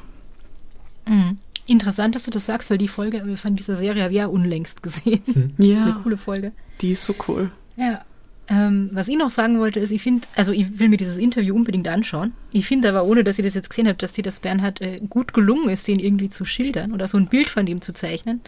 Mhm. 1.08 1.38
Interessant, 1.66 2.16
dass 2.16 2.24
du 2.24 2.32
das 2.32 2.46
sagst, 2.46 2.70
weil 2.70 2.78
die 2.78 2.88
Folge 2.88 3.38
von 3.38 3.56
dieser 3.56 3.76
Serie 3.76 4.04
habe 4.04 4.12
ich 4.12 4.18
ja 4.18 4.26
unlängst 4.26 4.84
gesehen. 4.84 5.22
Hm. 5.26 5.54
Ja. 5.58 5.74
Das 5.74 5.84
ist 5.84 5.94
eine 5.94 6.04
coole 6.04 6.18
Folge. 6.18 6.52
Die 6.82 6.92
ist 6.92 7.06
so 7.06 7.16
cool. 7.28 7.52
Ja. 7.78 8.02
Ähm, 8.50 8.90
was 8.92 9.08
ich 9.08 9.18
noch 9.18 9.30
sagen 9.30 9.60
wollte, 9.60 9.80
ist, 9.80 9.92
ich 9.92 10.02
finde, 10.02 10.28
also 10.36 10.52
ich 10.52 10.78
will 10.78 10.90
mir 10.90 10.98
dieses 10.98 11.18
Interview 11.18 11.56
unbedingt 11.56 11.88
anschauen. 11.88 12.34
Ich 12.52 12.68
finde 12.68 12.90
aber, 12.90 13.06
ohne 13.06 13.24
dass 13.24 13.38
ihr 13.38 13.46
das 13.46 13.54
jetzt 13.54 13.70
gesehen 13.70 13.88
habt, 13.88 14.04
dass 14.04 14.12
dir 14.12 14.24
das 14.24 14.42
Bernhard 14.42 14.82
äh, 14.82 15.00
gut 15.10 15.34
gelungen 15.34 15.70
ist, 15.70 15.88
den 15.88 16.00
irgendwie 16.00 16.30
zu 16.30 16.44
schildern 16.44 16.92
oder 16.92 17.08
so 17.08 17.18
ein 17.18 17.28
Bild 17.28 17.50
von 17.50 17.66
dem 17.66 17.82
zu 17.82 17.94
zeichnen. 17.94 18.42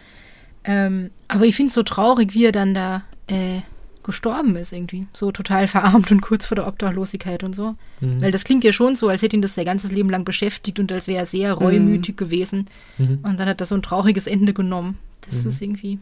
Ähm, 0.66 1.10
aber 1.28 1.44
ich 1.44 1.56
finde 1.56 1.68
es 1.68 1.74
so 1.74 1.82
traurig, 1.82 2.34
wie 2.34 2.44
er 2.44 2.52
dann 2.52 2.74
da 2.74 3.04
äh, 3.28 3.60
gestorben 4.02 4.56
ist 4.56 4.72
irgendwie. 4.72 5.06
So 5.12 5.32
total 5.32 5.68
verarmt 5.68 6.10
und 6.10 6.20
kurz 6.22 6.46
vor 6.46 6.54
der 6.54 6.66
Obdachlosigkeit 6.66 7.44
und 7.44 7.54
so. 7.54 7.76
Mhm. 8.00 8.20
Weil 8.20 8.32
das 8.32 8.44
klingt 8.44 8.64
ja 8.64 8.72
schon 8.72 8.96
so, 8.96 9.08
als 9.08 9.22
hätte 9.22 9.36
ihn 9.36 9.42
das 9.42 9.54
sein 9.54 9.64
ganzes 9.64 9.92
Leben 9.92 10.10
lang 10.10 10.24
beschäftigt 10.24 10.78
und 10.78 10.90
als 10.92 11.08
wäre 11.08 11.20
er 11.20 11.26
sehr 11.26 11.52
reumütig 11.52 12.14
mhm. 12.14 12.18
gewesen. 12.18 12.66
Mhm. 12.98 13.20
Und 13.22 13.40
dann 13.40 13.48
hat 13.48 13.60
er 13.60 13.66
so 13.66 13.74
ein 13.74 13.82
trauriges 13.82 14.26
Ende 14.26 14.54
genommen. 14.54 14.98
Das 15.22 15.42
mhm. 15.42 15.50
ist 15.50 15.62
irgendwie 15.62 15.98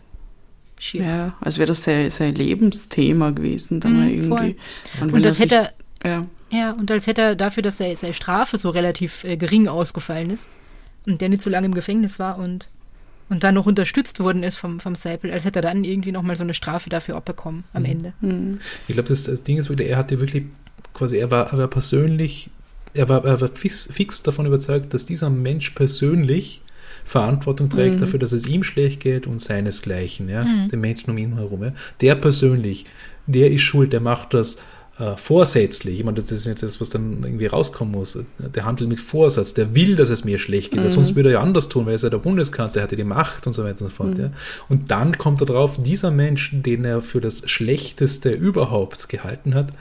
schier. 0.79 1.05
Ja, 1.05 1.35
als 1.41 1.59
wäre 1.59 1.67
das 1.67 1.85
sein, 1.85 2.11
sein 2.11 2.35
Lebensthema 2.35 3.31
gewesen. 3.31 3.81
Dann 3.81 4.03
mhm, 4.03 4.09
irgendwie. 4.09 4.57
Und, 5.01 5.13
und 5.13 5.27
als 5.27 5.41
hätte 5.41 5.71
er, 6.01 6.11
ja. 6.11 6.27
ja. 6.51 6.73
und 6.73 6.91
als 6.91 7.07
hätte 7.07 7.23
er 7.23 7.35
dafür, 7.35 7.63
dass 7.63 7.79
seine 7.79 8.15
Strafe 8.15 8.59
so 8.59 8.71
relativ 8.71 9.25
äh, 9.25 9.37
gering 9.37 9.67
ausgefallen 9.67 10.31
ist 10.31 10.49
und 11.07 11.21
der 11.21 11.29
nicht 11.29 11.43
so 11.43 11.51
lange 11.51 11.67
im 11.67 11.75
Gefängnis 11.75 12.19
war 12.19 12.39
und 12.39 12.69
und 13.35 13.43
dann 13.43 13.57
noch 13.57 13.67
unterstützt 13.67 14.21
worden 14.21 14.45
ist 14.45 14.57
vom, 14.57 14.79
vom 14.79 14.95
Seipel, 14.95 15.33
als 15.33 15.45
hätte 15.45 15.59
er 15.59 15.63
dann 15.63 15.83
irgendwie 15.83 16.13
nochmal 16.13 16.37
so 16.37 16.45
eine 16.45 16.55
Strafe 16.55 16.89
dafür 16.89 17.17
abbekommen 17.17 17.65
am 17.73 17.83
mhm. 17.83 17.89
Ende. 17.89 18.13
Mhm. 18.21 18.59
Ich 18.87 18.95
glaube, 18.95 19.09
das, 19.09 19.25
das, 19.25 19.43
Ding 19.43 19.59
ist 19.59 19.69
wirklich, 19.69 19.91
er 19.91 19.97
hatte 19.97 20.21
wirklich 20.21 20.45
quasi, 20.95 21.19
er 21.19 21.33
war, 21.33 21.53
er 21.53 21.59
war 21.59 21.67
persönlich, 21.67 22.51
er 22.95 23.09
war, 23.09 23.25
er 23.25 23.41
war 23.41 23.49
fix, 23.49 23.89
fix 23.93 24.23
davon 24.23 24.47
überzeugt, 24.47 24.95
dass 24.95 25.05
dieser 25.05 25.31
Mensch 25.31 25.71
persönlich 25.71 26.63
Verantwortung 27.05 27.71
trägt 27.71 27.97
mhm. 27.97 28.01
dafür, 28.01 28.21
dass 28.21 28.31
es 28.31 28.47
ihm 28.47 28.63
schlecht 28.63 29.01
geht 29.01 29.27
und 29.27 29.41
seinesgleichen, 29.41 30.29
ja, 30.29 30.45
mhm. 30.45 30.69
den 30.69 30.81
Menschen 30.81 31.11
um 31.11 31.19
ihn 31.19 31.35
herum. 31.35 31.65
Ja. 31.65 31.73
Der 32.01 32.15
persönlich, 32.15 32.87
der 33.27 33.51
ist 33.51 33.63
schuld, 33.63 33.93
der 33.93 34.01
macht 34.01 34.33
das 34.33 34.59
äh, 34.99 35.17
vorsätzlich, 35.17 35.99
ich 35.99 36.05
meine, 36.05 36.21
das 36.21 36.31
ist 36.31 36.47
jetzt 36.47 36.63
das, 36.63 36.81
was 36.81 36.89
dann 36.89 37.25
irgendwie 37.25 37.47
rauskommen 37.47 37.93
muss, 37.93 38.19
der 38.39 38.65
handelt 38.65 38.89
mit 38.89 39.01
Vorsatz, 39.01 39.53
der 39.53 39.75
will, 39.75 39.97
dass 39.97 40.09
es 40.09 40.25
mir 40.25 40.39
schlecht 40.39 40.71
geht, 40.71 40.81
mhm. 40.81 40.85
weil 40.85 40.91
sonst 40.91 41.17
würde 41.17 41.31
er 41.31 41.33
ja 41.35 41.41
anders 41.41 41.69
tun, 41.69 41.87
weil 41.87 41.93
er 41.93 41.97
ist 41.97 42.03
ja 42.03 42.11
der 42.11 42.19
Bundeskanzler, 42.19 42.83
er 42.83 42.85
hatte 42.85 42.97
die 42.97 43.05
Macht 43.05 43.47
und 43.47 43.55
so 43.55 43.65
weiter 43.65 43.83
und 43.83 43.89
so 43.91 43.95
fort. 43.95 44.17
Mhm. 44.17 44.21
Ja. 44.21 44.31
Und 44.69 44.91
dann 44.91 45.19
kommt 45.19 45.41
er 45.41 45.47
drauf, 45.47 45.79
dieser 45.79 46.13
Mensch, 46.13 46.51
den 46.53 46.85
er 46.85 47.03
für 47.03 47.21
das 47.21 47.49
Schlechteste 47.51 48.31
überhaupt 48.31 49.09
gehalten 49.09 49.55
hat, 49.55 49.73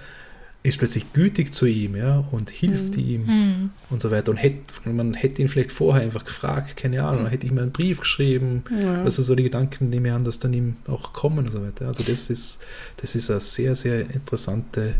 ist 0.63 0.77
plötzlich 0.77 1.11
gütig 1.11 1.53
zu 1.53 1.65
ihm, 1.65 1.97
ja, 1.97 2.23
und 2.31 2.49
hilft 2.49 2.95
mhm. 2.95 3.03
ihm 3.03 3.25
mhm. 3.25 3.69
und 3.89 4.01
so 4.01 4.11
weiter. 4.11 4.31
Und 4.31 4.37
hätte, 4.37 4.89
man 4.89 5.13
hätte 5.13 5.41
ihn 5.41 5.49
vielleicht 5.49 5.73
vorher 5.73 6.01
einfach 6.01 6.23
gefragt, 6.23 6.77
keine 6.77 7.03
Ahnung, 7.03 7.27
hätte 7.27 7.45
ich 7.45 7.51
mir 7.51 7.61
einen 7.61 7.73
Brief 7.73 7.99
geschrieben, 7.99 8.63
ja. 8.81 9.03
also 9.03 9.23
so 9.23 9.35
die 9.35 9.43
Gedanken 9.43 9.89
nehme 9.89 10.07
ich 10.07 10.13
an, 10.13 10.23
dass 10.23 10.39
dann 10.39 10.53
ihm 10.53 10.77
auch 10.87 11.11
kommen 11.11 11.39
und 11.39 11.51
so 11.51 11.61
weiter. 11.61 11.87
Also 11.87 12.03
das 12.03 12.29
ist, 12.29 12.61
das 12.97 13.13
ist 13.13 13.29
eine 13.29 13.41
sehr, 13.41 13.75
sehr 13.75 14.09
interessante 14.09 14.95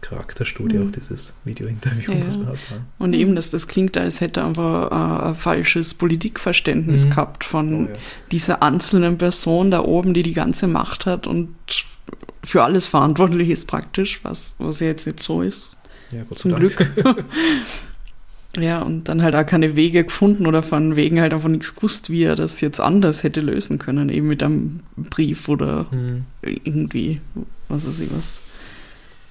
Charakterstudie, 0.00 0.78
mhm. 0.78 0.88
auch 0.88 0.90
dieses 0.90 1.32
Video-Interview, 1.44 2.12
ja. 2.12 2.24
muss 2.24 2.36
man 2.36 2.48
auch 2.48 2.56
sagen. 2.56 2.86
Und 2.98 3.12
eben, 3.12 3.36
dass 3.36 3.50
das 3.50 3.68
klingt, 3.68 3.96
als 3.96 4.20
hätte 4.20 4.40
er 4.40 4.46
einfach 4.46 4.90
äh, 4.90 5.28
ein 5.28 5.34
falsches 5.36 5.94
Politikverständnis 5.94 7.06
mhm. 7.06 7.10
gehabt 7.10 7.44
von 7.44 7.86
oh, 7.86 7.98
dieser 8.32 8.64
einzelnen 8.64 9.16
Person 9.16 9.70
da 9.70 9.84
oben, 9.84 10.12
die 10.12 10.24
die 10.24 10.34
ganze 10.34 10.66
Macht 10.66 11.06
hat 11.06 11.28
und 11.28 11.54
für 12.44 12.62
alles 12.62 12.86
verantwortlich 12.86 13.50
ist 13.50 13.66
praktisch, 13.66 14.20
was, 14.22 14.56
was 14.58 14.80
jetzt 14.80 15.06
nicht 15.06 15.20
so 15.20 15.42
ist. 15.42 15.76
Ja, 16.12 16.22
Zum 16.34 16.54
Glück. 16.54 16.86
ja, 18.58 18.80
und 18.80 19.08
dann 19.08 19.22
halt 19.22 19.34
auch 19.34 19.44
keine 19.44 19.76
Wege 19.76 20.04
gefunden 20.04 20.46
oder 20.46 20.62
von 20.62 20.96
Wegen 20.96 21.20
halt 21.20 21.34
einfach 21.34 21.48
nichts 21.48 21.74
gewusst, 21.74 22.08
wie 22.10 22.22
er 22.22 22.36
das 22.36 22.60
jetzt 22.60 22.80
anders 22.80 23.22
hätte 23.22 23.40
lösen 23.40 23.78
können, 23.78 24.08
eben 24.08 24.28
mit 24.28 24.42
einem 24.42 24.80
Brief 24.96 25.48
oder 25.48 25.86
hm. 25.90 26.24
irgendwie, 26.42 27.20
was 27.68 27.86
weiß 27.86 28.00
ich 28.00 28.10
was. 28.16 28.40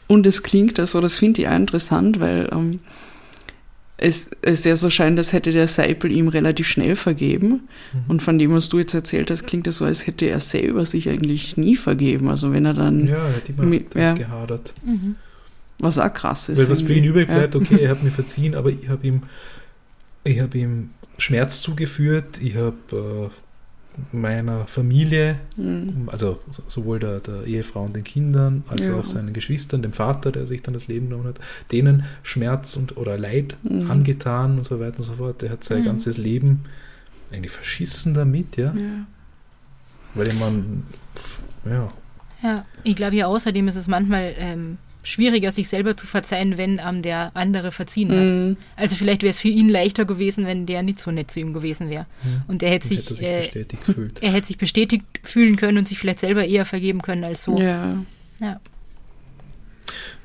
Und 0.08 0.26
es 0.26 0.44
klingt 0.44 0.78
so, 0.88 1.02
das 1.02 1.18
finde 1.18 1.42
ich 1.42 1.48
auch 1.48 1.56
interessant, 1.56 2.20
weil 2.20 2.50
ähm, 2.52 2.80
es, 3.98 4.30
es 4.44 4.64
ja 4.64 4.76
so 4.76 4.90
scheint, 4.92 5.18
als 5.18 5.34
hätte 5.34 5.52
der 5.52 5.68
Seipel 5.68 6.12
ihm 6.12 6.28
relativ 6.28 6.68
schnell 6.68 6.96
vergeben. 6.96 7.68
Mhm. 7.94 8.00
Und 8.08 8.22
von 8.22 8.38
dem, 8.38 8.54
was 8.54 8.70
du 8.70 8.78
jetzt 8.78 8.94
erzählt 8.94 9.32
hast, 9.32 9.48
klingt 9.48 9.66
es 9.66 9.80
so, 9.80 9.86
als 9.86 10.06
hätte 10.06 10.28
er 10.28 10.40
selber 10.40 10.86
sich 10.86 11.10
eigentlich 11.10 11.58
nie 11.58 11.76
vergeben. 11.76 12.30
Also 12.30 12.54
wenn 12.54 12.66
er 12.66 12.76
dann. 12.76 13.08
Ja, 13.08 13.28
er 13.28 13.36
hat 13.38 13.50
immer 13.50 13.64
mit, 13.64 13.96
ja, 13.96 14.14
gehadert. 14.14 14.76
Mhm. 14.86 15.16
Was 15.80 15.98
auch 15.98 16.14
krass 16.14 16.50
ist. 16.50 16.60
Weil 16.60 16.70
was 16.70 16.82
für 16.82 16.94
ihn 16.94 17.04
übrig 17.04 17.28
bleibt, 17.28 17.56
ja. 17.56 17.62
okay, 17.62 17.80
er 17.82 17.90
hat 17.92 18.04
mir 18.04 18.12
verziehen, 18.12 18.56
aber 18.56 18.70
ich 18.70 18.88
habe 18.88 19.06
ihm, 19.06 19.24
ich 20.24 20.40
habe 20.40 20.58
ihm 20.58 20.92
Schmerz 21.18 21.62
zugeführt, 21.62 22.42
ich 22.42 22.56
habe 22.56 22.76
äh, 22.92 23.30
meiner 24.12 24.68
Familie, 24.68 25.40
mhm. 25.56 26.08
also 26.08 26.40
sowohl 26.68 27.00
der, 27.00 27.20
der, 27.20 27.44
Ehefrau 27.46 27.84
und 27.84 27.96
den 27.96 28.04
Kindern, 28.04 28.64
als 28.68 28.86
ja. 28.86 28.96
auch 28.96 29.04
seinen 29.04 29.34
Geschwistern, 29.34 29.82
dem 29.82 29.92
Vater, 29.92 30.32
der 30.32 30.48
sich 30.48 30.62
dann 30.62 30.74
das 30.74 30.88
Leben 30.88 31.10
genommen 31.10 31.28
hat, 31.28 31.40
denen 31.72 32.06
Schmerz 32.24 32.76
und 32.76 32.98
oder 32.98 33.18
Leid 33.18 33.58
mhm. 33.64 33.90
angetan 33.90 34.58
und 34.58 34.64
so 34.64 34.80
weiter 34.80 35.00
und 35.00 35.04
so 35.04 35.14
fort. 35.14 35.42
Der 35.42 35.52
hat 35.52 35.64
sein 35.64 35.82
mhm. 35.82 35.86
ganzes 35.86 36.18
Leben 36.18 36.66
eigentlich 37.32 37.52
verschissen 37.52 38.14
damit, 38.14 38.58
ja. 38.58 38.74
ja. 38.74 39.06
Weil 40.14 40.34
man, 40.34 40.84
ja. 41.66 41.92
Ja, 42.44 42.66
ich 42.84 42.96
glaube 42.96 43.16
ja 43.16 43.26
außerdem 43.26 43.68
ist 43.68 43.76
es 43.76 43.88
manchmal 43.88 44.34
ähm, 44.38 44.78
schwieriger, 45.08 45.52
sich 45.52 45.70
selber 45.70 45.96
zu 45.96 46.06
verzeihen, 46.06 46.58
wenn 46.58 46.82
ähm, 46.86 47.02
der 47.02 47.32
andere 47.34 47.72
verziehen 47.72 48.10
hat. 48.10 48.18
Mhm. 48.18 48.58
Also 48.76 48.98
vielleicht 48.98 49.24
wäre 49.24 49.30
es 49.30 49.40
für 49.40 49.48
ihn 49.48 49.70
leichter 49.70 50.04
gewesen, 50.04 50.46
wenn 50.46 50.66
der 50.66 50.84
nicht 50.84 51.00
so 51.00 51.12
nett 51.12 51.32
zu 51.32 51.40
ihm 51.40 51.54
gewesen 51.54 51.90
wäre. 51.90 52.06
Mhm. 52.24 52.42
Und 52.48 52.62
er 52.62 52.72
hätte 52.72 52.90
sich, 52.90 53.06
hätte 53.06 53.16
sich 53.16 53.26
äh, 53.26 53.42
bestätigt 53.42 53.86
gefühlt. 53.86 54.22
Er 54.22 54.32
hätte 54.34 54.48
sich 54.48 54.58
bestätigt 54.58 55.06
fühlen 55.24 55.56
können 55.56 55.78
und 55.78 55.88
sich 55.88 55.98
vielleicht 55.98 56.20
selber 56.20 56.46
eher 56.46 56.66
vergeben 56.66 57.02
können 57.02 57.24
als 57.24 57.44
so. 57.44 57.58
Ja. 57.58 57.96
Ja. 58.42 58.60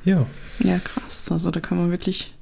Ja, 0.04 0.26
ja 0.58 0.78
krass. 0.80 1.30
Also 1.30 1.52
da 1.52 1.60
kann 1.60 1.78
man 1.78 1.92
wirklich 1.92 2.34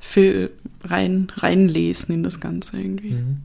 viel 0.00 0.50
rein, 0.82 1.30
reinlesen 1.36 2.14
in 2.14 2.22
das 2.22 2.40
Ganze 2.40 2.78
irgendwie. 2.78 3.10
Mhm. 3.10 3.42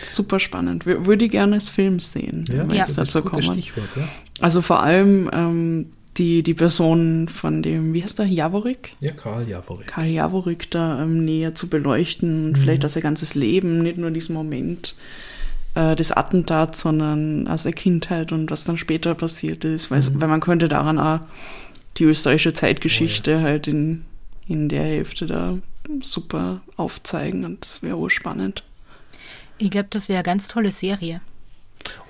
Super 0.00 0.38
spannend. 0.38 0.86
Würde 0.86 1.24
ich 1.24 1.30
gerne 1.32 1.54
als 1.54 1.70
Film 1.70 1.98
sehen, 1.98 2.44
ja, 2.48 2.68
wenn 2.68 2.76
ja. 2.76 2.84
es 2.84 2.94
dazu 2.94 3.22
kommt. 3.22 3.44
Stichwort, 3.44 3.88
ja. 3.96 4.08
Also 4.40 4.62
vor 4.62 4.82
allem 4.82 5.28
ähm, 5.32 5.86
die, 6.16 6.42
die 6.42 6.54
Person 6.54 7.28
von 7.28 7.62
dem, 7.62 7.92
wie 7.92 8.02
heißt 8.02 8.18
der, 8.18 8.26
Javorik? 8.26 8.92
Ja, 9.00 9.12
Karl 9.12 9.48
Javorik. 9.48 9.88
Karl 9.88 10.06
Javorik 10.06 10.70
da 10.70 11.02
ähm, 11.02 11.24
näher 11.24 11.54
zu 11.54 11.68
beleuchten 11.68 12.46
und 12.46 12.52
mhm. 12.52 12.56
vielleicht 12.56 12.84
auch 12.84 12.88
sein 12.90 13.02
ganzes 13.02 13.34
Leben, 13.34 13.82
nicht 13.82 13.98
nur 13.98 14.10
diesen 14.10 14.34
Moment 14.34 14.94
äh, 15.74 15.94
des 15.96 16.12
Attentats, 16.12 16.80
sondern 16.80 17.48
aus 17.48 17.64
der 17.64 17.72
Kindheit 17.72 18.32
und 18.32 18.50
was 18.50 18.64
dann 18.64 18.76
später 18.76 19.14
passiert 19.14 19.64
ist, 19.64 19.90
weil, 19.90 20.00
mhm. 20.00 20.20
weil 20.20 20.28
man 20.28 20.40
könnte 20.40 20.68
daran 20.68 20.98
auch 20.98 21.20
die 21.96 22.04
österreichische 22.04 22.52
Zeitgeschichte 22.52 23.32
oh, 23.32 23.38
ja. 23.38 23.42
halt 23.42 23.68
in, 23.68 24.04
in 24.46 24.68
der 24.68 24.84
Hälfte 24.84 25.26
da 25.26 25.58
super 26.02 26.60
aufzeigen 26.76 27.44
und 27.44 27.64
das 27.64 27.82
wäre 27.82 27.96
auch 27.96 28.08
spannend. 28.08 28.64
Ich 29.58 29.70
glaube, 29.70 29.88
das 29.90 30.08
wäre 30.08 30.18
eine 30.18 30.24
ganz 30.24 30.48
tolle 30.48 30.70
Serie. 30.70 31.20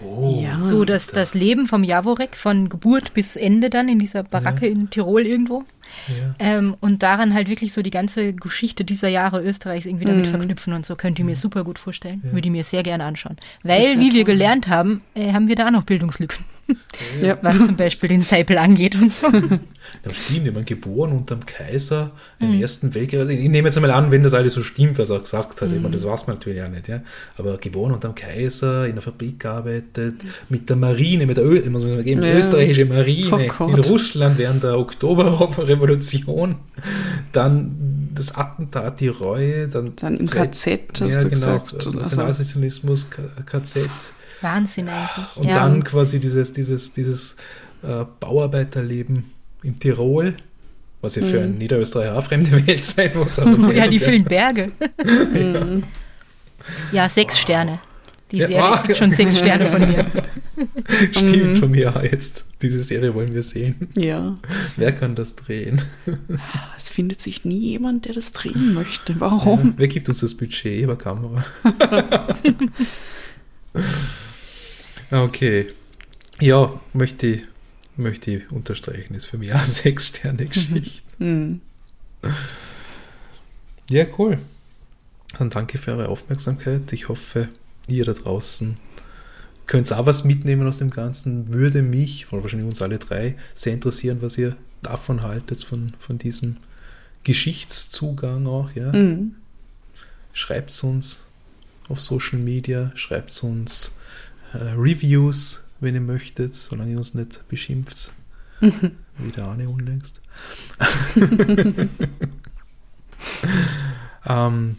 Oh, 0.05 0.41
ja. 0.43 0.59
So 0.59 0.85
das, 0.85 1.07
das 1.07 1.35
Leben 1.35 1.67
vom 1.67 1.85
Jaworek 1.85 2.37
von 2.37 2.69
Geburt 2.69 3.15
bis 3.15 3.37
Ende 3.37 3.71
dann 3.71 3.89
in 3.89 3.99
dieser 3.99 4.23
Baracke 4.23 4.67
ja. 4.67 4.73
in 4.73 4.91
Tirol 4.91 5.27
irgendwo. 5.27 5.65
Ja. 6.09 6.35
Ähm, 6.39 6.77
und 6.81 7.03
daran 7.03 7.35
halt 7.35 7.49
wirklich 7.49 7.73
so 7.73 7.83
die 7.83 7.91
ganze 7.91 8.33
Geschichte 8.33 8.85
dieser 8.85 9.09
Jahre 9.09 9.43
Österreichs 9.43 9.87
irgendwie 9.87 10.05
damit 10.05 10.27
mhm. 10.27 10.31
verknüpfen 10.31 10.73
und 10.73 10.85
so. 10.87 10.97
Könnt 10.97 11.19
ihr 11.19 11.25
mir 11.25 11.33
mhm. 11.33 11.37
super 11.37 11.65
gut 11.65 11.79
vorstellen. 11.79 12.23
Ja. 12.25 12.33
Würde 12.33 12.49
ich 12.49 12.53
mir 12.53 12.65
sehr 12.65 12.83
gerne 12.83 13.05
anschauen. 13.05 13.37
Weil, 13.63 13.99
wie 13.99 14.09
toll. 14.09 14.19
wir 14.19 14.25
gelernt 14.25 14.69
haben, 14.69 15.03
äh, 15.15 15.33
haben 15.33 15.49
wir 15.49 15.57
da 15.57 15.71
noch 15.71 15.85
Bildungslücken. 15.85 16.45
Ja. 17.21 17.39
Was 17.43 17.65
zum 17.65 17.77
Beispiel 17.77 18.09
den 18.09 18.23
Seipel 18.23 18.59
angeht 18.59 18.97
und 19.01 19.13
so. 19.13 19.27
Ja, 20.03 20.15
stimmt, 20.15 20.47
ich 20.47 20.53
meine, 20.55 20.65
geboren 20.65 21.13
unter 21.13 21.37
dem 21.37 21.45
Kaiser 21.45 22.13
im 22.41 22.57
mhm. 22.57 22.63
Ersten 22.63 22.95
Weltkrieg. 22.95 23.21
Also 23.21 23.33
ich 23.35 23.49
nehme 23.51 23.69
jetzt 23.69 23.77
einmal 23.77 23.91
an, 23.91 24.11
wenn 24.11 24.23
das 24.23 24.33
alles 24.33 24.55
so 24.55 24.63
stimmt, 24.63 24.99
was 24.99 25.11
er 25.11 25.19
gesagt 25.19 25.61
hat. 25.61 25.69
Mhm. 25.69 25.77
Ich 25.77 25.83
meine, 25.83 25.93
das 25.93 26.07
weiß 26.07 26.27
man 26.27 26.37
natürlich 26.37 26.63
auch 26.63 26.71
nicht. 26.71 26.89
Ja. 26.89 27.03
Aber 27.37 27.59
geboren 27.59 27.93
unter 27.93 28.09
dem 28.09 28.15
Kaiser, 28.15 28.87
in 28.87 28.95
der 28.95 29.03
Fabrik 29.03 29.41
gearbeitet, 29.41 30.15
mit 30.49 30.71
der 30.71 30.77
Marine, 30.77 31.27
mit 31.27 31.37
der 31.37 31.45
Ö 31.45 31.61
muss 31.69 31.85
man 31.85 32.03
geben, 32.03 32.23
ja. 32.23 32.33
österreichische 32.33 32.87
Marine 32.87 33.51
oh 33.59 33.67
in 33.67 33.81
Russland 33.81 34.39
während 34.39 34.63
der 34.63 34.79
Oktoberrevolution. 34.79 35.74
Dann 37.33 38.11
das 38.15 38.35
Attentat, 38.35 39.01
die 39.01 39.09
Reue. 39.09 39.69
Dann, 39.69 39.95
dann 39.97 40.19
im 40.19 40.27
KZ, 40.27 41.01
hast 41.01 41.01
ja, 41.01 41.07
du 41.07 41.31
genau, 41.31 41.59
gesagt. 41.61 41.95
Nationalsozialismus, 41.95 43.09
KZ. 43.47 43.89
Wahnsinn 44.41 44.89
eigentlich. 44.89 45.37
Und 45.37 45.47
ja. 45.47 45.55
dann 45.55 45.83
quasi 45.85 46.21
dieses, 46.21 46.53
dieses, 46.53 46.93
dieses 46.93 47.37
äh, 47.83 48.05
Bauarbeiterleben 48.21 49.25
in 49.63 49.79
Tirol, 49.79 50.37
was 51.01 51.17
ja 51.17 51.23
für 51.23 51.39
mhm. 51.39 51.43
einen 51.43 51.59
Niederösterreicher 51.59 52.17
auch 52.17 52.25
fremde 52.25 52.51
Welt 52.67 52.85
sein 52.85 53.11
muss. 53.15 53.37
ja, 53.75 53.87
die 53.89 53.99
vielen 53.99 54.25
Berge. 54.25 54.73
ja. 55.35 55.67
ja. 56.93 57.09
sechs 57.09 57.35
wow. 57.35 57.41
Sterne. 57.41 57.81
Die 58.31 58.39
Serie 58.39 58.57
ja, 58.57 58.77
kriegt 58.79 58.99
schon 58.99 59.13
sechs 59.13 59.39
Sterne 59.39 59.67
von 59.67 59.89
mir. 59.89 60.07
Stimmt 61.11 61.59
von 61.59 61.71
mir 61.71 61.93
jetzt. 62.11 62.45
Diese 62.63 62.83
Serie 62.83 63.15
wollen 63.15 63.33
wir 63.33 63.43
sehen. 63.43 63.89
Ja. 63.95 64.39
Wer 64.77 64.93
kann 64.93 65.15
das 65.15 65.37
drehen? 65.37 65.83
Es 66.77 66.89
findet 66.89 67.21
sich 67.21 67.45
nie 67.45 67.59
jemand, 67.59 68.07
der 68.07 68.15
das 68.15 68.33
drehen 68.33 68.75
möchte. 68.75 69.21
Warum? 69.21 69.61
Ja, 69.61 69.75
wer 69.77 69.89
gibt 69.89 70.09
uns 70.09 70.21
das 70.21 70.35
Budget 70.35 70.83
über 70.83 70.97
Kamera? 70.97 71.45
okay. 75.11 75.67
Ja, 76.41 76.81
möchte 76.93 77.27
ich, 77.27 77.43
möchte 77.97 78.31
ich 78.31 78.51
unterstreichen. 78.51 79.15
Ist 79.15 79.27
für 79.27 79.39
mich 79.39 79.53
eine 79.53 79.65
Sechs-Sterne-Geschichte. 79.65 81.03
Mhm. 81.19 81.61
Ja, 83.91 84.07
cool. 84.19 84.39
Dann 85.39 85.51
danke 85.51 85.79
für 85.79 85.93
eure 85.93 86.09
Aufmerksamkeit. 86.09 86.93
Ich 86.93 87.09
hoffe, 87.09 87.49
ihr 87.89 88.05
da 88.05 88.13
draußen 88.13 88.77
könnt 89.67 89.93
auch 89.93 90.07
was 90.07 90.25
mitnehmen 90.25 90.67
aus 90.67 90.79
dem 90.79 90.91
Ganzen. 90.91 91.53
Würde 91.53 91.83
mich, 91.83 92.33
oder 92.33 92.43
wahrscheinlich 92.43 92.69
uns 92.69 92.83
alle 92.83 92.99
drei, 92.99 93.37
sehr 93.55 93.73
interessieren, 93.73 94.19
was 94.21 94.39
ihr 94.39 94.57
davon 94.83 95.23
haltet, 95.23 95.63
von, 95.65 95.95
von 95.99 96.19
diesem 96.19 96.57
Geschichtszugang 97.23 98.47
auch. 98.47 98.73
Ja? 98.73 98.93
Mhm. 98.93 99.37
Schreibt 100.33 100.71
es 100.71 100.83
uns 100.83 101.25
auf 101.89 102.01
Social 102.01 102.39
Media, 102.39 102.93
schreibt 102.95 103.31
es 103.31 103.41
uns 103.41 103.99
äh, 104.53 104.59
Reviews, 104.59 105.65
wenn 105.81 105.95
ihr 105.95 106.01
möchtet, 106.01 106.55
solange 106.55 106.93
ihr 106.93 106.99
uns 106.99 107.15
nicht 107.15 107.47
beschimpft. 107.49 108.13
Wie 108.61 109.31
der 109.37 109.45
Arne 109.47 109.69
unlängst. 109.69 110.21
ähm, 114.27 114.77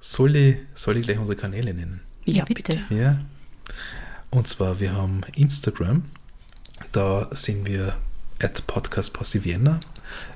soll, 0.00 0.36
ich, 0.36 0.56
soll 0.74 0.96
ich 0.96 1.06
gleich 1.06 1.18
unsere 1.18 1.36
Kanäle 1.36 1.74
nennen? 1.74 2.00
Ja, 2.24 2.44
bitte. 2.44 2.80
Ja. 2.90 3.18
Und 4.30 4.46
zwar, 4.46 4.78
wir 4.78 4.92
haben 4.92 5.22
Instagram, 5.36 6.04
da 6.92 7.28
sind 7.32 7.66
wir 7.66 7.96
at 8.42 8.66
Podcast 8.66 9.12
Posse 9.14 9.44
Vienna. 9.44 9.80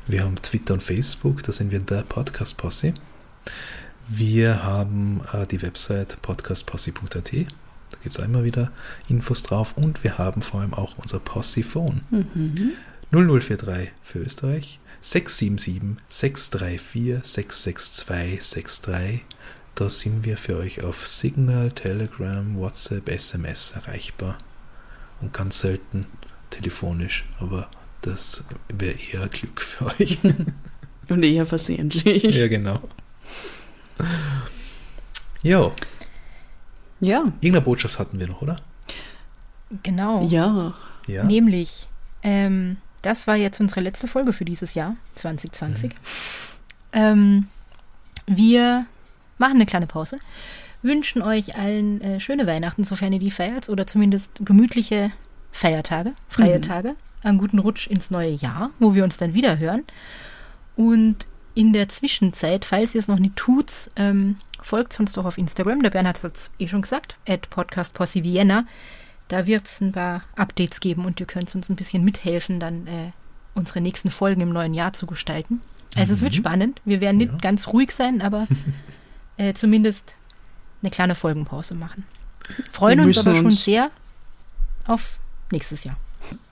Wir 0.07 0.25
haben 0.25 0.37
Twitter 0.37 0.75
und 0.75 0.83
Facebook, 0.83 1.43
da 1.43 1.53
sind 1.53 1.71
wir 1.71 1.81
The 1.87 2.03
Podcast 2.09 2.57
Posse. 2.57 2.95
Wir 4.09 4.65
haben 4.65 5.21
äh, 5.33 5.47
die 5.47 5.63
Website 5.63 6.21
podcastposse.at, 6.23 7.15
da 7.15 7.99
gibt 8.03 8.17
es 8.17 8.25
immer 8.25 8.45
wieder 8.45 8.73
Infos 9.09 9.43
drauf 9.43 9.77
und 9.77 10.03
wir 10.03 10.19
haben 10.19 10.43
vor 10.43 10.61
allem 10.61 10.75
auch 10.75 10.97
unser 10.99 11.21
Posse-Phone. 11.21 12.01
Mhm. 12.11 12.73
0043 13.13 13.91
für 14.03 14.19
Österreich, 14.21 14.81
677 15.03 16.03
634 16.09 17.21
662 17.23 18.05
63. 18.07 19.25
Da 19.75 19.89
sind 19.89 20.25
wir 20.25 20.37
für 20.37 20.57
euch 20.59 20.83
auf 20.85 21.07
Signal, 21.07 21.71
Telegram, 21.71 22.57
WhatsApp, 22.59 23.09
SMS 23.09 23.73
erreichbar. 23.73 24.39
Und 25.21 25.33
ganz 25.33 25.61
selten 25.61 26.07
telefonisch, 26.51 27.25
aber 27.39 27.69
das 28.03 28.45
wäre 28.69 28.95
eher 29.13 29.29
Glück 29.29 29.61
für 29.63 29.87
euch. 29.87 30.19
Und 31.09 31.23
eher 31.23 31.47
versehentlich. 31.47 32.23
ja, 32.23 32.49
genau. 32.49 32.81
Ja, 35.43 35.73
Ja. 37.01 37.19
irgendeine 37.41 37.61
Botschaft 37.63 37.99
hatten 37.99 38.19
wir 38.21 38.29
noch, 38.29 38.43
oder? 38.43 38.61
Genau. 39.83 40.27
Ja. 40.29 40.75
Ja. 41.07 41.25
Nämlich, 41.25 41.89
ähm, 42.23 42.77
das 43.03 43.27
war 43.27 43.37
jetzt 43.37 43.61
unsere 43.61 43.81
letzte 43.81 44.07
Folge 44.07 44.33
für 44.33 44.45
dieses 44.45 44.75
Jahr, 44.75 44.97
2020. 45.17 45.93
Ähm, 46.93 47.49
wir 48.27 48.87
machen 49.43 49.57
eine 49.57 49.67
kleine 49.67 49.87
Pause, 49.87 50.19
wünschen 50.83 51.21
euch 51.23 51.57
allen 51.57 52.01
äh, 52.01 52.19
schöne 52.21 52.47
Weihnachten, 52.47 52.85
sofern 52.85 53.13
ihr 53.13 53.19
die 53.19 53.31
feiert, 53.31 53.69
oder 53.69 53.87
zumindest 53.87 54.31
gemütliche 54.45 55.13
Feiertage, 55.53 56.13
freie 56.29 56.59
Mhm. 56.59 56.63
Tage, 56.63 56.97
einen 57.23 57.39
guten 57.39 57.59
Rutsch 57.59 57.87
ins 57.87 58.11
neue 58.11 58.31
Jahr, 58.31 58.71
wo 58.79 58.95
wir 58.95 59.05
uns 59.05 59.17
dann 59.19 59.35
wieder 59.35 59.59
hören. 59.59 59.83
Und 60.77 61.27
in 61.55 61.73
der 61.75 61.89
Zwischenzeit, 61.89 62.65
falls 62.65 62.95
ihr 62.95 62.99
es 63.01 63.09
noch 63.09 63.19
nicht 63.19 63.37
tut, 63.37 63.91
ähm, 63.97 64.37
folgt 64.63 64.99
uns 64.99 65.13
doch 65.13 65.25
auf 65.27 65.37
Instagram. 65.39 65.83
Der 65.83 65.91
Bernhard 65.91 66.23
hat 66.23 66.37
es 66.37 66.51
eh 66.59 66.67
schon 66.67 66.83
gesagt, 66.83 67.17
at 67.29 67.51
podcastposse 67.51 68.25
Vienna. 68.25 68.65
Da 69.29 69.47
wird 69.47 69.67
es 69.67 69.81
ein 69.81 69.93
paar 69.93 70.23
Updates 70.37 70.81
geben 70.81 71.05
und 71.05 71.21
ihr 71.21 71.27
könnt 71.27 71.55
uns 71.55 71.69
ein 71.69 71.77
bisschen 71.77 72.05
mithelfen, 72.05 72.59
dann 72.61 72.87
äh, 72.87 73.11
unsere 73.55 73.81
nächsten 73.83 74.11
Folgen 74.11 74.41
im 74.41 74.51
neuen 74.51 74.73
Jahr 74.75 74.93
zu 74.95 75.07
gestalten. 75.07 75.61
Also 75.95 76.15
es 76.15 76.23
wird 76.23 76.33
Mhm. 76.33 76.39
spannend. 76.39 76.81
Wir 76.87 77.01
werden 77.03 77.19
nicht 77.19 77.33
Ja. 77.33 77.39
ganz 77.39 77.69
ruhig 77.69 77.91
sein, 77.93 78.23
aber 78.23 78.47
äh, 79.37 79.55
zumindest 79.55 80.15
eine 80.83 80.91
kleine 80.91 81.15
Folgenpause 81.15 81.75
machen. 81.75 82.05
Freuen 82.73 82.99
Wir 82.99 83.07
uns 83.07 83.19
aber 83.27 83.37
schon 83.37 83.47
uns- 83.47 83.65
sehr 83.65 83.91
auf 84.87 85.19
nächstes 85.51 85.85
Jahr. 85.85 85.97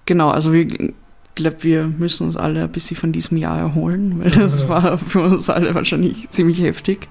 Genau, 0.07 0.31
also 0.31 0.53
ich 0.53 0.93
glaube, 1.35 1.63
wir 1.63 1.87
müssen 1.87 2.27
uns 2.27 2.37
alle 2.37 2.65
ein 2.65 2.73
bisschen 2.73 2.97
von 2.97 3.13
diesem 3.13 3.37
Jahr 3.37 3.59
erholen, 3.59 4.21
weil 4.21 4.31
das 4.31 4.69
war 4.69 4.99
für 4.99 5.23
uns 5.23 5.49
alle 5.51 5.75
wahrscheinlich 5.75 6.29
ziemlich 6.31 6.61
heftig. 6.63 7.09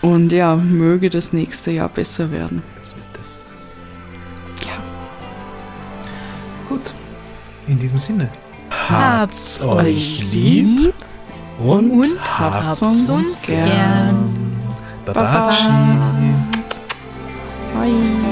Und 0.00 0.32
ja, 0.32 0.56
möge 0.56 1.10
das 1.10 1.32
nächste 1.32 1.70
Jahr 1.70 1.88
besser 1.88 2.30
werden. 2.32 2.62
Das 2.80 2.94
wird 2.96 3.06
das. 3.14 3.38
Ja. 4.64 4.82
Gut. 6.68 6.92
In 7.68 7.78
diesem 7.78 7.98
Sinne. 7.98 8.28
Habt's 8.88 9.60
euch 9.62 10.24
lieb 10.32 10.92
und, 11.58 11.90
und 11.92 12.38
habt's 12.38 12.82
habt's 12.82 13.08
uns 13.08 13.42
gern. 13.42 14.41
Babachi. 15.04 15.68
Bye. 17.74 18.31